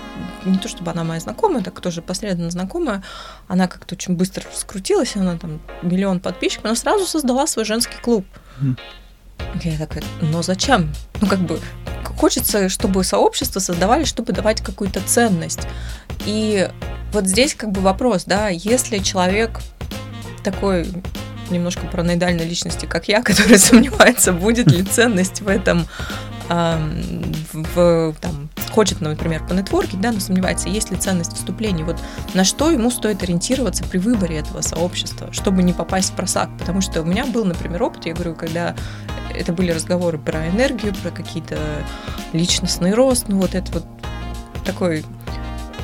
не 0.45 0.59
то 0.59 0.69
чтобы 0.69 0.91
она 0.91 1.05
моя 1.05 1.21
знакомая, 1.21 1.63
так 1.63 1.81
тоже 1.81 2.03
посредственно 2.03 2.51
знакомая, 2.51 3.03
она 3.49 3.69
как-то 3.69 3.95
очень 3.95 4.15
быстро 4.15 4.45
раскрутилась, 4.51 5.17
она 5.17 5.37
там 5.39 5.61
миллион 5.83 6.21
подписчиков, 6.21 6.67
она 6.67 6.75
сразу 6.75 7.07
создала 7.07 7.47
свой 7.47 7.65
женский 7.65 7.99
клуб. 8.01 8.27
Mm. 8.61 8.79
Я 9.63 9.79
такая, 9.79 10.03
но 10.21 10.43
зачем? 10.43 10.93
Ну, 11.21 11.29
как 11.29 11.41
бы, 11.41 11.61
хочется, 12.17 12.69
чтобы 12.69 13.05
сообщество 13.05 13.61
создавали, 13.61 14.05
чтобы 14.05 14.33
давать 14.33 14.61
какую-то 14.63 15.01
ценность. 15.07 15.67
И 16.25 16.69
вот 17.13 17.27
здесь 17.27 17.55
как 17.55 17.71
бы 17.71 17.81
вопрос, 17.81 18.25
да, 18.25 18.49
если 18.49 18.99
человек 18.99 19.61
такой 20.43 20.87
немножко 21.51 21.87
параноидальной 21.87 22.47
личности, 22.47 22.87
как 22.87 23.09
я, 23.09 23.23
который 23.23 23.59
сомневается, 23.59 24.33
будет 24.33 24.71
ли 24.71 24.83
ценность 24.83 25.41
в 25.41 25.49
этом 25.49 25.87
в, 26.49 28.15
там, 28.21 28.49
хочет, 28.71 29.01
например, 29.01 29.45
по 29.47 29.53
нетворкинг, 29.53 30.01
да, 30.01 30.13
но 30.13 30.21
сомневается, 30.21 30.69
есть 30.69 30.91
ли 30.91 30.97
ценность 30.97 31.35
вступлений, 31.35 31.83
вот 31.83 31.97
на 32.35 32.45
что 32.45 32.71
ему 32.71 32.91
стоит 32.91 33.23
ориентироваться 33.23 33.85
при 33.85 33.99
выборе 33.99 34.39
этого 34.39 34.61
сообщества, 34.61 35.33
чтобы 35.33 35.63
не 35.63 35.73
попасть 35.73 36.13
в 36.13 36.17
просак, 36.17 36.51
потому 36.59 36.81
что 36.81 37.03
у 37.03 37.05
меня 37.05 37.27
был, 37.27 37.45
например, 37.45 37.83
опыт, 37.83 38.07
я 38.07 38.15
говорю, 38.15 38.35
когда 38.35 38.77
это 39.35 39.53
были 39.53 39.73
разговоры 39.73 40.19
про 40.19 40.47
энергию, 40.49 40.95
про 40.95 41.11
какие-то 41.11 41.59
личностный 42.33 42.95
рост, 42.95 43.27
ну 43.29 43.41
вот 43.41 43.55
это 43.55 43.73
вот 43.73 43.87
такой 44.65 45.05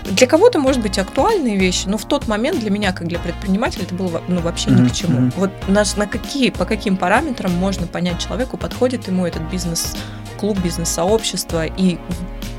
для 0.05 0.27
кого-то, 0.27 0.59
может 0.59 0.83
быть, 0.83 0.99
актуальные 0.99 1.57
вещи, 1.57 1.87
но 1.87 1.97
в 1.97 2.05
тот 2.05 2.29
момент 2.29 2.61
для 2.61 2.71
меня, 2.71 2.93
как 2.93 3.09
для 3.09 3.19
предпринимателя, 3.19 3.85
это 3.85 3.95
было 3.95 4.23
ну, 4.29 4.41
вообще 4.41 4.71
ни 4.71 4.89
к 4.89 4.93
чему. 4.93 5.21
Mm-hmm. 5.21 5.35
Вот 5.37 5.51
на, 5.69 5.85
на 5.97 6.07
какие, 6.07 6.51
по 6.51 6.65
каким 6.65 6.97
параметрам 6.97 7.53
можно 7.53 7.87
понять 7.87 8.21
человеку, 8.21 8.57
подходит 8.57 9.07
ему 9.07 9.27
этот 9.27 9.43
бизнес-клуб, 9.43 10.59
бизнес-сообщество, 10.59 11.67
и 11.67 11.99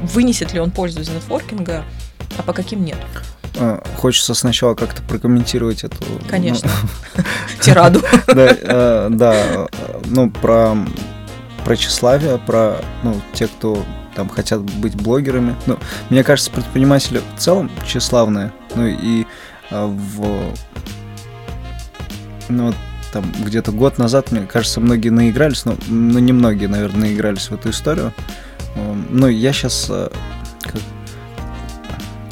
вынесет 0.01 0.53
ли 0.53 0.59
он 0.59 0.71
пользу 0.71 1.01
из 1.01 1.09
нетворкинга, 1.09 1.83
а 2.37 2.43
по 2.43 2.53
каким 2.53 2.83
нет. 2.83 2.97
А, 3.57 3.83
хочется 3.97 4.33
сначала 4.33 4.73
как-то 4.73 5.01
прокомментировать 5.03 5.83
эту... 5.83 5.97
Ну, 6.07 6.19
Конечно. 6.29 6.69
Тираду. 7.61 8.01
Да, 8.27 9.09
да, 9.09 9.67
ну, 10.05 10.29
про 10.29 10.75
про 11.63 11.77
тщеславие, 11.77 12.37
про 12.39 12.77
ну, 13.03 13.21
те, 13.33 13.47
кто 13.47 13.83
там 14.15 14.29
хотят 14.29 14.61
быть 14.61 14.95
блогерами. 14.95 15.55
Ну, 15.65 15.79
мне 16.09 16.23
кажется, 16.23 16.51
предприниматели 16.51 17.21
в 17.35 17.39
целом 17.39 17.69
тщеславные. 17.85 18.51
Ну 18.75 18.87
и 18.87 19.25
а, 19.71 19.87
в 19.87 20.53
ну, 22.49 22.73
там 23.11 23.25
где-то 23.43 23.71
год 23.71 23.97
назад, 23.97 24.31
мне 24.31 24.45
кажется, 24.45 24.79
многие 24.79 25.09
наигрались, 25.09 25.65
но 25.65 25.75
ну, 25.87 26.19
не 26.19 26.33
многие, 26.33 26.67
наверное, 26.67 27.01
наигрались 27.01 27.49
в 27.49 27.53
эту 27.53 27.69
историю. 27.69 28.13
Ну, 29.09 29.27
я 29.27 29.53
сейчас 29.53 29.87
а, 29.89 30.11
как, 30.61 30.81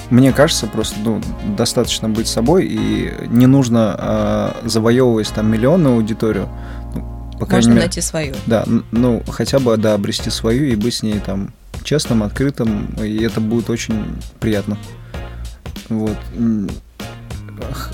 мне 0.10 0.34
кажется, 0.34 0.68
просто 0.68 1.00
ну, 1.04 1.22
достаточно 1.56 2.10
быть 2.10 2.28
собой, 2.28 2.66
и 2.66 3.14
не 3.28 3.48
нужно 3.48 3.96
э, 4.64 4.68
завоевывать 4.68 5.30
там 5.30 5.50
миллионную 5.50 5.96
аудиторию. 5.96 6.50
Ну, 6.94 7.38
по 7.40 7.46
Можно 7.46 7.70
мере, 7.70 7.82
найти 7.82 8.02
свою. 8.02 8.36
Да, 8.46 8.66
ну 8.92 9.24
хотя 9.30 9.60
бы 9.60 9.78
да, 9.78 9.94
обрести 9.94 10.30
свою 10.30 10.66
и 10.66 10.76
быть 10.76 10.96
с 10.96 11.04
ней 11.04 11.20
там 11.20 11.54
честным, 11.84 12.24
открытым, 12.24 12.96
и 13.02 13.24
это 13.24 13.42
будет 13.42 13.70
очень 13.70 14.16
приятно. 14.40 14.78
Вот. 15.90 16.18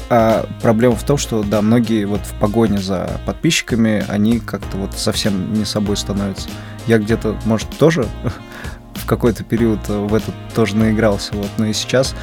А 0.09 0.47
проблема 0.61 0.95
в 0.95 1.03
том, 1.03 1.17
что, 1.17 1.43
да, 1.43 1.61
многие 1.61 2.05
вот 2.05 2.21
в 2.21 2.33
погоне 2.39 2.77
за 2.77 3.19
подписчиками, 3.25 4.05
они 4.07 4.39
как-то 4.39 4.77
вот 4.77 4.93
совсем 4.93 5.53
не 5.53 5.65
собой 5.65 5.97
становятся. 5.97 6.49
Я 6.88 6.99
где-то, 6.99 7.38
может, 7.45 7.69
тоже 7.77 8.07
в 8.93 9.05
какой-то 9.05 9.43
период 9.43 9.88
в 9.88 10.13
этот 10.13 10.33
тоже 10.55 10.75
наигрался, 10.75 11.35
вот, 11.35 11.49
но 11.57 11.65
и 11.65 11.73
сейчас, 11.73 12.15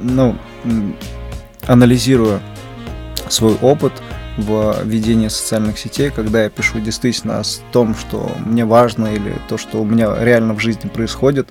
ну, 0.00 0.36
анализируя 1.66 2.40
свой 3.28 3.56
опыт, 3.60 3.92
в 4.38 4.82
ведении 4.84 5.28
социальных 5.28 5.78
сетей, 5.78 6.10
когда 6.10 6.44
я 6.44 6.48
пишу 6.48 6.78
действительно 6.80 7.40
о 7.40 7.42
том, 7.72 7.94
что 7.94 8.30
мне 8.46 8.64
важно 8.64 9.08
или 9.08 9.34
то, 9.48 9.58
что 9.58 9.82
у 9.82 9.84
меня 9.84 10.14
реально 10.18 10.54
в 10.54 10.60
жизни 10.60 10.88
происходит. 10.88 11.48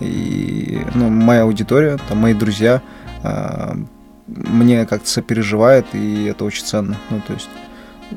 И 0.00 0.82
ну, 0.94 1.08
моя 1.08 1.42
аудитория, 1.42 1.98
там, 2.08 2.18
мои 2.18 2.34
друзья 2.34 2.82
э, 3.22 3.74
мне 4.26 4.84
как-то 4.84 5.08
сопереживает, 5.08 5.86
и 5.94 6.24
это 6.24 6.44
очень 6.44 6.64
ценно. 6.64 6.96
Ну, 7.08 7.22
то 7.26 7.32
есть 7.32 7.48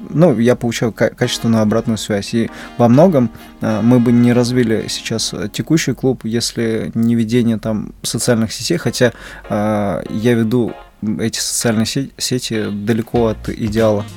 ну, 0.09 0.37
я 0.37 0.55
получаю 0.55 0.91
качественную 0.91 1.63
обратную 1.63 1.97
связь. 1.97 2.33
И 2.33 2.51
во 2.77 2.89
многом 2.89 3.31
э, 3.61 3.79
мы 3.81 3.99
бы 3.99 4.11
не 4.11 4.33
развили 4.33 4.87
сейчас 4.89 5.33
текущий 5.53 5.93
клуб, 5.93 6.25
если 6.25 6.91
не 6.93 7.15
ведение 7.15 7.57
там 7.57 7.93
социальных 8.03 8.51
сетей, 8.51 8.77
хотя 8.77 9.13
э, 9.49 10.03
я 10.09 10.33
веду 10.33 10.73
эти 11.01 11.39
социальные 11.39 11.85
сети 11.85 12.69
далеко 12.69 13.27
от 13.27 13.49
идеала. 13.49 14.05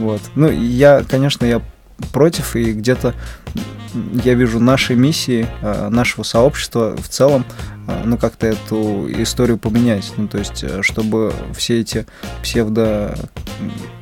Вот. 0.00 0.20
Ну, 0.34 0.50
я, 0.50 1.04
конечно, 1.08 1.46
я 1.46 1.62
против, 2.12 2.56
и 2.56 2.72
где-то 2.72 3.14
я 4.24 4.34
вижу 4.34 4.58
нашей 4.60 4.96
миссии, 4.96 5.46
э, 5.62 5.88
нашего 5.88 6.24
сообщества 6.24 6.96
в 6.96 7.08
целом, 7.08 7.44
э, 7.86 8.02
ну, 8.04 8.18
как-то 8.18 8.46
эту 8.46 9.06
историю 9.22 9.58
поменять. 9.58 10.12
Ну, 10.16 10.26
то 10.28 10.38
есть, 10.38 10.64
э, 10.64 10.82
чтобы 10.82 11.32
все 11.54 11.80
эти 11.80 12.06
псевдо... 12.42 13.16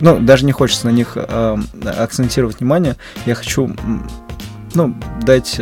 Ну, 0.00 0.18
даже 0.18 0.46
не 0.46 0.52
хочется 0.52 0.86
на 0.86 0.92
них 0.92 1.16
акцентировать 1.16 2.60
внимание. 2.60 2.96
Я 3.26 3.34
хочу, 3.34 3.74
ну, 4.74 4.96
дать 5.22 5.60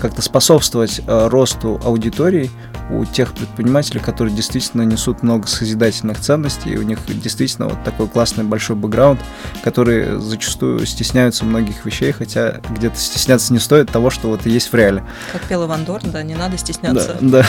как-то 0.00 0.22
способствовать 0.22 1.02
росту 1.06 1.80
аудитории, 1.84 2.50
у 2.92 3.04
тех 3.04 3.32
предпринимателей, 3.32 4.00
которые 4.00 4.34
действительно 4.34 4.82
несут 4.82 5.22
много 5.22 5.46
созидательных 5.46 6.20
ценностей, 6.20 6.70
и 6.70 6.76
у 6.76 6.82
них 6.82 6.98
действительно 7.06 7.68
вот 7.68 7.82
такой 7.84 8.08
классный 8.08 8.44
большой 8.44 8.76
бэкграунд, 8.76 9.20
которые 9.62 10.20
зачастую 10.20 10.84
стесняются 10.86 11.44
многих 11.44 11.84
вещей, 11.84 12.12
хотя 12.12 12.60
где-то 12.70 12.98
стесняться 12.98 13.52
не 13.52 13.58
стоит 13.58 13.90
того, 13.90 14.10
что 14.10 14.28
вот 14.28 14.46
есть 14.46 14.72
в 14.72 14.74
реале. 14.74 15.04
Как 15.32 15.42
пела 15.42 15.66
Ван 15.66 15.84
Дорн, 15.84 16.10
да, 16.10 16.22
не 16.22 16.34
надо 16.34 16.58
стесняться. 16.58 17.16
Да, 17.20 17.42
да. 17.42 17.46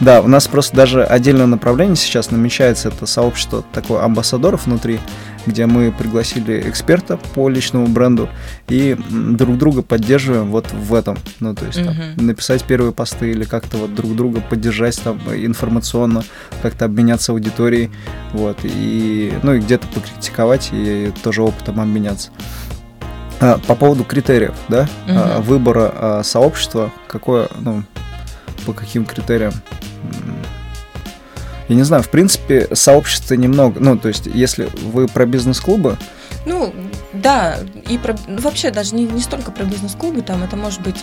Да, 0.00 0.20
у 0.20 0.26
нас 0.26 0.48
просто 0.48 0.74
даже 0.74 1.04
отдельное 1.04 1.46
направление 1.46 1.96
сейчас 1.96 2.30
намечается, 2.30 2.88
это 2.88 3.06
сообщество 3.06 3.62
такое 3.72 4.02
амбассадоров 4.02 4.66
внутри, 4.66 4.98
где 5.46 5.66
мы 5.66 5.92
пригласили 5.92 6.68
эксперта 6.68 7.16
по 7.16 7.48
личному 7.48 7.86
бренду 7.86 8.28
и 8.68 8.96
друг 9.10 9.58
друга 9.58 9.82
поддерживаем 9.82 10.50
вот 10.50 10.72
в 10.72 10.94
этом. 10.94 11.18
Ну, 11.40 11.54
то 11.54 11.66
есть 11.66 11.84
там, 11.84 11.94
uh-huh. 11.94 12.22
написать 12.22 12.64
первые 12.64 12.92
посты 12.92 13.30
или 13.30 13.44
как-то 13.44 13.78
вот 13.78 13.94
друг 13.94 14.14
друга 14.14 14.40
поддержать 14.40 15.00
там 15.02 15.18
информационно, 15.34 16.24
как-то 16.62 16.84
обменяться 16.84 17.32
аудиторией, 17.32 17.90
вот, 18.32 18.58
и, 18.62 19.32
ну, 19.42 19.54
и 19.54 19.60
где-то 19.60 19.86
покритиковать 19.88 20.70
и 20.72 21.12
тоже 21.22 21.42
опытом 21.42 21.80
обменяться. 21.80 22.30
А, 23.40 23.58
по 23.66 23.74
поводу 23.74 24.04
критериев, 24.04 24.54
да, 24.68 24.88
uh-huh. 25.06 25.42
выбора 25.42 25.92
а, 25.94 26.22
сообщества, 26.22 26.92
какое, 27.08 27.48
ну, 27.60 27.82
по 28.64 28.72
каким 28.72 29.04
критериям 29.04 29.52
я 31.72 31.76
не 31.76 31.84
знаю, 31.84 32.02
в 32.02 32.10
принципе, 32.10 32.68
сообщества 32.74 33.34
немного. 33.34 33.80
Ну, 33.80 33.96
то 33.96 34.08
есть, 34.08 34.26
если 34.26 34.68
вы 34.92 35.08
про 35.08 35.24
бизнес-клубы. 35.24 35.96
Ну, 36.44 36.74
да, 37.14 37.58
и 37.88 37.96
про. 37.96 38.14
Ну, 38.28 38.40
вообще, 38.42 38.70
даже 38.70 38.94
не, 38.94 39.04
не 39.04 39.20
столько 39.20 39.50
про 39.50 39.64
бизнес-клубы, 39.64 40.20
там 40.20 40.42
это 40.42 40.54
может 40.54 40.82
быть 40.82 41.02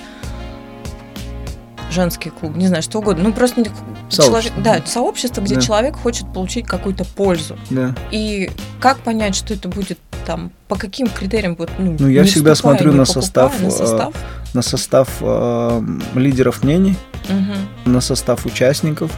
женский 1.90 2.30
клуб, 2.30 2.56
не 2.56 2.68
знаю, 2.68 2.84
что 2.84 3.00
угодно. 3.00 3.24
Ну, 3.24 3.34
просто 3.34 3.64
человек, 4.10 4.54
да, 4.64 4.80
сообщество, 4.86 5.42
где 5.42 5.56
да. 5.56 5.62
человек 5.62 5.96
хочет 5.96 6.32
получить 6.32 6.68
какую-то 6.68 7.04
пользу. 7.04 7.58
Да. 7.72 7.96
И 8.12 8.52
как 8.80 9.00
понять, 9.00 9.36
что 9.36 9.56
это 9.56 9.70
будет 9.70 9.98
там, 10.28 10.52
по 10.68 10.76
каким 10.76 11.08
критериям 11.08 11.56
будет, 11.56 11.72
ну, 11.80 11.96
ну 11.98 12.08
я 12.08 12.24
всегда 12.26 12.54
смотрю 12.54 12.94
на 12.94 13.06
состав, 13.06 13.60
на 13.60 13.72
состав, 13.72 14.14
э, 14.14 14.48
на 14.54 14.62
состав 14.62 15.10
э, 15.22 15.82
лидеров 16.14 16.64
мнений, 16.64 16.96
угу. 17.28 17.90
на 17.92 18.02
состав 18.02 18.46
участников, 18.46 19.10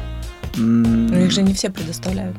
но 0.55 1.17
их 1.17 1.31
же 1.31 1.41
не 1.41 1.53
все 1.53 1.69
предоставляют. 1.69 2.35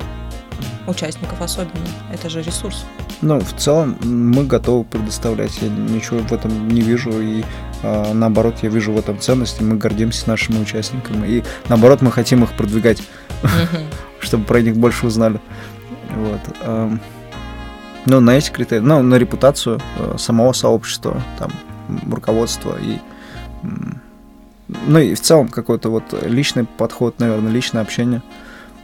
Участников 0.87 1.41
особенно. 1.41 1.87
Это 2.13 2.29
же 2.29 2.43
ресурс. 2.43 2.85
Ну, 3.21 3.39
в 3.41 3.53
целом 3.55 3.97
мы 4.03 4.45
готовы 4.45 4.85
предоставлять. 4.85 5.57
Я 5.63 5.69
ничего 5.69 6.21
в 6.21 6.33
этом 6.33 6.69
не 6.69 6.81
вижу. 6.81 7.11
И 7.21 7.45
э, 7.83 8.13
наоборот, 8.13 8.57
я 8.63 8.69
вижу 8.69 8.93
в 8.93 8.99
этом 8.99 9.19
ценности. 9.19 9.63
Мы 9.63 9.77
гордимся 9.77 10.29
нашими 10.29 10.61
участниками. 10.61 11.29
И 11.29 11.45
наоборот, 11.69 12.03
мы 12.03 12.11
хотим 12.11 12.43
их 12.43 12.53
продвигать, 12.57 13.03
чтобы 14.21 14.45
про 14.45 14.61
них 14.61 14.77
больше 14.77 15.07
узнали. 15.07 15.41
Вот. 16.17 17.01
Ну, 18.05 18.21
на 18.21 18.37
эти 18.37 18.51
критерии, 18.51 18.81
ну, 18.81 19.01
на 19.03 19.15
репутацию 19.15 19.81
э, 19.99 20.17
самого 20.19 20.53
сообщества, 20.53 21.23
там, 21.39 21.53
руководства 22.11 22.77
и 22.81 22.99
ну 24.87 24.99
и 24.99 25.15
в 25.15 25.21
целом 25.21 25.49
какой-то 25.49 25.91
вот 25.91 26.05
личный 26.23 26.65
подход, 26.65 27.19
наверное, 27.19 27.53
личное 27.53 27.83
общение. 27.83 28.23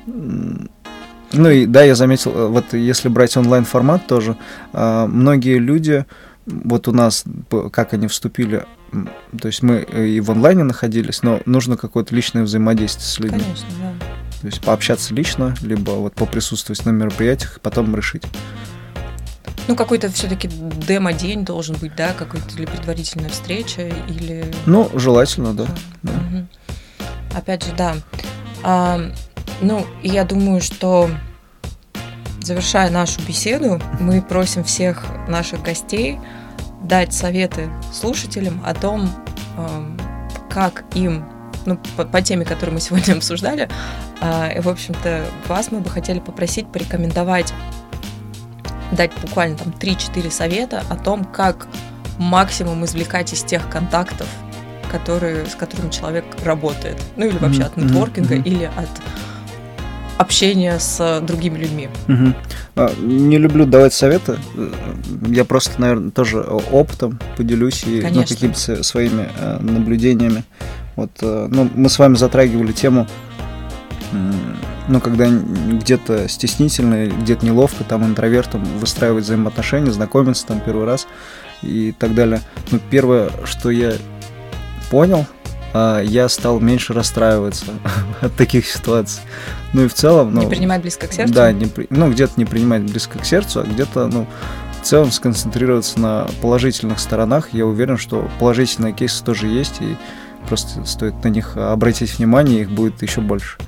Ну 0.07 1.51
и 1.51 1.67
да, 1.67 1.83
я 1.83 1.95
заметил, 1.95 2.33
э, 2.33 2.47
вот 2.47 2.73
если 2.73 3.09
брать 3.09 3.37
онлайн-формат 3.37 4.07
тоже, 4.07 4.37
э, 4.73 5.07
многие 5.07 5.59
люди, 5.59 6.07
вот 6.47 6.89
у 6.89 6.93
нас, 6.93 7.25
как 7.71 7.93
они 7.93 8.07
вступили, 8.07 8.65
то 9.39 9.49
есть 9.49 9.63
мы 9.63 9.81
и 9.81 10.21
в 10.21 10.31
онлайне 10.31 10.65
находились, 10.65 11.23
но 11.23 11.41
нужно 11.45 11.77
какое-то 11.77 12.15
личное 12.15 12.45
взаимодействие 12.45 13.07
с 13.07 13.19
людьми. 13.19 13.41
Конечно, 13.41 13.69
да. 13.81 14.07
То 14.41 14.47
есть 14.47 14.61
пообщаться 14.63 15.15
лично, 15.15 15.55
либо 15.63 15.91
вот 15.91 16.15
поприсутствовать 16.15 16.85
на 16.87 16.91
мероприятиях, 16.91 17.59
потом 17.61 17.95
решить. 17.95 18.23
Ну, 19.69 19.77
какой-то 19.77 20.11
все-таки 20.11 20.49
демо-день 20.49 21.45
должен 21.45 21.77
быть, 21.77 21.95
да, 21.95 22.15
какой-то 22.15 22.57
или 22.57 22.65
предварительная 22.65 23.29
встреча, 23.29 23.83
или... 23.83 24.51
Ну, 24.65 24.91
желательно, 24.95 25.53
да. 25.53 25.67
да. 26.03 26.13
Угу. 26.13 26.47
Опять 27.37 27.65
же, 27.65 27.73
да. 27.77 27.95
А, 28.63 28.99
ну, 29.61 29.87
я 30.03 30.25
думаю, 30.25 30.63
что 30.63 31.11
завершая 32.41 32.91
нашу 32.91 33.21
беседу, 33.29 33.79
мы 34.01 34.23
просим 34.23 34.65
всех 34.65 35.05
наших 35.29 35.63
гостей 35.63 36.19
дать 36.83 37.13
советы 37.13 37.69
слушателям 37.93 38.63
о 38.65 38.73
том, 38.73 39.11
как 40.49 40.85
им, 40.95 41.27
ну, 41.67 41.79
по, 41.97 42.07
по 42.07 42.23
теме, 42.23 42.47
которую 42.47 42.75
мы 42.75 42.81
сегодня 42.81 43.13
обсуждали, 43.17 43.69
а, 44.23 44.49
и, 44.49 44.61
в 44.61 44.69
общем-то, 44.69 45.27
вас 45.47 45.71
мы 45.71 45.81
бы 45.81 45.91
хотели 45.91 46.21
попросить 46.21 46.73
порекомендовать 46.73 47.53
дать 48.93 49.13
буквально 49.21 49.57
там 49.57 49.75
3-4 49.79 50.31
совета 50.31 50.83
о 50.89 50.97
том, 50.97 51.25
как 51.25 51.69
максимум 52.19 52.85
извлекать 52.85 53.33
из 53.33 53.43
тех 53.43 53.69
контактов, 53.69 54.27
которые, 54.91 55.47
с 55.47 55.55
которыми 55.55 55.91
человек 55.91 56.25
работает. 56.45 56.97
Ну 57.17 57.27
или 57.27 57.39
вообще 57.39 57.63
mm-hmm. 57.63 57.67
от 57.67 57.77
нетворкинга 57.77 58.35
mm-hmm. 58.37 58.45
или 58.45 58.65
от 58.65 58.89
общения 60.19 60.79
с 60.79 61.21
другими 61.23 61.59
людьми. 61.59 61.89
Mm-hmm. 62.09 63.07
Не 63.07 63.39
люблю 63.39 63.67
давать 63.67 63.95
советы. 63.95 64.37
Я 65.29 65.45
просто, 65.45 65.81
наверное, 65.81 66.11
тоже 66.11 66.41
опытом 66.41 67.19
поделюсь 67.37 67.85
и 67.85 68.05
ну, 68.13 68.25
какими-то 68.25 68.83
своими 68.83 69.29
э, 69.39 69.59
наблюдениями. 69.61 70.45
Вот, 70.97 71.11
э, 71.23 71.49
ну, 71.51 71.71
мы 71.75 71.89
с 71.89 71.99
вами 71.99 72.17
затрагивали 72.17 72.73
тему 72.73 73.07
ну, 74.89 75.01
когда 75.01 75.29
где-то 75.29 76.29
стеснительно, 76.29 77.07
где-то 77.07 77.45
неловко, 77.45 77.85
там, 77.85 78.05
интровертом 78.05 78.65
выстраивать 78.79 79.25
взаимоотношения, 79.25 79.93
знакомиться 79.93 80.47
там 80.47 80.61
первый 80.61 80.87
раз 80.87 81.07
и 81.63 81.95
так 81.99 82.15
далее. 82.15 82.41
Ну, 82.71 82.81
первое, 82.91 83.31
что 83.45 83.71
я 83.71 83.95
понял, 84.91 85.27
а, 85.75 86.01
я 86.01 86.29
стал 86.29 86.61
меньше 86.61 86.95
расстраиваться 86.95 87.67
от 88.21 88.35
таких 88.35 88.67
ситуаций. 88.67 89.23
Ну 89.73 89.85
и 89.85 89.89
в 89.89 89.95
целом... 89.95 90.35
Ну, 90.35 90.43
не 90.43 90.49
принимать 90.49 90.81
близко 90.81 91.07
к 91.07 91.13
сердцу? 91.13 91.35
Да, 91.35 91.53
не, 91.53 91.71
ну 91.91 92.11
где-то 92.11 92.33
не 92.37 92.47
принимать 92.47 92.83
близко 92.83 93.19
к 93.19 93.25
сердцу, 93.25 93.61
а 93.61 93.65
где-то, 93.65 94.07
ну, 94.07 94.27
в 94.81 94.85
целом 94.85 95.11
сконцентрироваться 95.11 96.01
на 96.01 96.29
положительных 96.41 96.99
сторонах. 96.99 97.53
Я 97.53 97.67
уверен, 97.67 97.99
что 97.99 98.29
положительные 98.39 98.95
кейсы 98.95 99.23
тоже 99.23 99.49
есть, 99.49 99.81
и 99.81 99.97
просто 100.49 100.85
стоит 100.87 101.23
на 101.25 101.29
них 101.29 101.57
обратить 101.57 102.17
внимание, 102.19 102.63
их 102.63 102.71
будет 102.71 103.03
еще 103.03 103.21
больше. 103.21 103.59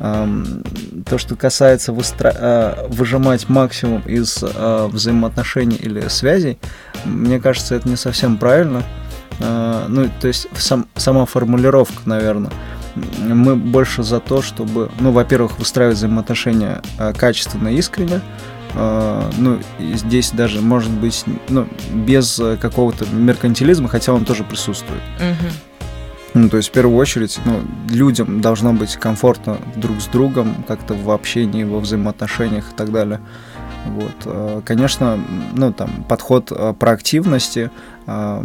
То, 0.00 1.18
что 1.18 1.36
касается 1.36 1.92
выстра... 1.92 2.32
А, 2.34 2.86
выжимать 2.88 3.50
максимум 3.50 4.00
из 4.06 4.42
а, 4.42 4.88
взаимоотношений 4.88 5.76
или 5.76 6.08
связей, 6.08 6.58
мне 7.04 7.38
кажется, 7.38 7.74
это 7.74 7.86
не 7.86 7.96
совсем 7.96 8.38
правильно. 8.38 8.82
А, 9.40 9.86
ну, 9.88 10.08
то 10.20 10.28
есть 10.28 10.48
сам, 10.54 10.86
сама 10.96 11.26
формулировка, 11.26 12.00
наверное. 12.06 12.50
Мы 12.94 13.56
больше 13.56 14.02
за 14.02 14.20
то, 14.20 14.40
чтобы, 14.40 14.90
ну, 15.00 15.12
во-первых, 15.12 15.58
выстраивать 15.58 15.98
взаимоотношения 15.98 16.80
качественно 17.16 17.68
и 17.68 17.76
искренне, 17.76 18.20
ну, 18.74 19.60
здесь 19.94 20.30
даже, 20.30 20.60
может 20.60 20.90
быть, 20.90 21.24
ну, 21.48 21.68
без 21.92 22.40
какого-то 22.60 23.06
меркантилизма, 23.12 23.88
хотя 23.88 24.12
он 24.12 24.24
тоже 24.24 24.44
присутствует. 24.44 25.02
Uh-huh. 25.20 25.69
Ну, 26.34 26.48
то 26.48 26.58
есть, 26.58 26.68
в 26.68 26.72
первую 26.72 26.96
очередь, 26.96 27.40
ну, 27.44 27.60
людям 27.88 28.40
должно 28.40 28.72
быть 28.72 28.94
комфортно 28.96 29.58
друг 29.74 30.00
с 30.00 30.06
другом, 30.06 30.64
как-то 30.68 30.94
в 30.94 31.10
общении, 31.10 31.64
во 31.64 31.80
взаимоотношениях 31.80 32.72
и 32.72 32.74
так 32.76 32.92
далее. 32.92 33.20
Вот. 33.86 34.14
Э, 34.26 34.62
конечно, 34.64 35.18
ну, 35.54 35.72
там, 35.72 36.04
подход 36.08 36.52
э, 36.52 36.74
проактивности, 36.78 37.70
э, 38.06 38.42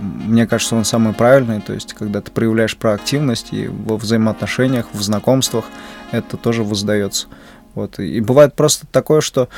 мне 0.00 0.46
кажется, 0.46 0.76
он 0.76 0.84
самый 0.84 1.14
правильный, 1.14 1.60
то 1.60 1.72
есть, 1.72 1.94
когда 1.94 2.20
ты 2.20 2.30
проявляешь 2.30 2.76
проактивность 2.76 3.52
и 3.52 3.68
во 3.68 3.96
взаимоотношениях, 3.96 4.86
в 4.92 5.02
знакомствах, 5.02 5.64
это 6.12 6.36
тоже 6.36 6.62
воздается. 6.62 7.26
Вот. 7.74 7.98
И 7.98 8.20
бывает 8.20 8.54
просто 8.54 8.86
такое, 8.86 9.20
что 9.20 9.48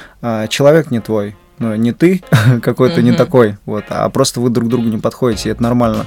человек 0.49 0.91
не 0.91 1.01
твой, 1.01 1.37
ну, 1.61 1.75
не 1.77 1.93
ты 1.93 2.23
какой-то 2.63 3.03
не 3.03 3.13
такой, 3.13 3.57
вот, 3.67 3.85
а 3.91 4.09
просто 4.09 4.41
вы 4.41 4.51
друг 4.51 4.69
другу 4.69 4.89
не 4.89 4.99
подходите, 4.99 5.49
и 5.49 5.53
это 5.53 5.63
нормально. 5.63 6.07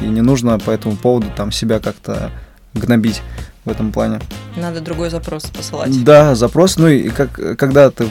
И 0.00 0.06
не 0.06 0.22
нужно 0.22 0.58
по 0.58 0.70
этому 0.70 0.96
поводу 0.96 1.26
там 1.36 1.52
себя 1.52 1.80
как-то 1.80 2.30
гнобить 2.72 3.20
в 3.64 3.70
этом 3.70 3.92
плане. 3.92 4.20
Надо 4.56 4.80
другой 4.80 5.10
запрос 5.10 5.44
посылать. 5.44 6.04
Да, 6.04 6.34
запрос. 6.34 6.76
Ну 6.78 6.88
и 6.88 7.08
как, 7.10 7.32
когда 7.56 7.90
ты... 7.90 8.06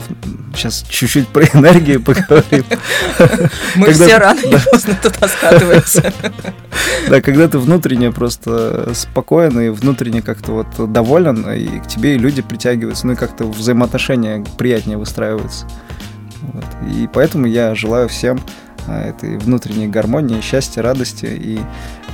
Сейчас 0.54 0.84
чуть-чуть 0.88 1.28
про 1.28 1.44
энергию 1.44 2.02
поговорим. 2.04 2.64
Мы 3.76 3.92
все 3.92 4.18
рано 4.18 4.40
или 4.40 4.58
поздно 4.70 4.98
туда 5.02 5.28
скатываемся. 5.28 6.12
Да, 7.08 7.20
когда 7.20 7.48
ты 7.48 7.58
внутренне 7.58 8.12
просто 8.12 8.92
спокоен 8.94 9.60
и 9.60 9.68
внутренне 9.68 10.22
как-то 10.22 10.52
вот 10.52 10.92
доволен, 10.92 11.50
и 11.50 11.80
к 11.80 11.86
тебе 11.86 12.14
и 12.14 12.18
люди 12.18 12.42
притягиваются, 12.42 13.06
ну 13.06 13.14
и 13.14 13.16
как-то 13.16 13.44
взаимоотношения 13.44 14.44
приятнее 14.56 14.96
выстраиваются. 14.96 15.66
Вот. 16.42 16.64
И 16.90 17.08
поэтому 17.12 17.46
я 17.46 17.74
желаю 17.74 18.08
всем 18.08 18.40
а, 18.86 19.08
этой 19.08 19.38
внутренней 19.38 19.86
гармонии, 19.86 20.40
счастья, 20.40 20.82
радости. 20.82 21.26
И 21.26 21.60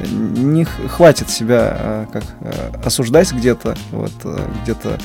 не 0.06 0.64
хватит 0.64 1.30
себя 1.30 1.58
а, 1.60 2.06
как 2.12 2.24
а, 2.40 2.72
осуждать 2.84 3.32
где-то, 3.32 3.76
вот, 3.90 4.12
где-то 4.62 4.98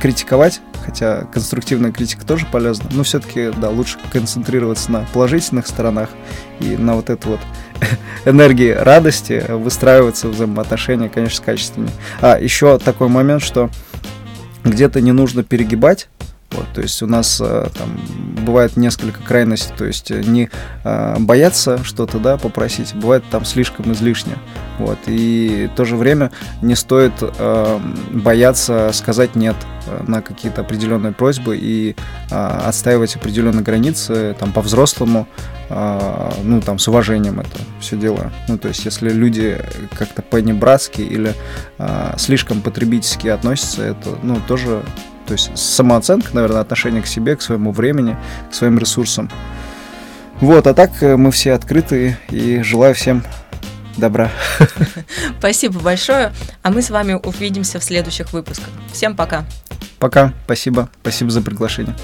критиковать, 0.00 0.60
хотя 0.84 1.24
конструктивная 1.32 1.92
критика 1.92 2.24
тоже 2.24 2.46
полезна, 2.46 2.88
но 2.92 3.02
все-таки, 3.02 3.50
да, 3.60 3.70
лучше 3.70 3.98
концентрироваться 4.12 4.90
на 4.92 5.06
положительных 5.12 5.66
сторонах 5.66 6.08
и 6.60 6.76
на 6.76 6.94
вот 6.94 7.10
эту 7.10 7.30
вот 7.30 7.40
энергии 8.24 8.70
радости 8.70 9.44
выстраиваться 9.50 10.28
взаимоотношения, 10.28 11.08
конечно, 11.08 11.44
качественнее. 11.44 11.92
А 12.20 12.38
еще 12.38 12.78
такой 12.78 13.08
момент, 13.08 13.42
что 13.42 13.68
где-то 14.64 15.00
не 15.00 15.12
нужно 15.12 15.42
перегибать, 15.42 16.08
вот, 16.50 16.66
то 16.74 16.80
есть 16.80 17.02
у 17.02 17.06
нас 17.06 17.40
э, 17.40 17.68
там 17.76 18.00
бывает 18.44 18.76
несколько 18.76 19.22
крайностей, 19.22 19.74
то 19.76 19.84
есть 19.84 20.10
э, 20.10 20.22
не 20.22 20.48
э, 20.84 21.16
бояться 21.18 21.84
что-то, 21.84 22.18
да, 22.18 22.38
попросить, 22.38 22.94
бывает 22.94 23.22
там 23.30 23.44
слишком 23.44 23.92
излишне, 23.92 24.32
вот, 24.78 24.98
и 25.06 25.68
в 25.72 25.76
то 25.76 25.84
же 25.84 25.96
время 25.96 26.30
не 26.62 26.74
стоит 26.74 27.12
э, 27.20 27.80
бояться 28.12 28.90
сказать 28.92 29.34
нет 29.34 29.56
на 30.06 30.22
какие-то 30.22 30.60
определенные 30.60 31.12
просьбы 31.12 31.56
и 31.56 31.96
э, 32.30 32.34
отстаивать 32.34 33.16
определенные 33.16 33.62
границы, 33.62 34.36
там, 34.38 34.52
по-взрослому, 34.52 35.26
э, 35.70 36.30
ну, 36.42 36.60
там, 36.60 36.78
с 36.78 36.88
уважением 36.88 37.40
это 37.40 37.58
все 37.80 37.96
дело. 37.96 38.32
Ну, 38.48 38.58
то 38.58 38.68
есть, 38.68 38.84
если 38.84 39.10
люди 39.10 39.58
как-то 39.96 40.22
по-небратски 40.22 41.00
или 41.00 41.34
э, 41.78 42.14
слишком 42.18 42.60
потребительски 42.60 43.28
относятся, 43.28 43.82
это, 43.82 44.18
ну, 44.22 44.40
тоже 44.46 44.82
то 45.26 45.32
есть 45.32 45.50
самооценка, 45.58 46.30
наверное, 46.32 46.62
отношение 46.62 47.02
к 47.02 47.06
себе, 47.06 47.36
к 47.36 47.42
своему 47.42 47.70
времени, 47.70 48.16
к 48.50 48.54
своим 48.54 48.78
ресурсам. 48.78 49.30
Вот, 50.40 50.66
а 50.66 50.74
так 50.74 51.02
э, 51.02 51.16
мы 51.16 51.30
все 51.30 51.52
открыты 51.52 52.16
и 52.30 52.62
желаю 52.62 52.94
всем 52.94 53.22
добра. 53.98 54.30
Спасибо 55.38 55.80
большое. 55.80 56.32
А 56.62 56.70
мы 56.70 56.82
с 56.82 56.90
вами 56.90 57.14
увидимся 57.14 57.78
в 57.80 57.84
следующих 57.84 58.32
выпусках. 58.32 58.68
Всем 58.92 59.16
пока. 59.16 59.44
Пока. 59.98 60.32
Спасибо. 60.44 60.88
Спасибо 61.02 61.30
за 61.30 61.42
приглашение. 61.42 61.94